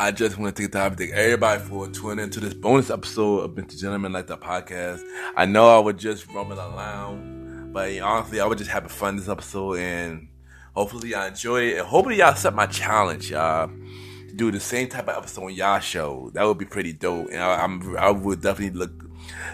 I 0.00 0.12
just 0.12 0.38
want 0.38 0.54
to 0.54 0.62
take 0.62 0.70
the 0.70 0.78
time 0.78 0.92
to 0.92 0.96
thank 0.96 1.10
everybody 1.10 1.60
for 1.60 1.88
tuning 1.88 2.22
into 2.22 2.38
this 2.38 2.54
bonus 2.54 2.88
episode 2.88 3.40
of 3.40 3.50
Mr. 3.56 3.76
Gentleman 3.80 4.12
Lifestyle 4.12 4.36
podcast. 4.36 5.02
I 5.34 5.44
know 5.44 5.76
I 5.76 5.80
was 5.80 5.96
just 5.96 6.32
roaming 6.32 6.56
around, 6.56 7.72
but 7.72 7.98
honestly, 7.98 8.38
I 8.38 8.46
was 8.46 8.58
just 8.58 8.70
having 8.70 8.90
fun 8.90 9.16
this 9.16 9.28
episode, 9.28 9.80
and 9.80 10.28
hopefully, 10.72 11.10
y'all 11.10 11.26
enjoy 11.26 11.62
it. 11.62 11.78
And 11.78 11.86
hopefully, 11.88 12.18
y'all 12.18 12.28
accept 12.28 12.54
my 12.54 12.66
challenge, 12.66 13.32
y'all. 13.32 13.66
To 13.66 14.34
do 14.36 14.52
the 14.52 14.60
same 14.60 14.88
type 14.88 15.08
of 15.08 15.16
episode 15.16 15.46
on 15.46 15.54
y'all 15.54 15.80
show. 15.80 16.30
That 16.32 16.44
would 16.44 16.58
be 16.58 16.64
pretty 16.64 16.92
dope, 16.92 17.30
and 17.32 17.42
I, 17.42 17.64
am 17.64 17.96
I 17.98 18.12
would 18.12 18.40
definitely 18.40 18.78
look 18.78 18.92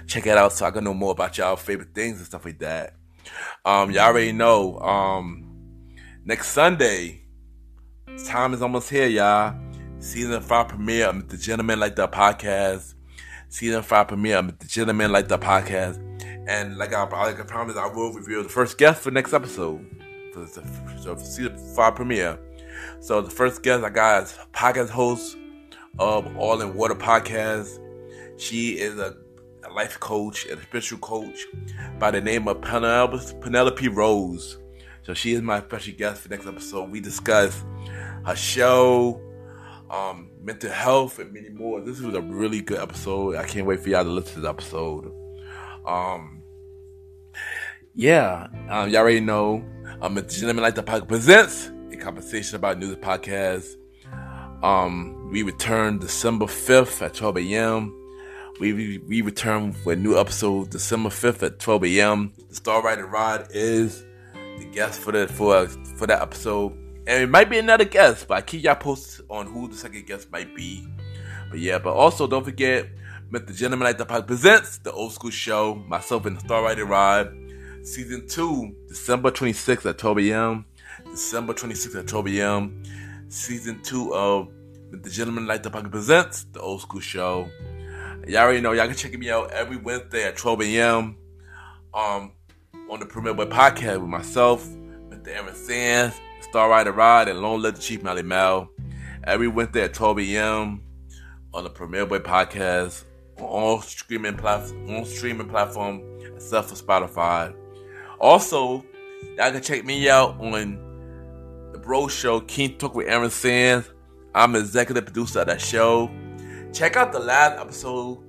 check 0.07 0.27
it 0.27 0.37
out 0.37 0.53
so 0.53 0.67
I 0.67 0.71
can 0.73 0.85
know 0.85 0.93
more 0.93 1.13
about 1.13 1.39
y'all 1.39 1.57
favorite 1.57 1.95
things 1.95 2.19
and 2.19 2.27
stuff 2.27 2.45
like 2.45 2.59
that. 2.59 2.97
Um, 3.65 3.91
y'all 3.93 4.03
already 4.03 4.33
know. 4.33 4.79
Um, 4.79 5.97
next 6.23 6.51
Sunday, 6.51 7.23
time 8.27 8.53
is 8.53 8.61
almost 8.61 8.91
here, 8.91 9.07
y'all 9.07 9.59
season 10.05 10.41
five 10.43 10.69
premiere 10.69 11.09
of 11.09 11.29
The 11.29 11.37
Gentleman 11.39 11.81
Lifestyle 11.81 12.09
Podcast. 12.09 12.95
Season 13.49 13.83
five 13.83 14.09
premiere 14.09 14.37
of 14.37 14.59
The 14.59 14.67
Gentleman 14.67 15.11
Lifestyle 15.11 15.39
Podcast. 15.39 15.99
And 16.47 16.77
like 16.77 16.93
I, 16.93 17.05
like 17.05 17.41
I 17.41 17.43
promised, 17.45 17.79
I 17.79 17.87
will 17.87 18.13
reveal 18.13 18.43
the 18.43 18.51
first 18.51 18.77
guest 18.77 19.03
for 19.03 19.11
next 19.11 19.33
episode. 19.33 19.85
So 20.35 21.17
for 21.17 21.25
season 21.25 21.57
five 21.75 21.95
premiere. 21.95 22.39
So 23.01 23.23
the 23.23 23.31
first 23.31 23.63
guest 23.63 23.83
I 23.83 23.89
got 23.89 24.25
is 24.25 24.39
podcast 24.53 24.91
host 24.91 25.39
of 25.99 26.37
All 26.37 26.61
in 26.61 26.75
Water 26.75 26.95
Podcast. 26.95 27.81
She 28.37 28.73
is 28.73 28.99
a, 28.99 29.17
a 29.65 29.73
life 29.73 29.99
coach 30.01 30.47
and 30.47 30.61
spiritual 30.61 30.99
coach 30.99 31.47
by 31.99 32.11
the 32.11 32.21
name 32.21 32.47
of 32.47 32.61
Penelope 32.61 33.89
Rose. 33.89 34.59
So 35.03 35.15
she 35.15 35.33
is 35.33 35.41
my 35.41 35.61
special 35.63 35.95
guest 35.97 36.23
for 36.23 36.29
next 36.29 36.47
episode. 36.47 36.91
We 36.91 37.01
discuss 37.01 37.65
her 38.27 38.37
show, 38.37 39.21
um, 39.95 40.31
mental 40.43 40.71
health, 40.71 41.19
and 41.19 41.33
many 41.33 41.49
more. 41.51 41.81
This 41.81 42.01
was 42.01 42.15
a 42.15 42.21
really 42.21 42.61
good 42.61 42.79
episode. 42.79 43.37
I 43.37 43.45
can't 43.45 43.67
wait 43.67 43.81
for 43.81 43.89
y'all 43.89 44.05
to 44.05 44.11
listen 44.11 44.35
to 44.35 44.41
the 44.41 44.49
episode. 44.49 45.13
Um, 45.87 46.43
yeah, 47.95 48.49
um, 48.69 48.91
y'all 48.91 48.99
already 48.99 49.21
know. 49.21 49.65
Um, 50.01 50.15
the 50.15 50.23
Gentleman 50.23 50.63
Lifestyle 50.63 50.85
Podcast 50.85 51.09
presents 51.09 51.71
a 51.93 51.97
conversation 51.97 52.57
about 52.57 52.79
news 52.79 52.97
podcast. 52.97 53.77
Um, 54.63 55.31
we 55.31 55.43
return 55.43 55.99
December 55.99 56.47
5th 56.47 57.03
at 57.03 57.15
12 57.15 57.39
a.m. 57.39 58.01
We, 58.61 58.73
we, 58.73 58.99
we 58.99 59.21
return 59.21 59.73
for 59.73 59.93
a 59.93 59.97
new 59.97 60.19
episode 60.19 60.71
December 60.71 61.11
5th 61.11 61.43
at 61.43 61.59
12 61.59 61.85
a.m. 61.85 62.33
The 62.49 62.55
Star 62.55 62.83
Rider 62.83 63.07
Rod 63.07 63.49
is 63.51 64.05
the 64.59 64.65
guest 64.73 65.01
for 65.01 65.13
the 65.13 65.27
for 65.29 65.67
for 65.69 66.07
that 66.07 66.23
episode. 66.23 66.84
And 67.07 67.23
it 67.23 67.29
might 67.29 67.51
be 67.51 67.59
another 67.59 67.85
guest, 67.85 68.29
but 68.29 68.35
I 68.39 68.41
keep 68.41 68.63
y'all 68.63 68.75
posted 68.77 69.27
on 69.29 69.47
who 69.47 69.69
the 69.69 69.77
second 69.77 70.07
guest 70.07 70.31
might 70.33 70.55
be. 70.55 70.87
But 71.51 71.59
yeah, 71.61 71.79
but 71.79 71.93
also 71.93 72.27
don't 72.27 72.45
forget, 72.45 72.89
Mr. 73.31 73.55
Gentleman 73.55 73.85
Lifestyle 73.87 74.07
Podcast 74.07 74.27
presents 74.27 74.79
the 74.79 74.93
old 74.93 75.13
school 75.13 75.31
show, 75.31 75.75
myself 75.75 76.25
and 76.25 76.37
the 76.37 76.41
Star 76.41 76.63
Rider 76.63 76.87
Rod, 76.87 77.35
season 77.83 78.27
two, 78.27 78.75
December 78.89 79.31
26th 79.31 79.85
at 79.91 79.99
12 79.99 80.19
a.m. 80.21 80.65
December 81.11 81.53
26th 81.53 81.99
at 81.99 82.07
12 82.07 82.29
a.m. 82.29 82.83
Season 83.29 83.83
two 83.83 84.15
of 84.15 84.49
The 84.91 85.11
Gentleman 85.11 85.47
Lifestyle 85.47 85.73
Podcast 85.73 85.91
presents 85.91 86.45
the 86.45 86.61
old 86.61 86.81
school 86.81 87.01
show. 87.01 87.51
Y'all 88.27 88.43
already 88.45 88.61
know 88.61 88.73
y'all 88.73 88.87
can 88.87 88.97
check 88.97 89.19
me 89.19 89.31
out 89.31 89.51
every 89.51 89.77
Wednesday 89.77 90.25
at 90.25 90.37
12 90.37 90.63
a.m. 90.63 91.17
Um 91.93 92.33
on 92.91 93.01
the 93.01 93.07
Premier 93.07 93.35
Boy 93.35 93.47
podcast 93.47 94.01
with 94.01 94.11
myself, 94.11 94.67
Mr. 94.67 95.29
Aaron 95.29 95.55
Sands, 95.55 96.15
Star 96.55 96.71
Rider 96.71 96.93
Rod, 96.93 97.27
and 97.27 97.41
Lone 97.41 97.63
Letter 97.63 97.81
Chief 97.81 98.01
Mally 98.05 98.23
Mal 98.23 98.71
Every 99.25 99.49
Wednesday 99.49 99.83
at 99.83 99.93
12 99.93 100.21
a.m. 100.21 100.85
on 101.53 101.65
the 101.65 101.69
Premier 101.69 102.07
Boy 102.07 102.21
podcast 102.21 103.03
on 103.39 103.45
all 103.45 103.81
streaming 103.81 104.37
platforms, 104.37 104.89
on 104.89 105.05
streaming 105.05 105.49
platform 105.49 106.01
except 106.37 106.69
for 106.69 106.77
Spotify. 106.77 107.53
Also, 108.21 108.85
y'all 109.37 109.51
can 109.51 109.63
check 109.63 109.85
me 109.85 110.09
out 110.09 110.39
on 110.39 111.73
the 111.73 111.79
Bro 111.81 112.07
Show, 112.07 112.39
King 112.39 112.79
Talk 112.79 112.95
with 112.95 113.09
Aaron 113.09 113.31
Sands. 113.31 113.91
I'm 114.33 114.55
executive 114.55 115.07
producer 115.07 115.41
of 115.41 115.49
that 115.49 115.61
show. 115.61 116.09
Check 116.73 116.95
out 116.95 117.11
the 117.11 117.19
last 117.19 117.59
episode. 117.59 118.23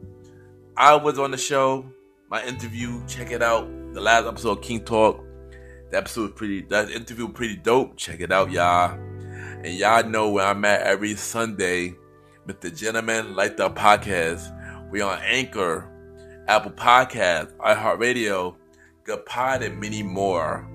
I 0.76 0.96
was 0.96 1.20
on 1.20 1.30
the 1.30 1.38
show, 1.38 1.86
my 2.32 2.44
interview. 2.44 3.06
Check 3.06 3.30
it 3.30 3.44
out. 3.44 3.68
The 3.94 4.02
last 4.02 4.26
episode, 4.26 4.64
King 4.64 4.84
Talk. 4.84 5.25
That 5.92 5.98
episode 6.00 6.22
was 6.22 6.32
pretty. 6.32 6.62
That 6.62 6.90
interview 6.90 7.28
was 7.28 7.36
pretty 7.36 7.56
dope. 7.58 7.98
Check 7.98 8.20
it 8.20 8.32
out, 8.32 8.52
y'all. 8.52 8.92
And 8.92 9.74
y'all 9.74 10.08
know 10.08 10.30
where 10.30 10.46
I'm 10.46 10.66
at 10.66 10.82
every 10.82 11.16
Sunday 11.16 11.96
with 12.46 12.62
the 12.62 12.72
Gentleman 12.72 13.36
Lifestyle 13.36 13.74
Podcast. 13.74 14.52
We 14.92 15.02
on 15.02 15.20
Anchor, 15.24 15.92
Apple 16.48 16.72
Podcast, 16.72 17.56
iHeartRadio, 17.58 18.56
Good 19.04 19.26
Pod, 19.26 19.64
and 19.64 19.80
many 19.80 20.04
more. 20.04 20.70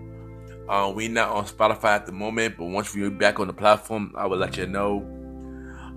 Uh, 0.69 0.93
we 0.95 1.09
not 1.09 1.31
on 1.31 1.45
Spotify 1.47 1.97
at 1.97 2.07
the 2.07 2.13
moment, 2.13 2.57
but 2.57 2.67
once 2.67 2.95
we're 2.95 3.11
back 3.11 3.41
on 3.41 3.49
the 3.49 3.53
platform, 3.53 4.13
I 4.17 4.27
will 4.27 4.39
let 4.39 4.57
you 4.57 4.67
know. 4.67 4.99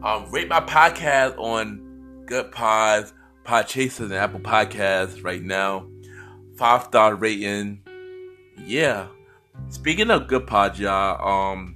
Um, 0.04 0.32
rate 0.32 0.50
my 0.50 0.60
podcast 0.62 1.38
on 1.38 2.24
Good 2.26 2.52
Pods, 2.52 3.14
Pod 3.44 3.68
Chasers, 3.68 4.12
and 4.12 4.16
Apple 4.16 4.40
Podcasts 4.40 5.24
right 5.24 5.44
now. 5.44 5.88
Five 6.58 6.84
star 6.86 7.16
rating. 7.16 7.83
Yeah. 8.66 9.08
Speaking 9.70 10.10
of 10.10 10.28
Good 10.28 10.48
Pod, 10.48 10.80
y'all, 10.80 11.52
um, 11.52 11.76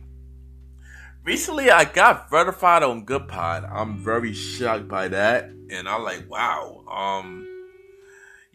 recently 1.24 1.70
I 1.70 1.84
got 1.84 2.30
verified 2.30 2.82
on 2.84 3.04
Good 3.04 3.28
Pod. 3.28 3.66
I'm 3.66 3.98
very 3.98 4.34
shocked 4.34 4.88
by 4.88 5.10
that, 5.10 5.46
and 5.70 5.88
I'm 5.88 6.04
like, 6.04 6.30
wow. 6.30 6.84
Um, 6.90 7.46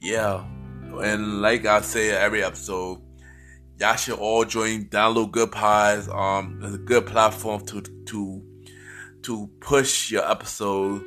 yeah, 0.00 0.44
and 1.00 1.40
like 1.40 1.66
I 1.66 1.82
say 1.82 2.10
every 2.10 2.42
episode, 2.42 3.00
y'all 3.78 3.96
should 3.96 4.18
all 4.18 4.44
join 4.44 4.86
download 4.86 5.30
Good 5.32 5.52
Pods. 5.52 6.08
Um, 6.08 6.60
it's 6.62 6.74
a 6.74 6.78
good 6.78 7.06
platform 7.06 7.64
to 7.66 7.82
to 7.82 8.42
to 9.22 9.50
push 9.60 10.10
your 10.10 10.28
episode, 10.28 11.04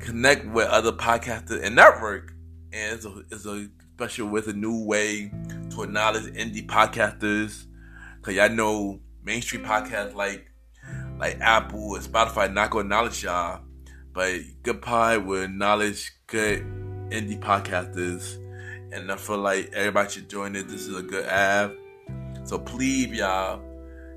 connect 0.00 0.46
with 0.46 0.66
other 0.66 0.92
podcasters 0.92 1.62
and 1.62 1.76
network, 1.76 2.32
and 2.72 2.94
it's 2.94 3.04
a, 3.04 3.22
it's 3.30 3.46
a 3.46 3.68
special 3.98 4.28
with 4.28 4.46
a 4.46 4.52
new 4.52 4.84
way 4.84 5.28
to 5.70 5.82
acknowledge 5.82 6.22
indie 6.34 6.64
podcasters. 6.64 7.64
Cause 8.22 8.34
y'all 8.34 8.48
know 8.48 9.00
mainstream 9.24 9.64
podcasts 9.64 10.14
like 10.14 10.52
like 11.18 11.36
Apple 11.40 11.96
and 11.96 12.04
Spotify 12.04 12.52
not 12.52 12.70
gonna 12.70 12.84
acknowledge 12.84 13.24
y'all, 13.24 13.60
but 14.12 14.38
Good 14.62 14.82
Pod 14.82 15.26
will 15.26 15.42
acknowledge 15.42 16.12
good 16.28 16.60
indie 17.10 17.40
podcasters, 17.40 18.36
and 18.92 19.10
I 19.10 19.16
feel 19.16 19.38
like 19.38 19.72
everybody 19.72 20.10
should 20.10 20.30
join 20.30 20.54
it. 20.54 20.68
This 20.68 20.86
is 20.86 20.96
a 20.96 21.02
good 21.02 21.26
app, 21.26 21.72
so 22.44 22.56
please 22.56 23.08
y'all 23.08 23.60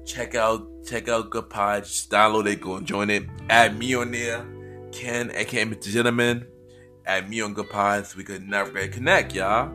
check 0.06 0.36
out 0.36 0.68
check 0.86 1.10
out 1.10 1.32
Good 1.32 1.50
Pod. 1.50 1.86
Just 1.86 2.12
download 2.12 2.46
it, 2.46 2.62
go 2.62 2.76
and 2.76 2.86
join 2.86 3.10
it. 3.10 3.24
Add 3.50 3.80
me 3.80 3.96
on 3.96 4.12
there, 4.12 4.46
Ken, 4.92 5.32
aka 5.34 5.66
Mr. 5.66 5.90
Gentleman. 5.90 6.46
Add 7.06 7.30
me 7.30 7.42
on 7.42 7.54
Good 7.54 7.70
Pod 7.70 8.06
so 8.06 8.18
we 8.18 8.24
could 8.24 8.48
navigate 8.48 8.94
connect, 8.94 9.34
y'all. 9.34 9.70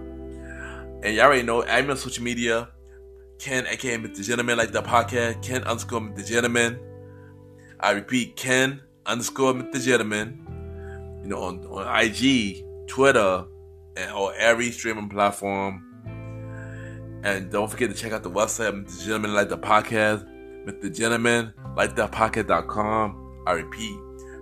And 1.03 1.15
y'all 1.15 1.27
already 1.27 1.43
know, 1.43 1.63
me 1.63 1.91
on 1.91 1.97
social 1.97 2.25
media. 2.25 2.69
Ken, 3.39 3.67
aka 3.67 3.99
Mr. 3.99 4.25
Gentleman, 4.25 4.59
Lifestyle 4.59 4.83
Podcast. 4.83 5.43
Ken 5.43 5.63
underscore 5.65 6.01
Mr. 6.01 6.27
Gentleman. 6.27 6.79
I 7.81 7.91
repeat, 7.91 8.37
Ken 8.37 8.81
underscore 9.05 9.53
Mr. 9.55 9.83
Gentleman. 9.83 11.21
You 11.23 11.29
know, 11.29 11.43
on, 11.43 11.65
on 11.67 12.05
IG, 12.05 12.65
Twitter, 12.87 13.45
and 13.97 14.13
or 14.13 14.35
every 14.35 14.71
streaming 14.71 15.09
platform. 15.09 15.83
And 17.25 17.51
don't 17.51 17.69
forget 17.71 17.91
to 17.91 17.97
check 17.97 18.13
out 18.13 18.23
the 18.23 18.31
website, 18.31 18.73
Mr. 18.73 19.05
Gentleman 19.05 19.35
Lifestyle 19.35 19.59
Podcast, 19.59 20.27
Mr. 20.65 20.95
Gentleman 20.95 21.53
Lifestyle 21.77 22.09
Podcast.com. 22.09 23.43
I 23.47 23.53
repeat, 23.53 23.99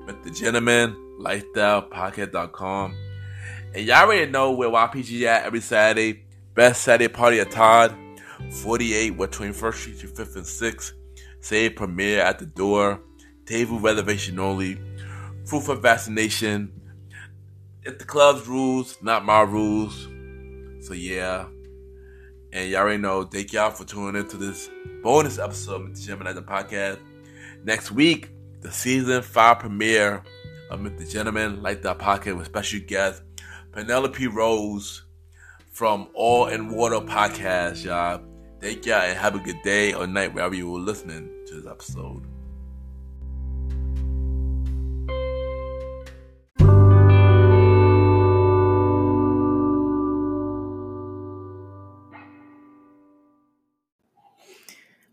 Mr. 0.07 0.37
Gentleman 0.37 1.03
Lifestylepodcast.com. 1.25 2.97
And 3.75 3.87
y'all 3.87 4.05
already 4.05 4.31
know 4.31 4.53
where 4.53 4.68
YPG 4.68 5.22
at 5.25 5.45
every 5.45 5.61
Saturday. 5.61 6.25
Best 6.55 6.83
Saturday 6.83 7.12
party 7.12 7.41
at 7.41 7.51
Taj. 7.51 7.91
48 8.51 9.16
West 9.16 9.33
21st 9.33 9.75
Street 9.75 9.99
to 10.01 10.07
5th 10.07 10.37
and 10.37 10.45
6th. 10.45 10.93
Say 11.41 11.68
premiere 11.70 12.20
at 12.20 12.39
the 12.39 12.47
door. 12.47 13.01
Table 13.47 13.81
reservation 13.81 14.39
only. 14.39 14.79
Proof 15.47 15.68
of 15.68 15.83
vaccination. 15.83 16.72
It's 17.83 17.99
the 17.99 18.05
club's 18.05 18.47
rules, 18.47 18.97
not 19.03 19.25
my 19.25 19.43
rules. 19.43 20.09
So 20.87 20.95
yeah. 20.95 21.47
And 22.53 22.70
y'all 22.70 22.83
already 22.83 23.03
know, 23.03 23.25
thank 23.25 23.53
y'all 23.53 23.70
for 23.70 23.85
tuning 23.85 24.20
into 24.20 24.37
this 24.37 24.70
bonus 25.03 25.39
episode 25.39 25.83
of 25.83 25.95
the 25.95 26.01
Gemini 26.01 26.33
the 26.33 26.43
Podcast. 26.43 26.99
Next 27.64 27.91
week, 27.91 28.31
the 28.61 28.70
season 28.70 29.20
five 29.22 29.59
premiere 29.59 30.22
of 30.75 30.81
Mr. 30.81 31.09
Gentleman 31.09 31.62
Lifestyle 31.62 31.95
Podcast 31.95 32.37
with 32.37 32.47
special 32.47 32.81
guest 32.85 33.22
Penelope 33.70 34.27
Rose 34.27 35.05
from 35.70 36.09
All 36.14 36.49
in 36.49 36.68
Water 36.68 36.97
Podcast, 36.97 37.85
y'all. 37.85 38.20
Thank 38.61 38.85
y'all 38.85 39.03
and 39.03 39.16
have 39.16 39.37
a 39.37 39.39
good 39.39 39.62
day 39.62 39.95
or 39.95 40.07
night 40.07 40.35
wherever 40.35 40.55
you 40.55 40.68
were 40.68 40.81
listening 40.81 41.31
to 41.47 41.61
this 41.61 41.66
episode. 41.70 42.27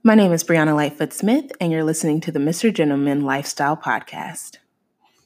My 0.03 0.15
name 0.15 0.31
is 0.31 0.43
Brianna 0.43 0.75
Lightfoot 0.75 1.13
Smith, 1.13 1.51
and 1.61 1.71
you're 1.71 1.83
listening 1.83 2.21
to 2.21 2.31
the 2.31 2.39
Mr. 2.39 2.73
Gentleman 2.73 3.21
Lifestyle 3.21 3.77
Podcast. 3.77 4.57